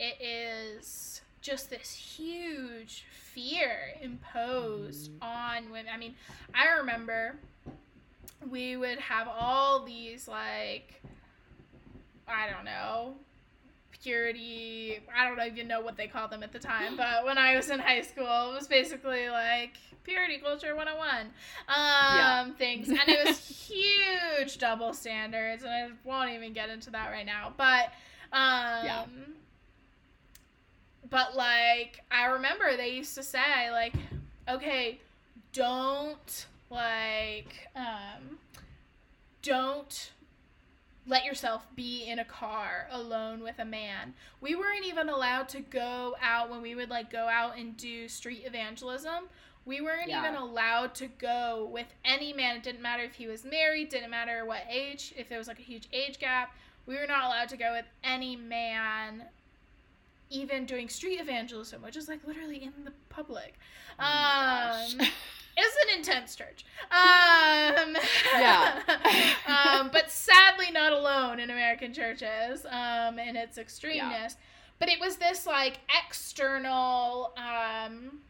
it 0.00 0.20
is 0.20 1.20
just 1.40 1.70
this 1.70 1.94
huge 1.94 3.04
fear 3.32 3.94
imposed 4.02 5.12
mm-hmm. 5.12 5.22
on 5.22 5.70
women. 5.70 5.92
I 5.94 5.98
mean, 5.98 6.16
I 6.52 6.78
remember 6.78 7.36
we 8.50 8.76
would 8.76 8.98
have 8.98 9.28
all 9.28 9.84
these 9.84 10.26
like 10.26 11.00
I 12.28 12.50
don't 12.50 12.64
know 12.64 13.14
purity 14.02 15.00
I 15.16 15.28
don't 15.28 15.44
even 15.46 15.66
know 15.68 15.80
what 15.80 15.96
they 15.96 16.06
called 16.06 16.30
them 16.30 16.42
at 16.42 16.52
the 16.52 16.58
time 16.58 16.96
but 16.96 17.24
when 17.24 17.38
I 17.38 17.56
was 17.56 17.70
in 17.70 17.80
high 17.80 18.02
school 18.02 18.52
it 18.52 18.54
was 18.54 18.68
basically 18.68 19.28
like 19.28 19.72
purity 20.04 20.38
culture 20.38 20.76
101 20.76 21.20
um 21.20 21.30
yeah. 21.68 22.48
things 22.52 22.88
and 22.88 23.00
it 23.06 23.26
was 23.26 23.38
huge 23.68 24.58
double 24.58 24.92
standards 24.92 25.64
and 25.64 25.72
I 25.72 25.88
won't 26.04 26.30
even 26.30 26.52
get 26.52 26.70
into 26.70 26.90
that 26.90 27.10
right 27.10 27.26
now 27.26 27.52
but 27.56 27.86
um 28.32 28.84
yeah. 28.84 29.04
but 31.10 31.34
like 31.34 32.04
I 32.10 32.26
remember 32.26 32.76
they 32.76 32.90
used 32.90 33.14
to 33.16 33.22
say 33.22 33.70
like 33.72 33.94
okay 34.48 35.00
don't 35.52 36.46
like 36.70 37.68
um 37.74 38.38
don't 39.42 40.12
let 41.06 41.24
yourself 41.24 41.66
be 41.76 42.04
in 42.04 42.18
a 42.18 42.24
car 42.24 42.88
alone 42.90 43.42
with 43.42 43.58
a 43.58 43.64
man. 43.64 44.14
We 44.40 44.54
weren't 44.54 44.84
even 44.84 45.08
allowed 45.08 45.48
to 45.50 45.60
go 45.60 46.16
out 46.20 46.50
when 46.50 46.62
we 46.62 46.74
would 46.74 46.90
like 46.90 47.10
go 47.10 47.28
out 47.28 47.56
and 47.58 47.76
do 47.76 48.08
street 48.08 48.42
evangelism. 48.44 49.28
We 49.64 49.80
weren't 49.80 50.08
yeah. 50.08 50.20
even 50.20 50.36
allowed 50.36 50.94
to 50.96 51.06
go 51.06 51.68
with 51.72 51.86
any 52.04 52.32
man. 52.32 52.56
It 52.56 52.62
didn't 52.62 52.82
matter 52.82 53.02
if 53.02 53.14
he 53.14 53.26
was 53.26 53.44
married, 53.44 53.88
didn't 53.88 54.10
matter 54.10 54.44
what 54.44 54.62
age, 54.70 55.12
if 55.16 55.28
there 55.28 55.38
was 55.38 55.48
like 55.48 55.58
a 55.58 55.62
huge 55.62 55.88
age 55.92 56.18
gap. 56.18 56.54
We 56.86 56.94
were 56.94 57.06
not 57.06 57.24
allowed 57.24 57.48
to 57.48 57.56
go 57.56 57.72
with 57.72 57.86
any 58.04 58.36
man 58.36 59.24
even 60.30 60.66
doing 60.66 60.88
street 60.88 61.20
evangelism, 61.20 61.82
which 61.82 61.96
is 61.96 62.08
like 62.08 62.26
literally 62.26 62.62
in 62.62 62.84
the 62.84 62.92
public. 63.08 63.58
Oh 63.98 64.86
um 65.00 65.06
It's 65.56 65.76
an 65.84 65.98
intense 65.98 66.36
church. 66.36 66.64
Um, 66.90 67.96
yeah. 68.34 68.80
um, 69.46 69.90
but 69.92 70.10
sadly, 70.10 70.70
not 70.70 70.92
alone 70.92 71.40
in 71.40 71.50
American 71.50 71.94
churches 71.94 72.66
um, 72.68 73.18
in 73.18 73.36
its 73.36 73.58
extremeness. 73.58 74.00
Yeah. 74.00 74.28
But 74.78 74.90
it 74.90 75.00
was 75.00 75.16
this 75.16 75.46
like 75.46 75.78
external 76.06 77.32
um, 77.38 78.20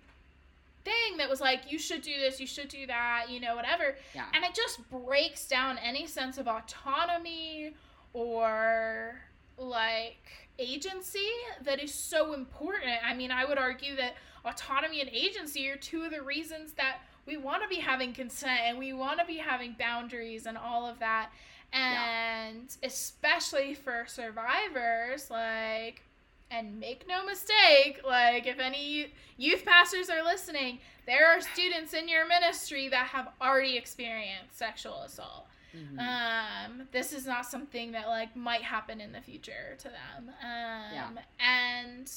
thing 0.85 1.17
that 1.19 1.29
was 1.29 1.41
like, 1.41 1.71
you 1.71 1.79
should 1.79 2.03
do 2.03 2.13
this, 2.21 2.39
you 2.39 2.47
should 2.47 2.69
do 2.69 2.87
that, 2.87 3.27
you 3.29 3.41
know, 3.41 3.57
whatever. 3.57 3.97
Yeah. 4.15 4.27
And 4.33 4.45
it 4.45 4.55
just 4.55 4.89
breaks 4.91 5.49
down 5.49 5.79
any 5.79 6.07
sense 6.07 6.39
of 6.39 6.47
autonomy 6.47 7.75
or 8.13 9.17
like 9.59 10.49
agency 10.59 11.29
that 11.63 11.83
is 11.83 11.93
so 11.93 12.33
important. 12.35 12.93
I 13.05 13.15
mean, 13.15 13.33
I 13.33 13.45
would 13.45 13.59
argue 13.59 13.97
that 13.97 14.15
autonomy 14.45 15.01
and 15.01 15.11
agency 15.11 15.69
are 15.69 15.77
two 15.77 16.05
of 16.05 16.13
the 16.13 16.23
reasons 16.23 16.73
that 16.75 16.99
we 17.27 17.37
want 17.37 17.63
to 17.63 17.69
be 17.69 17.77
having 17.77 18.13
consent 18.13 18.61
and 18.65 18.79
we 18.79 18.93
want 18.93 19.19
to 19.21 19.27
be 19.27 19.37
having 19.37 19.75
boundaries 19.79 20.47
and 20.47 20.57
all 20.57 20.87
of 20.87 20.99
that. 21.01 21.31
And 21.73 22.69
yeah. 22.81 22.89
especially 22.89 23.75
for 23.75 24.05
survivors, 24.07 25.31
like, 25.31 26.03
and 26.51 26.79
make 26.79 27.07
no 27.09 27.27
mistake, 27.27 28.01
like, 28.07 28.47
if 28.47 28.61
any 28.61 29.13
youth 29.37 29.65
pastors 29.65 30.09
are 30.09 30.23
listening, 30.23 30.79
there 31.07 31.27
are 31.29 31.41
students 31.41 31.93
in 31.93 32.09
your 32.09 32.27
ministry 32.27 32.89
that 32.89 33.09
have 33.09 33.29
already 33.41 33.77
experienced 33.77 34.57
sexual 34.57 35.03
assault. 35.03 35.47
Mm-hmm. 35.77 35.99
Um, 35.99 36.89
this 36.93 37.13
is 37.13 37.27
not 37.27 37.47
something 37.47 37.93
that 37.93 38.09
like 38.09 38.35
might 38.35 38.63
happen 38.63 39.01
in 39.01 39.13
the 39.13 39.21
future 39.21 39.77
to 39.79 39.85
them. 39.85 40.31
Um, 40.43 40.95
yeah. 40.95 41.09
and 41.39 42.11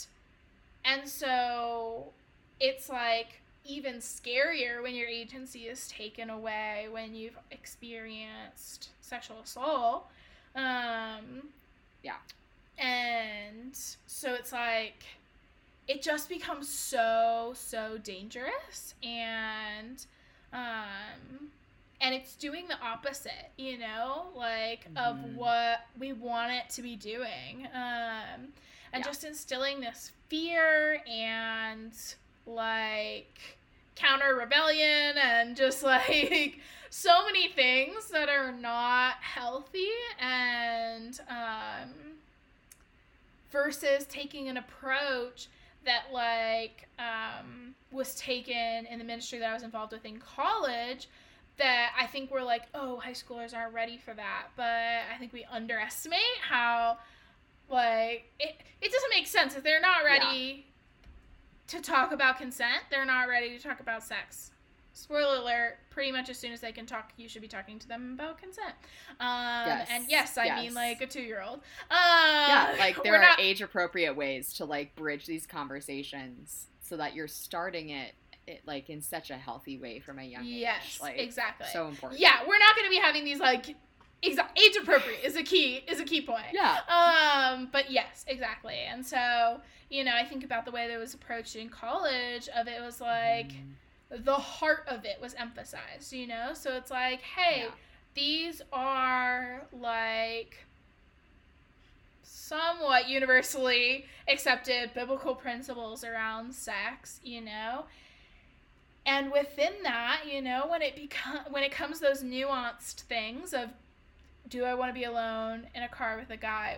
and 0.85 1.07
so 1.07 2.13
it's 2.59 2.89
like 2.89 3.41
even 3.65 3.95
scarier 3.95 4.81
when 4.81 4.95
your 4.95 5.07
agency 5.07 5.67
is 5.67 5.87
taken 5.87 6.29
away 6.29 6.87
when 6.91 7.13
you've 7.13 7.37
experienced 7.51 8.89
sexual 9.01 9.39
assault. 9.43 10.07
Um, 10.55 11.49
yeah. 12.03 12.15
And 12.77 13.75
so 14.07 14.33
it's 14.33 14.51
like, 14.51 15.03
it 15.87 16.01
just 16.01 16.29
becomes 16.29 16.69
so, 16.69 17.53
so 17.55 17.97
dangerous. 18.03 18.95
And, 19.03 20.05
um, 20.53 21.49
and 22.01 22.15
it's 22.15 22.35
doing 22.35 22.67
the 22.67 22.79
opposite, 22.81 23.51
you 23.57 23.77
know, 23.77 24.27
like 24.35 24.87
mm-hmm. 24.93 24.97
of 24.97 25.35
what 25.35 25.81
we 25.99 26.13
want 26.13 26.53
it 26.53 26.69
to 26.71 26.81
be 26.81 26.95
doing. 26.95 27.67
Um, 27.73 28.53
and 28.91 29.01
yeah. 29.01 29.03
just 29.03 29.23
instilling 29.23 29.81
this 29.81 30.11
fear 30.29 31.01
and 31.07 31.91
like 32.49 33.57
counter 33.95 34.35
rebellion 34.35 35.17
and 35.17 35.55
just 35.55 35.83
like 35.83 36.59
so 36.89 37.25
many 37.25 37.49
things 37.49 38.09
that 38.09 38.29
are 38.29 38.51
not 38.51 39.15
healthy 39.21 39.89
and 40.19 41.19
um, 41.29 41.89
versus 43.51 44.05
taking 44.07 44.47
an 44.47 44.57
approach 44.57 45.47
that 45.85 46.05
like 46.11 46.87
um, 46.97 47.75
was 47.91 48.15
taken 48.15 48.85
in 48.85 48.99
the 48.99 49.05
ministry 49.05 49.39
that 49.39 49.49
I 49.49 49.53
was 49.53 49.63
involved 49.63 49.93
with 49.93 50.05
in 50.05 50.17
college 50.19 51.07
that 51.57 51.91
I 51.99 52.05
think 52.05 52.31
we're 52.31 52.43
like, 52.43 52.63
oh, 52.73 52.97
high 52.99 53.11
schoolers 53.11 53.55
aren't 53.55 53.73
ready 53.73 53.97
for 53.97 54.13
that. 54.13 54.47
But 54.55 55.01
I 55.13 55.17
think 55.19 55.33
we 55.33 55.45
underestimate 55.51 56.19
how 56.41 56.97
like 57.69 58.25
it 58.39 58.55
it 58.81 58.91
doesn't 58.91 59.09
make 59.11 59.27
sense 59.27 59.55
if 59.55 59.63
they're 59.63 59.81
not 59.81 60.03
ready 60.03 60.65
to 61.69 61.81
talk 61.81 62.11
about 62.11 62.37
consent, 62.37 62.83
they're 62.89 63.05
not 63.05 63.27
ready 63.27 63.57
to 63.57 63.63
talk 63.63 63.79
about 63.79 64.03
sex. 64.03 64.51
Spoiler 64.93 65.37
alert, 65.37 65.77
pretty 65.91 66.11
much 66.11 66.29
as 66.29 66.37
soon 66.37 66.51
as 66.51 66.61
they 66.61 66.71
can 66.71 66.85
talk, 66.85 67.11
you 67.15 67.29
should 67.29 67.41
be 67.41 67.47
talking 67.47 67.79
to 67.79 67.87
them 67.87 68.13
about 68.15 68.37
consent. 68.37 68.73
Um, 69.19 69.67
yes. 69.67 69.87
And 69.91 70.05
yes, 70.09 70.37
I 70.37 70.45
yes. 70.45 70.61
mean 70.61 70.73
like 70.73 71.01
a 71.01 71.07
two 71.07 71.21
year 71.21 71.41
old. 71.41 71.59
Uh, 71.89 72.45
yeah, 72.49 72.75
like 72.79 73.01
there 73.03 73.15
are 73.15 73.21
not... 73.21 73.39
age 73.39 73.61
appropriate 73.61 74.15
ways 74.15 74.53
to 74.53 74.65
like 74.65 74.95
bridge 74.95 75.25
these 75.25 75.45
conversations 75.45 76.67
so 76.81 76.97
that 76.97 77.13
you're 77.13 77.27
starting 77.27 77.89
it 77.89 78.13
it, 78.47 78.61
like 78.65 78.89
in 78.89 79.01
such 79.01 79.29
a 79.29 79.37
healthy 79.37 79.77
way 79.77 79.99
from 79.99 80.19
a 80.19 80.23
young 80.23 80.43
age. 80.43 80.49
Yes, 80.49 80.99
like, 81.01 81.19
exactly. 81.19 81.67
So 81.71 81.87
important. 81.87 82.19
Yeah, 82.19 82.39
we're 82.47 82.57
not 82.57 82.75
going 82.75 82.87
to 82.87 82.91
be 82.91 82.99
having 82.99 83.23
these 83.23 83.39
like 83.39 83.75
exact 84.21 84.59
age 84.59 84.75
appropriate 84.75 85.23
is 85.23 85.35
a 85.35 85.43
key 85.43 85.83
is 85.87 85.99
a 85.99 86.05
key 86.05 86.21
point. 86.21 86.47
Yeah. 86.53 86.77
Um, 86.87 87.69
but 87.71 87.91
yes, 87.91 88.25
exactly. 88.27 88.75
And 88.89 89.05
so 89.05 89.61
you 89.89 90.03
know, 90.03 90.11
I 90.13 90.23
think 90.23 90.43
about 90.43 90.65
the 90.65 90.71
way 90.71 90.87
that 90.87 90.99
was 90.99 91.13
approached 91.13 91.55
in 91.55 91.69
college. 91.69 92.47
Of 92.55 92.67
it 92.67 92.81
was 92.81 93.01
like 93.01 93.51
mm. 93.51 94.23
the 94.23 94.35
heart 94.35 94.85
of 94.87 95.05
it 95.05 95.19
was 95.21 95.33
emphasized. 95.35 96.13
You 96.13 96.27
know, 96.27 96.51
so 96.53 96.75
it's 96.75 96.91
like, 96.91 97.21
hey, 97.21 97.63
yeah. 97.63 97.71
these 98.13 98.61
are 98.71 99.63
like 99.71 100.65
somewhat 102.23 103.07
universally 103.07 104.05
accepted 104.27 104.91
biblical 104.93 105.33
principles 105.33 106.03
around 106.03 106.53
sex. 106.53 107.19
You 107.23 107.41
know, 107.41 107.85
and 109.05 109.31
within 109.31 109.73
that 109.83 110.21
you 110.31 110.41
know 110.41 110.67
when 110.69 110.81
it 110.81 110.95
become 110.95 111.39
when 111.49 111.63
it 111.63 111.71
comes 111.71 111.99
those 111.99 112.23
nuanced 112.23 113.01
things 113.01 113.53
of 113.53 113.69
do 114.49 114.63
i 114.63 114.73
want 114.73 114.89
to 114.89 114.93
be 114.93 115.05
alone 115.05 115.67
in 115.75 115.83
a 115.83 115.89
car 115.89 116.17
with 116.17 116.29
a 116.29 116.37
guy 116.37 116.77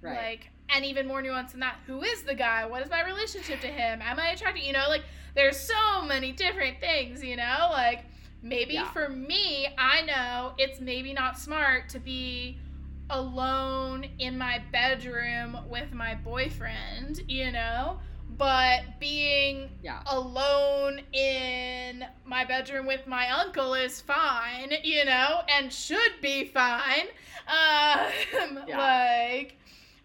right. 0.00 0.16
like 0.16 0.50
and 0.68 0.84
even 0.84 1.06
more 1.06 1.22
nuanced 1.22 1.52
than 1.52 1.60
that 1.60 1.76
who 1.86 2.02
is 2.02 2.22
the 2.22 2.34
guy 2.34 2.66
what 2.66 2.82
is 2.82 2.90
my 2.90 3.04
relationship 3.04 3.60
to 3.60 3.68
him 3.68 4.00
am 4.02 4.18
i 4.18 4.28
attracted 4.30 4.62
you 4.62 4.72
know 4.72 4.86
like 4.88 5.02
there's 5.34 5.58
so 5.58 6.02
many 6.04 6.32
different 6.32 6.80
things 6.80 7.22
you 7.22 7.36
know 7.36 7.68
like 7.70 8.04
maybe 8.42 8.74
yeah. 8.74 8.90
for 8.92 9.08
me 9.08 9.68
i 9.78 10.02
know 10.02 10.52
it's 10.58 10.80
maybe 10.80 11.12
not 11.12 11.38
smart 11.38 11.88
to 11.88 11.98
be 11.98 12.58
alone 13.10 14.06
in 14.18 14.36
my 14.36 14.62
bedroom 14.72 15.58
with 15.68 15.92
my 15.92 16.14
boyfriend, 16.14 17.22
you 17.28 17.52
know? 17.52 17.98
But 18.38 19.00
being 19.00 19.70
yeah. 19.82 20.02
alone 20.06 21.00
in 21.12 22.04
my 22.26 22.44
bedroom 22.44 22.86
with 22.86 23.06
my 23.06 23.30
uncle 23.30 23.74
is 23.74 24.00
fine, 24.00 24.72
you 24.82 25.04
know, 25.04 25.40
and 25.48 25.72
should 25.72 26.20
be 26.20 26.46
fine. 26.46 27.06
Um, 27.48 28.58
yeah. 28.66 28.76
like, 28.76 29.56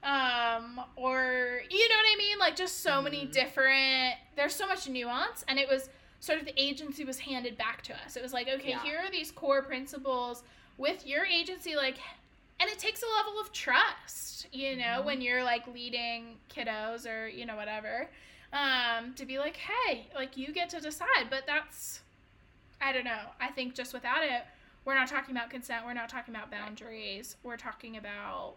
um, 0.04 0.80
or 0.96 1.62
you 1.72 1.90
know 1.90 1.96
what 1.96 2.06
I 2.14 2.16
mean? 2.20 2.38
Like, 2.38 2.56
just 2.56 2.84
so 2.84 2.92
mm. 2.92 3.06
many 3.06 3.22
mm-hmm. 3.24 3.32
different. 3.32 4.14
There's 4.36 4.54
so 4.54 4.68
much 4.68 4.88
nuance, 4.88 5.44
and 5.48 5.58
it 5.58 5.68
was 5.68 5.90
sort 6.20 6.38
of 6.38 6.46
the 6.46 6.54
agency 6.56 7.04
was 7.04 7.18
handed 7.18 7.58
back 7.58 7.82
to 7.84 7.94
us. 8.06 8.16
It 8.16 8.22
was 8.22 8.32
like, 8.32 8.48
okay, 8.48 8.70
yeah. 8.70 8.84
here 8.84 9.00
are 9.00 9.10
these 9.10 9.32
core 9.32 9.64
principles 9.64 10.44
with 10.78 11.06
your 11.08 11.26
agency, 11.26 11.76
like, 11.76 11.98
and 12.62 12.70
it 12.70 12.78
takes 12.78 13.02
a 13.02 13.08
level 13.18 13.42
of 13.42 13.52
trust, 13.52 14.48
you 14.52 14.76
know, 14.76 14.84
mm-hmm. 14.84 15.06
when 15.08 15.22
you're 15.22 15.44
like 15.44 15.66
leading 15.74 16.38
kiddos 16.56 17.08
or, 17.10 17.28
you 17.28 17.46
know, 17.46 17.56
whatever, 17.56 18.08
um, 18.54 19.14
to 19.16 19.26
be 19.26 19.40
like, 19.40 19.58
hey, 19.58 20.08
like, 20.14 20.38
you 20.38 20.54
get 20.54 20.70
to 20.70 20.80
decide. 20.80 21.30
But 21.30 21.48
that's, 21.48 22.02
I 22.80 22.92
don't 22.92 23.06
know. 23.06 23.32
I 23.40 23.48
think 23.48 23.74
just 23.74 23.94
without 23.94 24.24
it, 24.24 24.44
we're 24.86 24.96
not 24.96 25.08
talking 25.08 25.36
about 25.36 25.50
consent. 25.50 25.86
We're 25.86 25.94
not 25.94 26.10
talking 26.10 26.36
about 26.36 26.52
boundaries. 26.52 27.36
We're 27.44 27.58
talking 27.58 27.98
about 27.98 28.56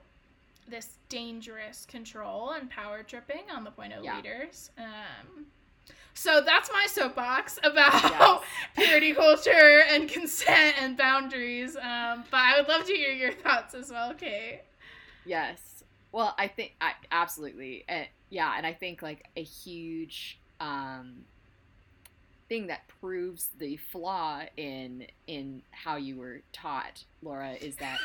this 0.68 0.98
dangerous 1.08 1.86
control 1.86 2.50
and 2.50 2.68
power 2.68 3.02
tripping 3.02 3.44
on 3.54 3.64
the 3.64 3.70
point 3.70 3.94
of 3.94 4.04
yeah. 4.04 4.16
leaders. 4.16 4.70
Um, 4.78 5.46
so 6.14 6.40
that's 6.40 6.70
my 6.72 6.86
soapbox 6.88 7.58
about 7.64 7.92
yes. 7.92 8.40
purity 8.76 9.12
culture 9.12 9.82
and 9.90 10.08
consent 10.08 10.76
and 10.80 10.96
boundaries. 10.96 11.76
Um, 11.76 12.24
but 12.30 12.38
I 12.38 12.54
would 12.58 12.68
love 12.68 12.86
to 12.86 12.94
hear 12.94 13.12
your 13.12 13.32
thoughts 13.32 13.74
as 13.74 13.90
well, 13.90 14.14
Kate. 14.14 14.62
Yes. 15.26 15.82
Well, 16.12 16.34
I 16.38 16.46
think 16.46 16.74
I 16.80 16.92
absolutely, 17.10 17.84
uh, 17.88 18.04
yeah, 18.30 18.54
and 18.56 18.64
I 18.64 18.72
think 18.72 19.02
like 19.02 19.24
a 19.36 19.42
huge 19.42 20.38
um, 20.60 21.24
thing 22.48 22.68
that 22.68 22.86
proves 23.00 23.48
the 23.58 23.76
flaw 23.76 24.42
in 24.56 25.06
in 25.26 25.62
how 25.72 25.96
you 25.96 26.16
were 26.16 26.42
taught, 26.52 27.02
Laura, 27.22 27.54
is 27.54 27.74
that 27.76 27.98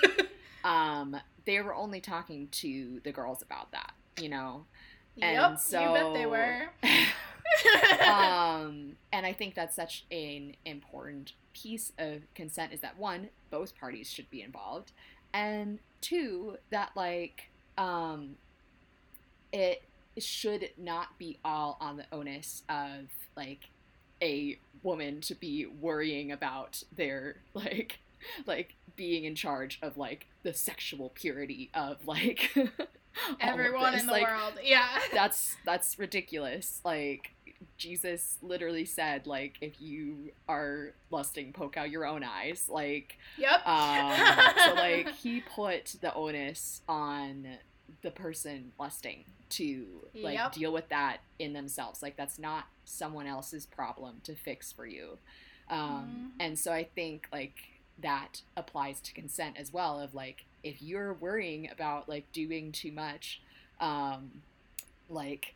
um, 0.63 1.15
they 1.45 1.61
were 1.61 1.75
only 1.75 2.01
talking 2.01 2.47
to 2.53 2.99
the 3.03 3.11
girls 3.11 3.43
about 3.43 3.71
that, 3.71 3.91
you 4.19 4.29
know. 4.29 4.65
Yep, 5.15 5.49
and 5.49 5.59
so, 5.59 5.79
you 5.79 5.93
bet 5.93 6.13
they 6.13 6.25
were. 6.25 6.69
um, 8.07 8.93
and 9.11 9.25
I 9.25 9.33
think 9.33 9.55
that's 9.55 9.75
such 9.75 10.05
an 10.11 10.55
important 10.65 11.33
piece 11.53 11.91
of 11.97 12.21
consent 12.35 12.73
is 12.73 12.79
that 12.81 12.97
one, 12.97 13.29
both 13.49 13.77
parties 13.77 14.09
should 14.09 14.29
be 14.29 14.41
involved, 14.41 14.91
and 15.33 15.79
two, 16.01 16.57
that 16.69 16.91
like 16.95 17.49
um, 17.77 18.35
it 19.51 19.83
should 20.17 20.69
not 20.77 21.17
be 21.17 21.37
all 21.43 21.77
on 21.79 21.97
the 21.97 22.05
onus 22.11 22.63
of 22.69 23.05
like 23.35 23.69
a 24.21 24.57
woman 24.83 25.21
to 25.21 25.35
be 25.35 25.65
worrying 25.65 26.31
about 26.31 26.83
their 26.95 27.37
like 27.53 27.99
like 28.45 28.75
being 28.95 29.23
in 29.23 29.35
charge 29.35 29.79
of 29.81 29.97
like 29.97 30.27
the 30.43 30.53
sexual 30.53 31.09
purity 31.15 31.69
of 31.73 32.05
like 32.05 32.53
everyone 33.39 33.93
in 33.93 34.05
the 34.05 34.11
like, 34.11 34.27
world 34.27 34.53
yeah. 34.63 34.99
that's 35.13 35.55
that's 35.65 35.97
ridiculous. 35.97 36.81
Like 36.83 37.31
Jesus 37.77 38.37
literally 38.41 38.85
said, 38.85 39.27
like, 39.27 39.57
if 39.61 39.81
you 39.81 40.31
are 40.47 40.93
lusting, 41.11 41.53
poke 41.53 41.77
out 41.77 41.89
your 41.89 42.05
own 42.05 42.23
eyes. 42.23 42.67
Like, 42.69 43.17
yep. 43.37 43.65
Um, 43.65 44.13
so, 44.65 44.73
like, 44.75 45.09
he 45.15 45.41
put 45.41 45.95
the 46.01 46.13
onus 46.13 46.81
on 46.87 47.47
the 48.01 48.11
person 48.11 48.71
lusting 48.79 49.25
to, 49.51 49.85
like, 50.15 50.37
yep. 50.37 50.53
deal 50.53 50.71
with 50.71 50.89
that 50.89 51.17
in 51.37 51.53
themselves. 51.53 52.01
Like, 52.01 52.15
that's 52.15 52.39
not 52.39 52.65
someone 52.85 53.27
else's 53.27 53.65
problem 53.65 54.21
to 54.23 54.35
fix 54.35 54.71
for 54.71 54.85
you. 54.85 55.17
Um, 55.69 56.31
mm. 56.39 56.43
And 56.45 56.57
so 56.57 56.71
I 56.71 56.83
think, 56.83 57.27
like, 57.31 57.55
that 58.01 58.41
applies 58.55 58.99
to 59.01 59.13
consent 59.13 59.57
as 59.57 59.73
well 59.73 59.99
of, 59.99 60.13
like, 60.13 60.45
if 60.63 60.81
you're 60.81 61.13
worrying 61.13 61.69
about, 61.71 62.07
like, 62.07 62.31
doing 62.31 62.71
too 62.71 62.91
much, 62.91 63.41
um, 63.79 64.31
like, 65.09 65.55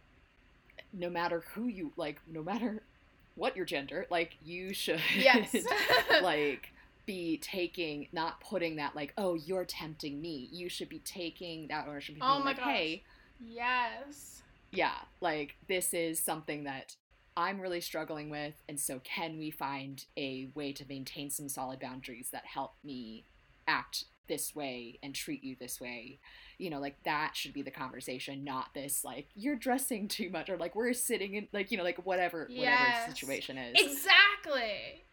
no 0.93 1.09
matter 1.09 1.43
who 1.53 1.67
you 1.67 1.91
like, 1.97 2.19
no 2.31 2.43
matter 2.43 2.83
what 3.35 3.55
your 3.55 3.65
gender, 3.65 4.05
like 4.09 4.37
you 4.43 4.73
should 4.73 5.01
yes. 5.17 5.55
like 6.21 6.71
be 7.05 7.37
taking 7.37 8.07
not 8.11 8.39
putting 8.39 8.77
that 8.77 8.95
like, 8.95 9.13
oh, 9.17 9.33
you're 9.33 9.65
tempting 9.65 10.21
me. 10.21 10.49
You 10.51 10.69
should 10.69 10.89
be 10.89 10.99
taking 10.99 11.67
that 11.67 11.87
ownership. 11.87 12.15
Oh 12.21 12.39
my 12.39 12.45
like, 12.45 12.57
gosh. 12.57 12.65
Hey, 12.65 13.03
yes. 13.39 14.41
Yeah, 14.71 14.95
like 15.21 15.55
this 15.67 15.93
is 15.93 16.19
something 16.19 16.63
that 16.63 16.95
I'm 17.35 17.59
really 17.59 17.81
struggling 17.81 18.29
with, 18.29 18.53
and 18.69 18.79
so 18.79 18.99
can 19.03 19.37
we 19.37 19.51
find 19.51 20.05
a 20.17 20.49
way 20.53 20.71
to 20.73 20.85
maintain 20.87 21.29
some 21.29 21.49
solid 21.49 21.79
boundaries 21.79 22.29
that 22.31 22.45
help 22.45 22.73
me 22.83 23.25
act 23.67 24.05
this 24.27 24.55
way 24.55 24.99
and 25.03 25.13
treat 25.13 25.43
you 25.43 25.55
this 25.59 25.81
way 25.81 26.19
you 26.57 26.69
know 26.69 26.79
like 26.79 26.95
that 27.03 27.35
should 27.35 27.53
be 27.53 27.61
the 27.61 27.71
conversation 27.71 28.43
not 28.43 28.73
this 28.73 29.03
like 29.03 29.27
you're 29.35 29.55
dressing 29.55 30.07
too 30.07 30.29
much 30.29 30.49
or 30.49 30.57
like 30.57 30.75
we're 30.75 30.93
sitting 30.93 31.35
in 31.35 31.47
like 31.51 31.71
you 31.71 31.77
know 31.77 31.83
like 31.83 32.05
whatever 32.05 32.47
yes. 32.49 32.59
whatever 32.59 33.05
the 33.05 33.15
situation 33.15 33.57
is. 33.57 33.75
Exactly. 33.79 35.05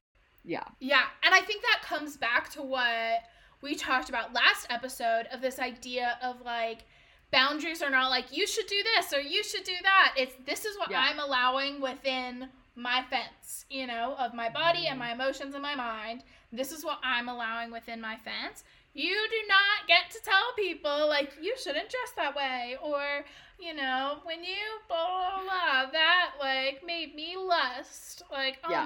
Yeah. 0.44 0.64
Yeah. 0.78 1.02
And 1.24 1.34
i 1.34 1.40
think 1.40 1.62
that 1.62 1.82
comes 1.82 2.16
back 2.16 2.50
to 2.50 2.62
what 2.62 3.20
we 3.62 3.74
talked 3.74 4.08
about 4.08 4.32
last 4.32 4.66
episode 4.70 5.26
of 5.32 5.40
this 5.40 5.58
idea 5.58 6.18
of 6.22 6.40
like 6.42 6.84
boundaries 7.30 7.82
are 7.82 7.90
not 7.90 8.10
like 8.10 8.36
you 8.36 8.46
should 8.46 8.66
do 8.66 8.82
this 8.96 9.12
or 9.12 9.20
you 9.20 9.42
should 9.42 9.64
do 9.64 9.76
that. 9.82 10.14
It's 10.16 10.34
this 10.46 10.64
is 10.64 10.78
what 10.78 10.90
yeah. 10.90 11.06
i'm 11.10 11.18
allowing 11.18 11.80
within 11.80 12.48
my 12.76 13.02
fence 13.10 13.66
you 13.68 13.86
know 13.86 14.14
of 14.18 14.32
my 14.32 14.48
body 14.48 14.80
mm-hmm. 14.80 14.90
and 14.90 14.98
my 14.98 15.12
emotions 15.12 15.54
and 15.54 15.62
my 15.62 15.74
mind. 15.74 16.22
This 16.52 16.72
is 16.72 16.84
what 16.84 16.98
i'm 17.02 17.28
allowing 17.28 17.70
within 17.70 18.00
my 18.00 18.16
fence 18.16 18.64
you 18.94 19.14
do 19.30 19.48
not 19.48 19.86
get 19.86 20.10
to 20.10 20.18
tell 20.22 20.52
people 20.56 21.08
like 21.08 21.32
you 21.40 21.54
shouldn't 21.56 21.88
dress 21.88 22.12
that 22.16 22.34
way 22.34 22.76
or 22.82 23.24
you 23.60 23.74
know 23.74 24.18
when 24.24 24.42
you 24.42 24.56
blah 24.88 25.36
blah 25.36 25.42
blah 25.44 25.90
that 25.92 26.32
like 26.40 26.82
made 26.84 27.14
me 27.14 27.36
lust 27.36 28.22
like 28.32 28.58
oh 28.64 28.70
yeah. 28.70 28.84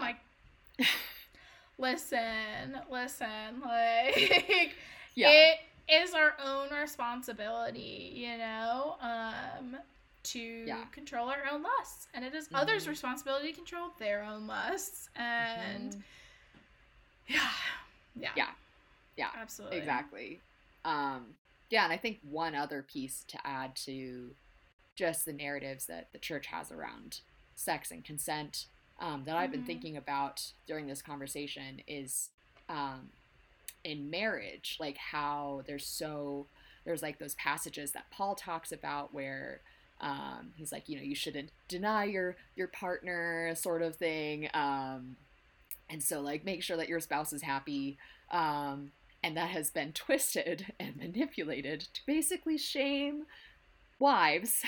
my 0.79 0.87
listen 1.79 2.79
listen 2.91 3.61
like 3.65 4.75
yeah. 5.15 5.31
it 5.31 5.59
is 5.89 6.15
our 6.15 6.35
own 6.45 6.69
responsibility 6.71 8.13
you 8.15 8.37
know 8.37 8.97
um 9.01 9.77
to 10.23 10.39
yeah. 10.39 10.85
control 10.93 11.29
our 11.29 11.43
own 11.53 11.63
lusts 11.63 12.09
and 12.15 12.25
it 12.25 12.35
is 12.35 12.47
mm-hmm. 12.47 12.57
others 12.57 12.89
responsibility 12.89 13.51
to 13.51 13.57
control 13.57 13.91
their 13.99 14.23
own 14.23 14.47
lusts 14.47 15.09
and 15.17 15.91
mm-hmm. 15.91 16.01
yeah 17.29 17.41
yeah 18.17 18.31
yeah 18.37 18.47
yeah, 19.17 19.29
absolutely. 19.41 19.79
Exactly. 19.79 20.41
Um, 20.85 21.35
yeah, 21.71 21.85
and 21.85 21.93
I 21.93 21.97
think 21.97 22.19
one 22.23 22.55
other 22.55 22.83
piece 22.83 23.25
to 23.29 23.39
add 23.45 23.77
to 23.77 24.31
just 24.97 25.25
the 25.25 25.33
narratives 25.33 25.87
that 25.87 26.09
the 26.13 26.19
church 26.19 26.47
has 26.47 26.71
around 26.71 27.21
sex 27.57 27.91
and 27.91 28.05
consent 28.05 28.67
um, 29.01 29.25
that 29.27 29.37
I've 29.37 29.51
been 29.51 29.61
mm-hmm. 29.61 29.67
thinking 29.67 29.97
about 29.97 30.53
during 30.67 30.87
this 30.87 31.03
conversation 31.03 31.81
is 31.89 32.31
um, 32.69 33.11
in 33.83 34.11
marriage, 34.11 34.77
like 34.79 34.97
how 34.97 35.63
there's 35.67 35.87
so 35.87 36.47
there's 36.85 37.03
like 37.03 37.19
those 37.19 37.35
passages 37.35 37.93
that 37.93 38.11
Paul 38.11 38.35
talks 38.35 38.71
about 38.71 39.13
where 39.13 39.61
um, 40.01 40.53
he's 40.57 40.71
like, 40.71 40.89
you 40.89 40.97
know, 40.97 41.03
you 41.03 41.15
shouldn't 41.15 41.51
deny 41.69 42.05
your 42.05 42.37
your 42.57 42.69
partner, 42.69 43.55
sort 43.55 43.83
of 43.83 43.97
thing. 43.97 44.49
Um, 44.55 45.17
and 45.91 46.03
so 46.03 46.21
like 46.21 46.45
make 46.45 46.63
sure 46.63 46.77
that 46.77 46.89
your 46.89 47.01
spouse 47.01 47.33
is 47.33 47.43
happy. 47.43 47.99
Um, 48.31 48.93
and 49.25 49.39
that 49.39 49.49
has 49.49 49.71
been 49.71 49.91
twisted 49.93 50.67
and 50.79 50.97
manipulated 50.97 51.81
to 51.81 52.01
basically 52.07 52.59
shame 52.59 53.25
wives 53.99 54.63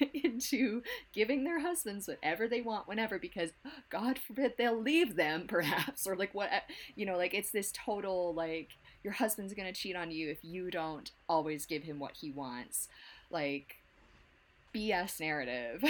into 0.14 0.82
giving 1.12 1.42
their 1.42 1.60
husbands 1.60 2.06
whatever 2.06 2.46
they 2.46 2.60
want 2.60 2.86
whenever 2.86 3.18
because 3.18 3.50
god 3.90 4.18
forbid 4.18 4.52
they'll 4.56 4.80
leave 4.80 5.16
them 5.16 5.44
perhaps 5.48 6.06
or 6.06 6.14
like 6.14 6.32
what 6.34 6.50
you 6.94 7.04
know 7.04 7.16
like 7.16 7.34
it's 7.34 7.50
this 7.50 7.72
total 7.72 8.32
like 8.32 8.68
your 9.02 9.14
husband's 9.14 9.54
gonna 9.54 9.72
cheat 9.72 9.96
on 9.96 10.10
you 10.10 10.30
if 10.30 10.38
you 10.42 10.70
don't 10.70 11.12
always 11.28 11.64
give 11.64 11.84
him 11.84 12.00
what 12.00 12.16
he 12.16 12.32
wants. 12.32 12.88
Like 13.30 13.76
bs 14.74 15.20
narrative. 15.20 15.84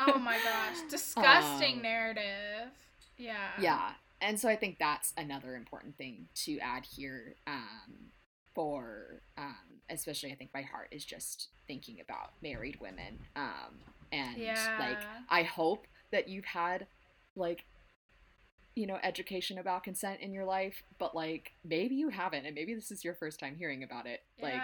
Oh 0.00 0.18
my 0.18 0.36
gosh. 0.42 0.78
Disgusting 0.90 1.76
um, 1.76 1.82
narrative. 1.82 2.72
Yeah. 3.16 3.50
yeah 3.60 3.90
and 4.20 4.38
so 4.38 4.48
I 4.48 4.56
think 4.56 4.78
that's 4.78 5.12
another 5.16 5.56
important 5.56 5.96
thing 5.96 6.28
to 6.44 6.58
add 6.58 6.86
here 6.86 7.36
um, 7.46 8.10
for, 8.54 9.22
um, 9.36 9.80
especially 9.90 10.32
I 10.32 10.34
think 10.34 10.50
my 10.54 10.62
heart 10.62 10.88
is 10.90 11.04
just 11.04 11.48
thinking 11.66 11.98
about 12.00 12.32
married 12.42 12.78
women. 12.80 13.18
Um, 13.34 13.80
and 14.12 14.36
yeah. 14.38 14.76
like, 14.78 14.98
I 15.28 15.42
hope 15.42 15.86
that 16.12 16.28
you've 16.28 16.44
had 16.44 16.86
like 17.34 17.64
you 18.76 18.86
know, 18.86 18.98
education 19.02 19.56
about 19.56 19.82
consent 19.84 20.20
in 20.20 20.34
your 20.34 20.44
life, 20.44 20.82
but 20.98 21.14
like 21.16 21.52
maybe 21.64 21.94
you 21.94 22.10
haven't, 22.10 22.44
and 22.44 22.54
maybe 22.54 22.74
this 22.74 22.90
is 22.90 23.02
your 23.02 23.14
first 23.14 23.40
time 23.40 23.56
hearing 23.56 23.82
about 23.82 24.06
it. 24.06 24.20
Like, 24.40 24.60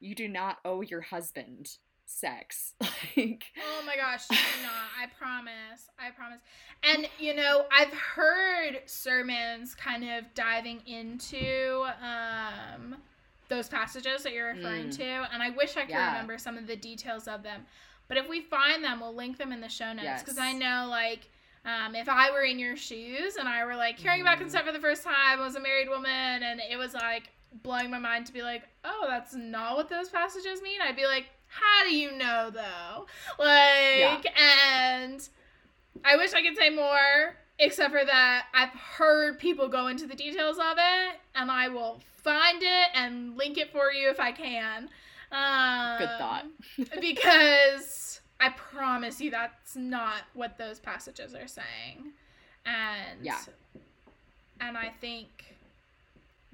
you 0.00 0.16
do 0.16 0.26
not 0.26 0.58
owe 0.64 0.80
your 0.80 1.00
husband 1.00 1.76
sex. 2.06 2.74
like, 2.80 3.44
oh 3.58 3.86
my 3.86 3.96
gosh, 3.96 4.26
do 4.28 4.36
not. 4.62 4.72
I 5.00 5.06
promise. 5.18 5.88
I 5.98 6.10
promise. 6.10 6.40
And 6.82 7.08
you 7.18 7.34
know, 7.34 7.64
I've 7.70 7.92
heard 7.92 8.82
sermons 8.86 9.74
kind 9.74 10.04
of 10.04 10.24
diving 10.34 10.80
into 10.86 11.86
um 12.02 12.96
those 13.48 13.68
passages 13.68 14.22
that 14.22 14.32
you're 14.32 14.48
referring 14.48 14.88
mm. 14.88 14.96
to, 14.96 15.28
and 15.32 15.42
I 15.42 15.50
wish 15.50 15.76
I 15.76 15.82
could 15.82 15.90
yeah. 15.90 16.12
remember 16.12 16.38
some 16.38 16.56
of 16.56 16.66
the 16.66 16.76
details 16.76 17.28
of 17.28 17.42
them. 17.42 17.66
But 18.08 18.16
if 18.16 18.28
we 18.28 18.40
find 18.40 18.82
them, 18.82 19.00
we'll 19.00 19.14
link 19.14 19.38
them 19.38 19.52
in 19.52 19.60
the 19.60 19.68
show 19.68 19.92
notes 19.92 20.22
because 20.22 20.36
yes. 20.36 20.38
I 20.38 20.52
know 20.52 20.86
like 20.88 21.28
um, 21.64 21.94
if 21.94 22.08
I 22.08 22.30
were 22.30 22.42
in 22.42 22.58
your 22.58 22.76
shoes 22.76 23.36
and 23.36 23.48
I 23.48 23.64
were 23.64 23.76
like 23.76 23.98
hearing 23.98 24.20
about 24.20 24.34
mm-hmm. 24.34 24.44
consent 24.44 24.66
for 24.66 24.72
the 24.72 24.80
first 24.80 25.04
time, 25.04 25.14
I 25.38 25.44
was 25.44 25.54
a 25.54 25.60
married 25.60 25.88
woman, 25.88 26.42
and 26.42 26.60
it 26.60 26.76
was 26.76 26.94
like 26.94 27.30
blowing 27.62 27.90
my 27.90 27.98
mind 27.98 28.26
to 28.26 28.32
be 28.32 28.42
like, 28.42 28.62
oh, 28.84 29.06
that's 29.08 29.34
not 29.34 29.76
what 29.76 29.88
those 29.88 30.08
passages 30.08 30.60
mean. 30.62 30.80
I'd 30.82 30.96
be 30.96 31.06
like, 31.06 31.26
how 31.52 31.84
do 31.84 31.94
you 31.94 32.12
know 32.12 32.50
though? 32.52 33.06
Like, 33.38 34.24
yeah. 34.24 35.00
and 35.00 35.28
I 36.04 36.16
wish 36.16 36.32
I 36.32 36.42
could 36.42 36.56
say 36.56 36.70
more, 36.70 37.36
except 37.58 37.92
for 37.92 38.04
that 38.04 38.46
I've 38.54 38.70
heard 38.70 39.38
people 39.38 39.68
go 39.68 39.88
into 39.88 40.06
the 40.06 40.14
details 40.14 40.58
of 40.58 40.78
it, 40.78 41.20
and 41.34 41.50
I 41.50 41.68
will 41.68 42.00
find 42.22 42.62
it 42.62 42.88
and 42.94 43.36
link 43.36 43.58
it 43.58 43.70
for 43.70 43.92
you 43.92 44.10
if 44.10 44.20
I 44.20 44.32
can. 44.32 44.88
Um, 45.30 45.98
Good 45.98 46.18
thought. 46.18 46.44
because 47.00 48.20
I 48.40 48.50
promise 48.50 49.20
you 49.20 49.30
that's 49.30 49.76
not 49.76 50.22
what 50.34 50.58
those 50.58 50.78
passages 50.78 51.34
are 51.34 51.46
saying. 51.46 52.12
And 52.64 53.24
yeah. 53.24 53.38
And 54.60 54.76
I 54.78 54.92
think 55.00 55.56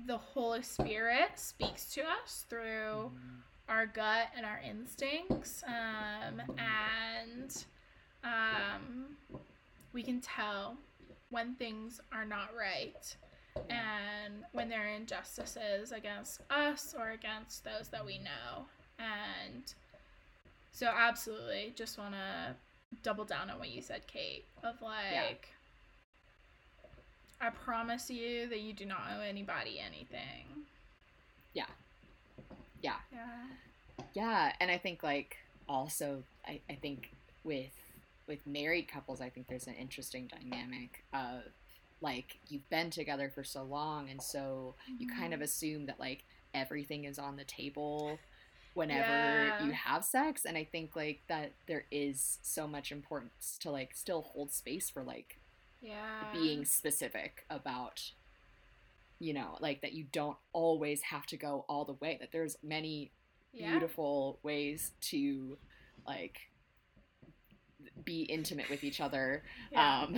the 0.07 0.17
Holy 0.17 0.63
Spirit 0.63 1.31
speaks 1.37 1.93
to 1.95 2.03
us 2.03 2.47
through 2.49 3.11
our 3.69 3.87
gut 3.87 4.29
and 4.37 4.45
our 4.45 4.61
instincts. 4.69 5.63
Um, 5.67 6.43
and 6.59 7.65
um, 8.25 9.17
we 9.93 10.03
can 10.03 10.21
tell 10.21 10.77
when 11.31 11.55
things 11.55 12.01
are 12.13 12.25
not 12.25 12.51
right 12.59 13.17
and 13.69 14.45
when 14.53 14.69
there 14.69 14.85
are 14.85 14.89
injustices 14.89 15.93
against 15.93 16.41
us 16.51 16.95
or 16.99 17.11
against 17.11 17.65
those 17.65 17.89
that 17.89 18.05
we 18.05 18.19
know. 18.19 18.65
And 18.99 19.73
so 20.73 20.87
absolutely, 20.87 21.73
just 21.77 21.99
want 21.99 22.15
to 22.15 22.55
double 23.03 23.25
down 23.25 23.51
on 23.51 23.59
what 23.59 23.69
you 23.69 23.83
said, 23.83 24.07
Kate. 24.07 24.45
Of 24.63 24.81
like, 24.81 25.49
yeah. 27.41 27.47
I 27.47 27.51
promise 27.51 28.11
you 28.11 28.49
that 28.49 28.61
you 28.61 28.73
do 28.73 28.85
not 28.85 29.03
owe 29.17 29.21
anybody 29.21 29.81
anything. 29.81 30.65
Yeah. 31.53 31.67
Yeah. 32.83 32.97
Yeah. 33.13 34.05
Yeah, 34.15 34.53
and 34.61 34.71
I 34.71 34.79
think 34.79 35.03
like 35.03 35.37
also 35.69 36.23
I, 36.47 36.61
I 36.71 36.75
think 36.75 37.11
with 37.45 37.75
with 38.27 38.47
married 38.47 38.89
couples 38.89 39.21
I 39.21 39.29
think 39.31 39.49
there's 39.49 39.67
an 39.67 39.75
interesting 39.75 40.29
dynamic 40.29 41.05
of 41.13 41.43
like 42.01 42.39
you've 42.49 42.69
been 42.71 42.91
together 42.91 43.31
for 43.35 43.43
so 43.43 43.63
long 43.65 44.09
and 44.11 44.23
so 44.23 44.75
mm-hmm. 44.91 45.03
you 45.03 45.09
kind 45.09 45.33
of 45.33 45.39
mm-hmm. 45.39 45.45
assume 45.45 45.87
that 45.87 45.99
like 45.99 46.25
everything 46.55 47.05
is 47.05 47.19
on 47.19 47.37
the 47.37 47.45
table 47.45 48.19
whenever 48.75 49.45
yeah. 49.47 49.65
you 49.65 49.73
have 49.73 50.05
sex 50.05 50.45
and 50.45 50.57
i 50.57 50.63
think 50.63 50.95
like 50.95 51.21
that 51.29 51.53
there 51.67 51.85
is 51.91 52.39
so 52.43 52.67
much 52.67 52.93
importance 52.93 53.59
to 53.61 53.71
like 53.71 53.95
still 53.95 54.23
hold 54.23 54.53
space 54.53 54.89
for 54.89 55.03
like 55.03 55.39
yeah 55.81 56.25
being 56.33 56.65
specific 56.65 57.45
about 57.51 58.13
you 59.19 59.35
know 59.35 59.57
like 59.61 59.83
that 59.83 59.93
you 59.93 60.05
don't 60.13 60.37
always 60.53 61.03
have 61.03 61.27
to 61.27 61.37
go 61.37 61.65
all 61.69 61.85
the 61.85 61.95
way 61.95 62.17
that 62.21 62.31
there's 62.33 62.57
many 62.63 63.11
yeah. 63.53 63.71
beautiful 63.71 64.39
ways 64.43 64.93
to 65.01 65.59
like 66.07 66.49
be 68.05 68.23
intimate 68.23 68.69
with 68.71 68.85
each 68.85 69.01
other. 69.01 69.43
Yeah. 69.73 70.03
Um, 70.03 70.15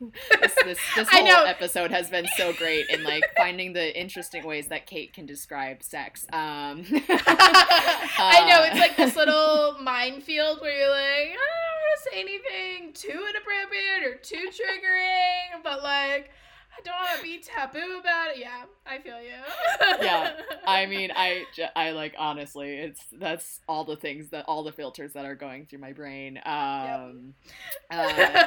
this 0.40 0.54
this, 0.64 0.78
this 0.96 1.08
whole 1.10 1.46
episode 1.46 1.90
has 1.90 2.10
been 2.10 2.26
so 2.36 2.52
great 2.52 2.88
in 2.88 3.04
like 3.04 3.24
finding 3.36 3.72
the 3.72 3.98
interesting 3.98 4.44
ways 4.46 4.68
that 4.68 4.86
Kate 4.86 5.12
can 5.12 5.26
describe 5.26 5.82
sex. 5.82 6.24
Um, 6.32 6.84
I 6.90 8.46
know 8.48 8.64
it's 8.64 8.78
like 8.78 8.96
this 8.96 9.16
little 9.16 9.76
minefield 9.82 10.60
where 10.60 10.78
you're 10.78 10.90
like, 10.90 11.00
I 11.00 11.36
don't 11.36 11.82
want 11.82 11.98
to 11.98 12.10
say 12.10 12.20
anything 12.20 12.92
too 12.92 13.26
inappropriate 13.28 14.04
or 14.04 14.14
too 14.16 14.48
triggering, 14.50 15.62
but 15.62 15.82
like 15.82 16.30
I 16.76 16.82
don't 16.82 16.94
want 16.94 17.16
to 17.18 17.22
be 17.22 17.38
taboo 17.38 18.00
about 18.00 18.30
it. 18.30 18.38
Yeah, 18.38 18.64
I 18.86 18.98
feel 18.98 19.20
you. 19.20 20.04
yeah, 20.04 20.32
I 20.66 20.86
mean, 20.90 21.12
I, 21.14 21.44
I 21.76 21.92
like 21.92 22.14
honestly, 22.18 22.74
it's 22.74 23.04
that's 23.12 23.60
all 23.68 23.84
the 23.84 23.96
things 23.96 24.30
that 24.30 24.44
all 24.48 24.64
the 24.64 24.72
filters 24.72 25.12
that 25.12 25.24
are 25.24 25.34
going 25.34 25.66
through 25.66 25.78
my 25.78 25.92
brain. 25.92 26.40
Um, 26.44 27.34
yep. 27.90 28.44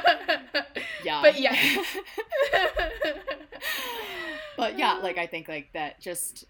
uh, 0.54 0.62
yeah, 1.04 1.22
but 1.22 1.40
yeah, 1.40 1.56
but 4.56 4.78
yeah, 4.78 4.94
like 4.94 5.18
I 5.18 5.26
think 5.26 5.48
like 5.48 5.72
that 5.72 6.00
just 6.00 6.44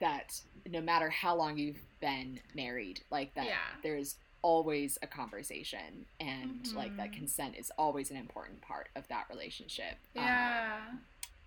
that 0.00 0.40
no 0.68 0.80
matter 0.80 1.10
how 1.10 1.36
long 1.36 1.58
you've 1.58 1.82
been 2.00 2.40
married, 2.54 3.02
like 3.10 3.34
that, 3.34 3.46
yeah. 3.46 3.56
there's 3.82 4.16
always 4.42 4.98
a 5.02 5.06
conversation 5.06 6.06
and 6.18 6.62
mm-hmm. 6.62 6.76
like 6.76 6.96
that 6.96 7.10
mm-hmm. 7.10 7.18
consent 7.18 7.54
is 7.58 7.70
always 7.76 8.10
an 8.10 8.16
important 8.16 8.60
part 8.62 8.88
of 8.96 9.06
that 9.08 9.26
relationship 9.28 9.96
yeah 10.14 10.78
um, 10.90 10.98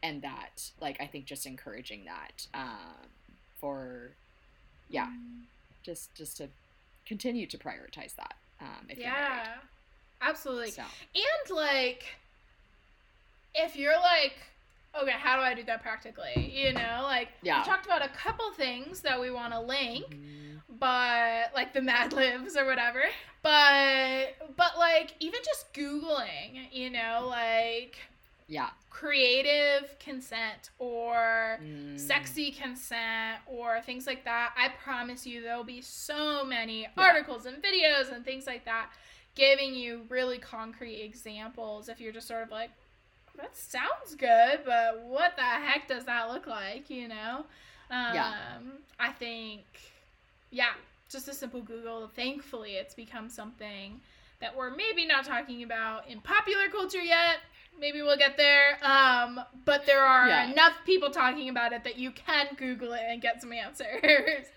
and 0.04 0.22
that 0.22 0.70
like 0.80 0.98
i 1.02 1.08
think 1.08 1.26
just 1.26 1.48
encouraging 1.48 2.06
that 2.06 2.46
um, 2.54 3.08
for 3.60 4.12
yeah 4.90 5.08
mm. 5.08 5.42
just 5.82 6.14
just 6.14 6.38
to 6.38 6.48
continue 7.08 7.48
to 7.48 7.58
prioritize 7.58 8.16
that 8.16 8.36
um, 8.62 8.88
yeah 8.96 9.46
absolutely 10.22 10.70
so. 10.70 10.84
and 11.16 11.56
like 11.58 12.04
if 13.56 13.76
you're 13.76 14.00
like 14.00 14.36
okay, 15.02 15.12
how 15.12 15.36
do 15.38 15.42
I 15.42 15.54
do 15.54 15.64
that 15.64 15.82
practically? 15.82 16.52
You 16.54 16.74
know, 16.74 17.00
like 17.04 17.30
yeah. 17.42 17.60
we 17.60 17.66
talked 17.66 17.86
about 17.86 18.04
a 18.04 18.10
couple 18.10 18.52
things 18.52 19.02
that 19.02 19.20
we 19.20 19.32
want 19.32 19.54
to 19.54 19.60
link, 19.60 20.06
mm-hmm. 20.06 20.76
but 20.80 21.54
like 21.54 21.74
the 21.74 21.82
Mad 21.82 22.14
Libs 22.14 22.56
or 22.56 22.66
whatever. 22.66 23.04
But 23.42 24.36
but 24.56 24.78
like 24.78 25.16
even 25.20 25.40
just 25.44 25.74
googling, 25.74 26.72
you 26.72 26.90
know, 26.90 27.26
like 27.30 27.98
yeah, 28.54 28.70
creative 28.90 29.98
consent 30.00 30.70
or 30.78 31.60
mm. 31.64 32.00
sexy 32.00 32.52
consent 32.52 33.40
or 33.48 33.82
things 33.82 34.06
like 34.06 34.24
that. 34.26 34.54
I 34.56 34.70
promise 34.84 35.26
you 35.26 35.42
there'll 35.42 35.64
be 35.64 35.82
so 35.82 36.46
many 36.46 36.82
yeah. 36.82 36.90
articles 36.98 37.48
and 37.48 37.58
videos 37.62 38.14
and 38.14 38.24
things 38.24 38.46
like 38.46 38.66
that 38.66 38.92
giving 39.36 39.74
you 39.74 40.02
really 40.10 40.38
concrete 40.38 41.02
examples 41.02 41.90
if 41.90 42.00
you're 42.00 42.14
just 42.14 42.28
sort 42.28 42.44
of 42.44 42.52
like 42.52 42.70
that 43.38 43.58
sounds 43.58 44.14
good, 44.16 44.60
but 44.64 45.02
what 45.08 45.36
the 45.36 45.42
heck 45.42 45.88
does 45.88 46.06
that 46.06 46.30
look 46.30 46.46
like, 46.46 46.92
you 46.92 47.08
know? 47.08 47.46
Um, 47.90 48.14
yeah. 48.14 48.36
I 49.00 49.12
think, 49.12 49.64
yeah, 50.52 50.74
just 51.10 51.28
a 51.28 51.34
simple 51.34 51.62
Google. 51.62 52.08
Thankfully, 52.16 52.74
it's 52.74 52.94
become 52.94 53.30
something 53.30 54.00
that 54.40 54.56
we're 54.56 54.70
maybe 54.70 55.08
not 55.08 55.26
talking 55.26 55.64
about 55.64 56.08
in 56.08 56.20
popular 56.20 56.68
culture 56.72 57.02
yet. 57.02 57.38
Maybe 57.80 58.02
we'll 58.02 58.18
get 58.18 58.38
there. 58.38 58.78
Um, 58.84 59.40
but 59.66 59.86
there 59.86 60.04
are 60.04 60.28
yeah. 60.28 60.52
enough 60.52 60.74
people 60.86 61.10
talking 61.10 61.50
about 61.50 61.74
it 61.74 61.84
that 61.84 61.98
you 61.98 62.12
can 62.12 62.48
Google 62.58 62.94
it 62.94 63.02
and 63.08 63.22
get 63.22 63.42
some 63.42 63.52
answers. 63.52 64.48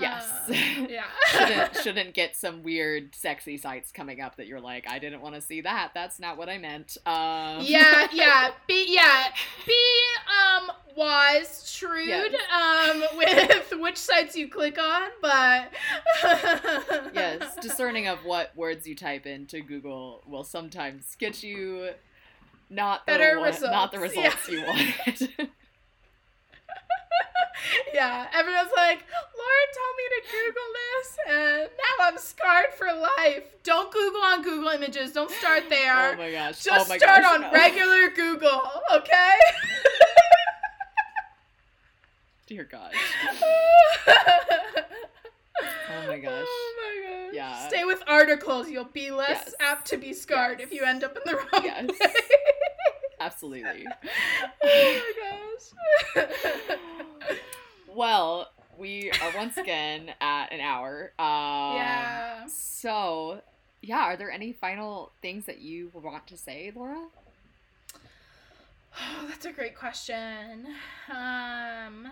Yes. 0.00 0.26
Uh, 0.48 0.52
yeah. 0.88 1.04
shouldn't, 1.30 1.76
shouldn't 1.82 2.14
get 2.14 2.36
some 2.36 2.62
weird 2.62 3.14
sexy 3.14 3.58
sites 3.58 3.92
coming 3.92 4.20
up 4.20 4.36
that 4.36 4.46
you're 4.46 4.60
like, 4.60 4.88
I 4.88 4.98
didn't 4.98 5.20
want 5.20 5.34
to 5.34 5.40
see 5.40 5.60
that. 5.62 5.92
That's 5.94 6.18
not 6.18 6.38
what 6.38 6.48
I 6.48 6.58
meant. 6.58 6.96
Um. 7.04 7.58
Yeah, 7.60 8.08
yeah. 8.12 8.50
Be 8.66 8.86
yeah. 8.88 9.26
Be 9.66 10.02
um 10.30 10.70
wise, 10.96 11.70
shrewd 11.70 12.08
yes. 12.08 12.34
um 12.50 13.02
with 13.16 13.80
which 13.80 13.96
sites 13.96 14.36
you 14.36 14.48
click 14.48 14.78
on, 14.78 15.10
but 15.20 15.72
yes, 17.14 17.56
discerning 17.60 18.08
of 18.08 18.24
what 18.24 18.56
words 18.56 18.86
you 18.86 18.94
type 18.94 19.26
into 19.26 19.60
Google 19.60 20.22
will 20.26 20.44
sometimes 20.44 21.16
get 21.18 21.42
you 21.42 21.90
not 22.72 23.06
the 23.06 23.12
Better 23.12 23.36
results. 23.36 23.60
not 23.62 23.92
the 23.92 23.98
results 23.98 24.48
yeah. 24.48 24.54
you 24.54 24.66
wanted. 24.66 25.28
yeah, 27.94 28.26
everyone's 28.32 28.70
like, 28.74 29.04
Lauren 29.36 29.68
told 29.76 29.94
me 29.96 30.04
to 30.08 30.22
Google 30.32 30.68
this, 30.80 31.16
and 31.28 31.70
now 31.70 32.06
I'm 32.06 32.18
scarred 32.18 32.72
for 32.76 32.86
life. 32.86 33.44
Don't 33.62 33.92
Google 33.92 34.22
on 34.22 34.42
Google 34.42 34.70
Images. 34.70 35.12
Don't 35.12 35.30
start 35.30 35.64
there. 35.68 36.14
Oh 36.14 36.16
my 36.16 36.32
gosh. 36.32 36.62
Just 36.62 36.86
oh 36.86 36.88
my 36.88 36.96
start 36.98 37.22
gosh, 37.22 37.34
on 37.34 37.40
no. 37.42 37.52
regular 37.52 38.08
Google, 38.10 38.62
okay? 38.94 39.34
Dear 42.46 42.64
God. 42.64 42.92
Oh 45.94 46.06
my 46.08 46.18
gosh. 46.18 46.46
Yeah. 47.42 47.68
Stay 47.68 47.84
with 47.84 48.02
articles. 48.06 48.70
You'll 48.70 48.84
be 48.84 49.10
less 49.10 49.42
yes. 49.46 49.54
apt 49.58 49.88
to 49.88 49.96
be 49.96 50.12
scarred 50.12 50.60
yes. 50.60 50.68
if 50.68 50.72
you 50.74 50.84
end 50.84 51.02
up 51.02 51.16
in 51.16 51.22
the 51.24 51.36
wrong 51.36 51.64
yes. 51.64 51.86
place. 51.86 52.16
Absolutely. 53.18 53.86
oh 54.64 55.02
my 56.14 56.24
gosh. 56.24 56.28
well, 57.94 58.48
we 58.78 59.10
are 59.10 59.36
once 59.36 59.56
again 59.56 60.12
at 60.20 60.52
an 60.52 60.60
hour. 60.60 61.12
Um, 61.18 61.76
yeah. 61.76 62.46
So, 62.46 63.40
yeah, 63.80 64.04
are 64.04 64.16
there 64.16 64.30
any 64.30 64.52
final 64.52 65.10
things 65.20 65.46
that 65.46 65.58
you 65.60 65.90
want 65.94 66.28
to 66.28 66.36
say, 66.36 66.72
Laura? 66.74 66.96
Oh, 68.94 69.26
that's 69.26 69.46
a 69.46 69.52
great 69.52 69.74
question. 69.74 70.66
Um, 71.08 72.10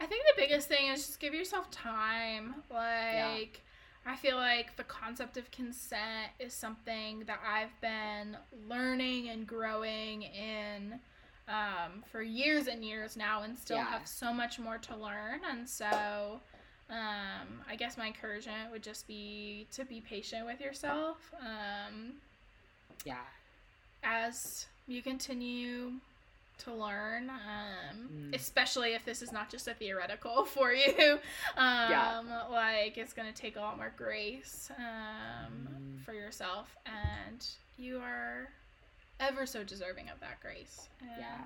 I 0.00 0.06
think 0.06 0.24
the 0.24 0.34
biggest 0.38 0.68
thing 0.68 0.86
is 0.86 1.06
just 1.06 1.20
give 1.20 1.34
yourself 1.34 1.70
time. 1.70 2.54
Like. 2.72 3.60
I 4.06 4.16
feel 4.16 4.36
like 4.36 4.76
the 4.76 4.84
concept 4.84 5.36
of 5.36 5.50
consent 5.50 6.30
is 6.38 6.54
something 6.54 7.24
that 7.26 7.40
I've 7.46 7.78
been 7.80 8.36
learning 8.68 9.28
and 9.28 9.46
growing 9.46 10.22
in 10.22 10.98
um, 11.48 12.02
for 12.10 12.22
years 12.22 12.66
and 12.66 12.84
years 12.84 13.16
now 13.16 13.42
and 13.42 13.58
still 13.58 13.76
yeah. 13.76 13.90
have 13.90 14.06
so 14.06 14.32
much 14.32 14.58
more 14.58 14.78
to 14.78 14.96
learn. 14.96 15.40
And 15.50 15.68
so, 15.68 16.40
um, 16.88 17.62
I 17.68 17.76
guess 17.76 17.98
my 17.98 18.06
encouragement 18.06 18.70
would 18.70 18.82
just 18.82 19.06
be 19.06 19.66
to 19.72 19.84
be 19.84 20.00
patient 20.00 20.46
with 20.46 20.60
yourself. 20.60 21.32
Um, 21.40 22.14
yeah. 23.04 23.24
As 24.02 24.66
you 24.86 25.02
continue 25.02 25.92
to 26.60 26.74
learn, 26.74 27.30
um, 27.30 28.08
mm. 28.12 28.34
especially 28.34 28.94
if 28.94 29.04
this 29.04 29.22
is 29.22 29.32
not 29.32 29.50
just 29.50 29.68
a 29.68 29.74
theoretical 29.74 30.44
for 30.54 30.72
you. 30.72 31.18
Um, 31.56 31.90
yeah. 31.90 32.42
Like, 32.50 32.98
it's 32.98 33.12
going 33.12 33.32
to 33.32 33.34
take 33.34 33.56
a 33.56 33.60
lot 33.60 33.76
more 33.76 33.92
grace 33.96 34.70
um, 34.78 35.68
mm. 35.68 36.04
for 36.04 36.12
yourself, 36.12 36.76
and 36.86 37.46
you 37.78 37.98
are 37.98 38.48
ever 39.20 39.46
so 39.46 39.62
deserving 39.64 40.08
of 40.08 40.20
that 40.20 40.40
grace. 40.40 40.88
And 41.00 41.10
yeah. 41.18 41.38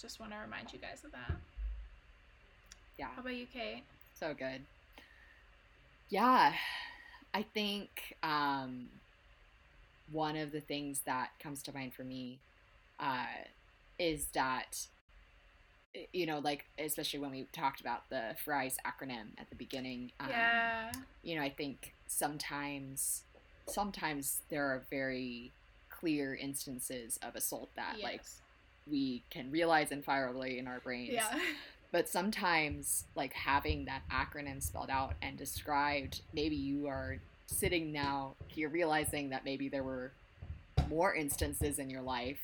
Just 0.00 0.18
want 0.18 0.32
to 0.32 0.38
remind 0.38 0.72
you 0.72 0.78
guys 0.78 1.02
of 1.04 1.12
that. 1.12 1.36
Yeah. 2.98 3.08
How 3.14 3.20
about 3.20 3.34
you, 3.34 3.46
Kate? 3.46 3.82
So 4.18 4.34
good. 4.34 4.62
Yeah. 6.08 6.54
I 7.34 7.42
think 7.42 8.16
um, 8.22 8.88
one 10.10 10.36
of 10.36 10.52
the 10.52 10.60
things 10.60 11.00
that 11.06 11.30
comes 11.38 11.62
to 11.64 11.74
mind 11.74 11.94
for 11.94 12.02
me 12.02 12.38
uh, 12.98 13.24
is 14.00 14.26
that 14.32 14.86
you 16.12 16.24
know, 16.24 16.38
like 16.38 16.64
especially 16.78 17.18
when 17.18 17.30
we 17.30 17.46
talked 17.52 17.80
about 17.80 18.08
the 18.10 18.36
FRIES 18.44 18.76
acronym 18.86 19.28
at 19.38 19.50
the 19.50 19.56
beginning. 19.56 20.12
Um, 20.20 20.28
yeah. 20.30 20.92
You 21.22 21.36
know, 21.36 21.42
I 21.42 21.50
think 21.50 21.94
sometimes, 22.06 23.22
sometimes 23.66 24.40
there 24.50 24.64
are 24.64 24.82
very 24.88 25.50
clear 25.90 26.34
instances 26.34 27.18
of 27.22 27.34
assault 27.34 27.70
that 27.74 27.96
yes. 27.96 28.04
like 28.04 28.22
we 28.88 29.24
can 29.30 29.50
realize 29.50 29.90
entirely 29.90 30.58
in 30.58 30.66
our 30.66 30.80
brains. 30.80 31.12
Yeah. 31.12 31.38
But 31.92 32.08
sometimes, 32.08 33.06
like 33.16 33.32
having 33.32 33.86
that 33.86 34.02
acronym 34.12 34.62
spelled 34.62 34.90
out 34.90 35.14
and 35.22 35.36
described, 35.36 36.20
maybe 36.32 36.54
you 36.54 36.86
are 36.86 37.18
sitting 37.46 37.90
now 37.90 38.34
here 38.46 38.68
realizing 38.68 39.30
that 39.30 39.44
maybe 39.44 39.68
there 39.68 39.82
were 39.82 40.12
more 40.88 41.12
instances 41.16 41.80
in 41.80 41.90
your 41.90 42.02
life 42.02 42.38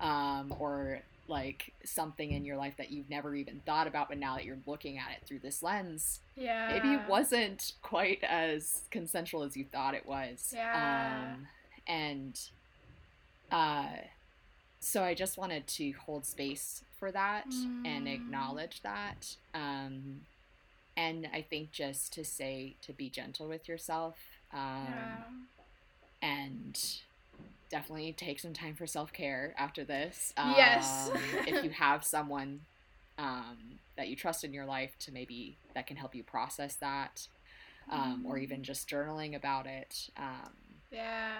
um, 0.00 0.54
or 0.58 1.00
like 1.28 1.72
something 1.84 2.32
in 2.32 2.44
your 2.44 2.56
life 2.56 2.74
that 2.78 2.90
you've 2.90 3.10
never 3.10 3.34
even 3.34 3.60
thought 3.66 3.86
about 3.86 4.08
but 4.08 4.18
now 4.18 4.36
that 4.36 4.44
you're 4.44 4.58
looking 4.66 4.98
at 4.98 5.10
it 5.10 5.26
through 5.26 5.38
this 5.38 5.62
lens 5.62 6.20
yeah 6.36 6.68
maybe 6.70 6.94
it 6.94 7.08
wasn't 7.08 7.72
quite 7.82 8.22
as 8.22 8.82
consensual 8.90 9.42
as 9.42 9.56
you 9.56 9.64
thought 9.64 9.94
it 9.94 10.06
was 10.06 10.52
yeah 10.54 11.34
um, 11.34 11.46
and 11.86 12.40
uh 13.50 13.86
so 14.80 15.02
i 15.02 15.14
just 15.14 15.36
wanted 15.36 15.66
to 15.66 15.92
hold 16.04 16.24
space 16.24 16.82
for 16.98 17.10
that 17.10 17.48
mm. 17.50 17.82
and 17.84 18.08
acknowledge 18.08 18.82
that 18.82 19.36
um 19.54 20.20
and 20.96 21.28
i 21.32 21.42
think 21.42 21.72
just 21.72 22.12
to 22.12 22.24
say 22.24 22.76
to 22.82 22.92
be 22.92 23.10
gentle 23.10 23.48
with 23.48 23.68
yourself 23.68 24.16
um 24.52 24.86
yeah. 24.88 25.22
and 26.22 27.00
definitely 27.70 28.12
take 28.12 28.40
some 28.40 28.52
time 28.52 28.74
for 28.74 28.86
self 28.86 29.12
care 29.12 29.54
after 29.58 29.84
this. 29.84 30.32
Um, 30.36 30.54
yes. 30.56 31.10
if 31.46 31.64
you 31.64 31.70
have 31.70 32.04
someone 32.04 32.60
um, 33.18 33.56
that 33.96 34.08
you 34.08 34.16
trust 34.16 34.44
in 34.44 34.52
your 34.52 34.66
life 34.66 34.96
to 35.00 35.12
maybe 35.12 35.56
that 35.74 35.86
can 35.86 35.96
help 35.96 36.14
you 36.14 36.22
process 36.22 36.76
that, 36.76 37.26
um, 37.90 38.24
mm. 38.24 38.28
or 38.28 38.38
even 38.38 38.58
mm-hmm. 38.58 38.64
just 38.64 38.88
journaling 38.88 39.34
about 39.34 39.66
it. 39.66 40.10
Um, 40.16 40.52
yeah. 40.90 41.32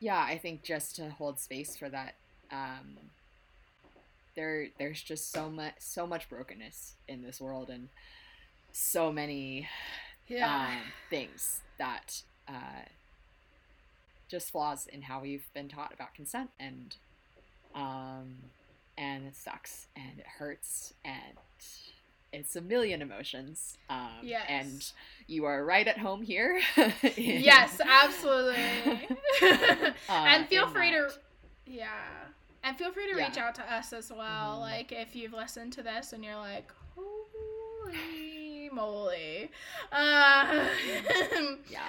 Yeah, 0.00 0.18
I 0.18 0.38
think 0.38 0.62
just 0.62 0.96
to 0.96 1.10
hold 1.10 1.38
space 1.38 1.76
for 1.76 1.88
that. 1.88 2.14
Um, 2.50 2.96
there, 4.34 4.68
there's 4.78 5.02
just 5.02 5.32
so 5.32 5.50
much, 5.50 5.74
so 5.78 6.06
much 6.06 6.28
brokenness 6.28 6.94
in 7.08 7.22
this 7.22 7.40
world, 7.40 7.68
and 7.68 7.88
so 8.72 9.12
many 9.12 9.68
yeah. 10.28 10.68
Um, 10.68 10.92
things 11.10 11.60
that. 11.78 12.22
Uh, 12.48 12.84
just 14.30 14.50
flaws 14.50 14.86
in 14.86 15.02
how 15.02 15.20
we've 15.20 15.52
been 15.52 15.68
taught 15.68 15.92
about 15.92 16.14
consent 16.14 16.50
and 16.60 16.96
um 17.74 18.36
and 18.96 19.26
it 19.26 19.34
sucks 19.34 19.88
and 19.96 20.18
it 20.18 20.26
hurts 20.38 20.94
and 21.04 21.36
it's 22.32 22.54
a 22.54 22.60
million 22.60 23.02
emotions 23.02 23.76
um 23.88 24.08
yes. 24.22 24.44
and 24.48 24.92
you 25.26 25.44
are 25.44 25.64
right 25.64 25.88
at 25.88 25.98
home 25.98 26.22
here 26.22 26.60
yes 27.16 27.80
absolutely 27.84 28.54
uh, 29.42 29.92
and 30.08 30.46
feel 30.46 30.68
free 30.68 30.92
that. 30.92 31.10
to 31.10 31.18
yeah 31.66 31.88
and 32.62 32.76
feel 32.76 32.92
free 32.92 33.10
to 33.10 33.18
yeah. 33.18 33.26
reach 33.26 33.36
out 33.36 33.54
to 33.54 33.72
us 33.72 33.92
as 33.92 34.10
well 34.10 34.52
mm-hmm. 34.52 34.60
like 34.60 34.92
if 34.92 35.16
you've 35.16 35.32
listened 35.32 35.72
to 35.72 35.82
this 35.82 36.12
and 36.12 36.24
you're 36.24 36.36
like 36.36 36.70
holy 36.94 38.70
moly 38.72 39.50
uh, 39.92 40.64
yeah 41.68 41.80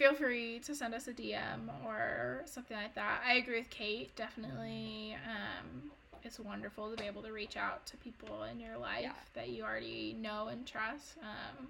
feel 0.00 0.14
free 0.14 0.58
to 0.60 0.74
send 0.74 0.94
us 0.94 1.08
a 1.08 1.12
DM 1.12 1.68
or 1.84 2.40
something 2.46 2.74
like 2.74 2.94
that. 2.94 3.20
I 3.22 3.34
agree 3.34 3.58
with 3.58 3.68
Kate. 3.68 4.16
Definitely, 4.16 5.14
um, 5.26 5.90
it's 6.24 6.40
wonderful 6.40 6.90
to 6.90 6.96
be 6.96 7.06
able 7.06 7.20
to 7.20 7.32
reach 7.32 7.58
out 7.58 7.84
to 7.84 7.98
people 7.98 8.44
in 8.44 8.58
your 8.58 8.78
life 8.78 9.02
yeah. 9.02 9.12
that 9.34 9.50
you 9.50 9.62
already 9.62 10.16
know 10.18 10.48
and 10.48 10.66
trust. 10.66 11.18
Um, 11.20 11.66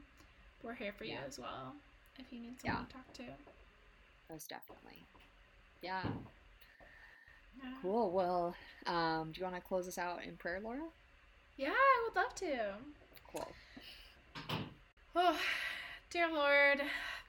we're 0.62 0.74
here 0.74 0.92
for 0.96 1.02
you 1.02 1.14
yeah. 1.14 1.26
as 1.26 1.40
well 1.40 1.74
if 2.20 2.26
you 2.30 2.38
need 2.38 2.60
someone 2.60 2.82
yeah. 2.82 2.86
to 2.86 2.92
talk 2.92 3.12
to. 3.14 4.32
Most 4.32 4.48
definitely. 4.48 5.02
Yeah. 5.82 6.02
Cool. 7.82 8.12
Well, 8.12 8.54
um, 8.86 9.32
do 9.32 9.40
you 9.40 9.44
want 9.44 9.56
to 9.56 9.60
close 9.60 9.88
us 9.88 9.98
out 9.98 10.22
in 10.24 10.36
prayer, 10.36 10.60
Laura? 10.62 10.78
Yeah, 11.56 11.70
I 11.70 12.06
would 12.06 12.14
love 12.14 12.34
to. 12.36 12.74
Cool. 13.32 13.48
Oh, 15.16 15.36
dear 16.10 16.32
Lord, 16.32 16.80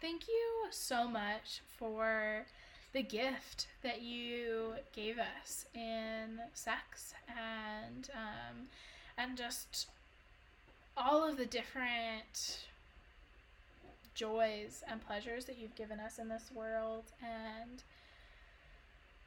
thank 0.01 0.27
you 0.27 0.67
so 0.71 1.07
much 1.07 1.61
for 1.77 2.45
the 2.91 3.03
gift 3.03 3.67
that 3.83 4.01
you 4.01 4.73
gave 4.93 5.17
us 5.19 5.65
in 5.75 6.39
sex 6.53 7.13
and 7.29 8.09
um, 8.13 8.67
and 9.17 9.37
just 9.37 9.87
all 10.97 11.23
of 11.23 11.37
the 11.37 11.45
different 11.45 12.65
joys 14.15 14.83
and 14.89 15.05
pleasures 15.05 15.45
that 15.45 15.57
you've 15.57 15.75
given 15.75 15.99
us 15.99 16.19
in 16.19 16.27
this 16.27 16.49
world. 16.53 17.05
And 17.21 17.83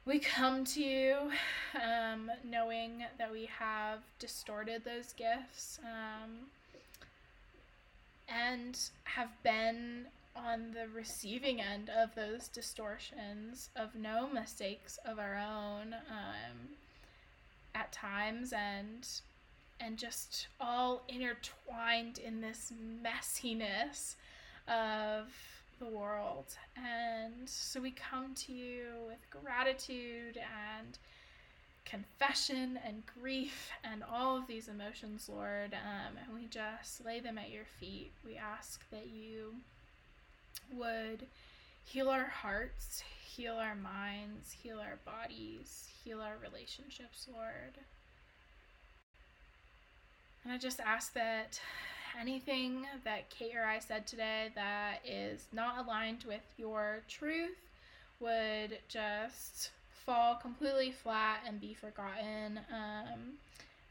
we 0.05 0.19
come 0.19 0.63
to 0.65 0.81
you 0.81 1.15
um, 1.75 2.29
knowing 2.43 3.03
that 3.17 3.31
we 3.31 3.49
have 3.59 3.99
distorted 4.19 4.83
those 4.83 5.13
gifts 5.13 5.79
um, 5.83 6.47
and 8.29 8.77
have 9.05 9.29
been 9.43 10.05
on 10.35 10.71
the 10.71 10.87
receiving 10.93 11.61
end 11.61 11.89
of 11.89 12.13
those 12.15 12.47
distortions 12.47 13.69
of 13.75 13.95
no 13.95 14.27
mistakes 14.27 14.99
of 15.05 15.19
our 15.19 15.35
own 15.35 15.93
um, 15.93 16.69
at 17.73 17.91
times 17.91 18.53
and 18.53 19.07
and 19.81 19.97
just 19.97 20.47
all 20.61 21.03
intertwined 21.09 22.17
in 22.17 22.39
this 22.39 22.71
messiness 23.03 24.15
of 24.69 25.27
the 25.79 25.85
world. 25.85 26.55
And 26.77 27.47
so 27.47 27.81
we 27.81 27.91
come 27.91 28.33
to 28.35 28.53
you 28.53 28.85
with 29.05 29.19
gratitude 29.29 30.37
and 30.37 30.97
confession 31.83 32.79
and 32.85 33.03
grief 33.21 33.69
and 33.83 34.01
all 34.03 34.37
of 34.37 34.47
these 34.47 34.67
emotions 34.69 35.29
lord 35.31 35.71
um, 35.73 36.17
and 36.17 36.33
we 36.33 36.47
just 36.47 37.05
lay 37.05 37.19
them 37.19 37.37
at 37.37 37.51
your 37.51 37.65
feet. 37.79 38.11
We 38.25 38.37
ask 38.37 38.89
that 38.89 39.07
you 39.07 39.55
would 40.73 41.25
heal 41.85 42.09
our 42.09 42.25
hearts, 42.25 43.03
heal 43.25 43.55
our 43.55 43.75
minds, 43.75 44.51
heal 44.51 44.79
our 44.79 44.97
bodies, 45.05 45.89
heal 46.03 46.21
our 46.21 46.35
relationships, 46.41 47.27
Lord. 47.31 47.73
And 50.43 50.53
I 50.53 50.57
just 50.57 50.79
ask 50.79 51.13
that 51.13 51.59
anything 52.19 52.85
that 53.03 53.29
Kate 53.29 53.55
or 53.55 53.65
I 53.65 53.79
said 53.79 54.07
today 54.07 54.51
that 54.55 54.99
is 55.05 55.45
not 55.51 55.83
aligned 55.85 56.23
with 56.27 56.43
your 56.57 57.01
truth 57.09 57.57
would 58.19 58.77
just 58.87 59.71
fall 60.05 60.35
completely 60.35 60.91
flat 60.91 61.39
and 61.47 61.59
be 61.59 61.73
forgotten. 61.73 62.59
Um, 62.71 63.33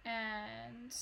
and 0.05 0.95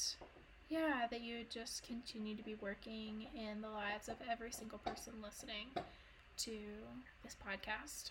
yeah, 0.73 1.07
that 1.11 1.21
you 1.21 1.37
would 1.39 1.51
just 1.51 1.87
continue 1.87 2.35
to 2.35 2.43
be 2.43 2.55
working 2.55 3.27
in 3.35 3.61
the 3.61 3.69
lives 3.69 4.09
of 4.09 4.17
every 4.31 4.51
single 4.51 4.79
person 4.79 5.13
listening 5.23 5.69
to 6.39 6.51
this 7.23 7.37
podcast. 7.47 8.11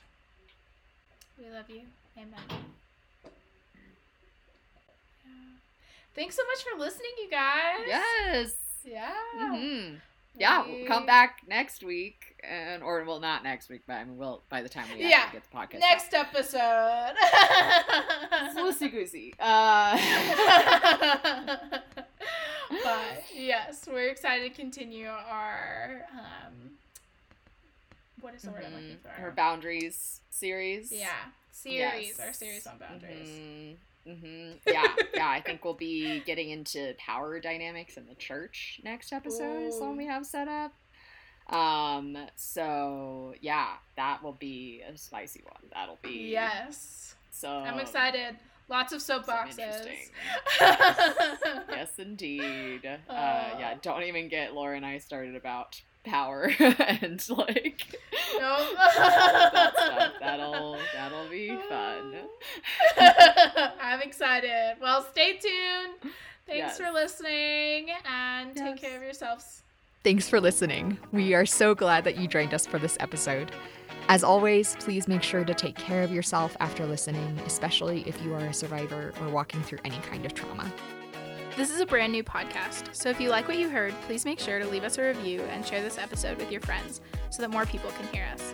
We 1.39 1.49
love 1.49 1.69
you. 1.69 1.81
Amen. 2.15 2.39
Yeah. 5.25 5.31
Thanks 6.13 6.35
so 6.35 6.43
much 6.45 6.63
for 6.63 6.79
listening, 6.79 7.11
you 7.23 7.31
guys. 7.31 7.87
Yes. 7.87 8.53
Yeah. 8.85 9.11
Mm-hmm. 9.39 9.95
Yeah, 10.37 10.65
we... 10.65 10.73
we'll 10.73 10.87
come 10.87 11.07
back 11.07 11.39
next 11.47 11.83
week, 11.83 12.35
and 12.47 12.83
or 12.83 13.03
well, 13.05 13.19
not 13.19 13.43
next 13.43 13.69
week, 13.69 13.81
but 13.87 13.93
I 13.93 14.03
mean, 14.05 14.17
we'll 14.17 14.43
by 14.49 14.61
the 14.61 14.69
time 14.69 14.85
we 14.93 15.09
yeah. 15.09 15.31
get 15.31 15.43
the 15.43 15.57
podcast. 15.57 15.79
Next 15.79 16.13
out. 16.13 16.27
episode. 16.27 17.15
Loosey 18.55 18.91
goosey. 18.91 19.33
Uh... 19.39 19.97
but 22.83 23.23
yes, 23.35 23.87
we're 23.91 24.09
excited 24.09 24.53
to 24.53 24.61
continue 24.61 25.07
our 25.07 26.05
um, 26.11 26.71
what 28.21 28.35
is 28.35 28.43
the 28.43 28.51
word 28.51 28.63
mm-hmm. 28.63 28.75
I'm 28.75 28.81
looking 28.81 28.97
for? 28.97 29.21
Our 29.21 29.31
boundaries 29.31 30.21
series. 30.29 30.91
Yeah, 30.91 31.09
series. 31.51 32.15
Yes. 32.17 32.19
Our 32.19 32.33
series 32.33 32.67
on 32.67 32.77
boundaries. 32.77 33.27
Mm-hmm. 33.27 34.11
Mm-hmm. 34.11 34.51
Yeah, 34.67 34.87
yeah. 35.13 35.29
I 35.29 35.41
think 35.41 35.63
we'll 35.63 35.73
be 35.73 36.21
getting 36.21 36.49
into 36.49 36.95
power 36.97 37.39
dynamics 37.39 37.97
in 37.97 38.07
the 38.07 38.15
church 38.15 38.79
next 38.83 39.13
episode. 39.13 39.63
Ooh. 39.63 39.67
Is 39.67 39.79
one 39.79 39.97
we 39.97 40.05
have 40.05 40.25
set 40.25 40.47
up. 40.47 40.73
Um. 41.55 42.17
So 42.35 43.33
yeah, 43.41 43.73
that 43.97 44.23
will 44.23 44.33
be 44.33 44.81
a 44.87 44.97
spicy 44.97 45.43
one. 45.43 45.69
That'll 45.73 45.99
be 46.01 46.29
yes. 46.31 47.15
So 47.31 47.49
I'm 47.49 47.79
excited. 47.79 48.35
Lots 48.71 48.93
of 48.93 49.01
soapboxes. 49.01 49.85
yes, 50.61 51.91
indeed. 51.97 52.85
Uh, 52.85 53.11
uh, 53.11 53.49
yeah, 53.59 53.73
don't 53.81 54.03
even 54.03 54.29
get 54.29 54.53
Laura 54.53 54.77
and 54.77 54.85
I 54.85 54.97
started 54.99 55.35
about 55.35 55.81
power 56.05 56.49
and 56.59 57.23
like 57.29 57.95
no 58.39 58.73
that 58.75 60.13
that'll 60.19 60.77
that'll 60.95 61.27
be 61.29 61.49
fun. 61.67 62.15
I'm 62.97 64.01
excited. 64.01 64.77
Well, 64.81 65.05
stay 65.11 65.33
tuned. 65.33 66.13
Thanks 66.47 66.77
yes. 66.77 66.77
for 66.77 66.91
listening 66.91 67.89
and 68.05 68.55
yes. 68.55 68.57
take 68.57 68.81
care 68.81 68.95
of 68.95 69.03
yourselves. 69.03 69.63
Thanks 70.03 70.29
for 70.29 70.39
listening. 70.39 70.97
We 71.11 71.33
are 71.33 71.45
so 71.45 71.75
glad 71.75 72.05
that 72.05 72.17
you 72.17 72.27
joined 72.29 72.53
us 72.53 72.65
for 72.65 72.79
this 72.79 72.95
episode. 73.01 73.51
As 74.11 74.25
always, 74.25 74.75
please 74.81 75.07
make 75.07 75.23
sure 75.23 75.45
to 75.45 75.53
take 75.53 75.77
care 75.77 76.03
of 76.03 76.11
yourself 76.11 76.57
after 76.59 76.85
listening, 76.85 77.39
especially 77.45 78.03
if 78.05 78.21
you 78.21 78.33
are 78.33 78.47
a 78.47 78.53
survivor 78.53 79.13
or 79.21 79.29
walking 79.29 79.63
through 79.63 79.77
any 79.85 79.99
kind 79.99 80.25
of 80.25 80.33
trauma. 80.33 80.69
This 81.55 81.71
is 81.71 81.79
a 81.79 81.85
brand 81.85 82.11
new 82.11 82.21
podcast, 82.21 82.93
so 82.93 83.07
if 83.07 83.21
you 83.21 83.29
like 83.29 83.47
what 83.47 83.57
you 83.57 83.69
heard, 83.69 83.93
please 84.01 84.25
make 84.25 84.37
sure 84.37 84.59
to 84.59 84.67
leave 84.67 84.83
us 84.83 84.97
a 84.97 85.01
review 85.01 85.43
and 85.43 85.65
share 85.65 85.81
this 85.81 85.97
episode 85.97 86.37
with 86.39 86.51
your 86.51 86.59
friends 86.59 86.99
so 87.29 87.41
that 87.41 87.51
more 87.51 87.65
people 87.65 87.89
can 87.91 88.05
hear 88.07 88.27
us. 88.33 88.53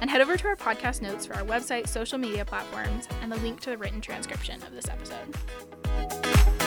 And 0.00 0.10
head 0.10 0.20
over 0.20 0.36
to 0.36 0.48
our 0.48 0.56
podcast 0.56 1.00
notes 1.00 1.26
for 1.26 1.34
our 1.34 1.44
website, 1.44 1.86
social 1.86 2.18
media 2.18 2.44
platforms, 2.44 3.06
and 3.20 3.30
the 3.30 3.36
link 3.36 3.60
to 3.60 3.70
the 3.70 3.78
written 3.78 4.00
transcription 4.00 4.60
of 4.64 4.72
this 4.72 4.88
episode. 4.88 6.61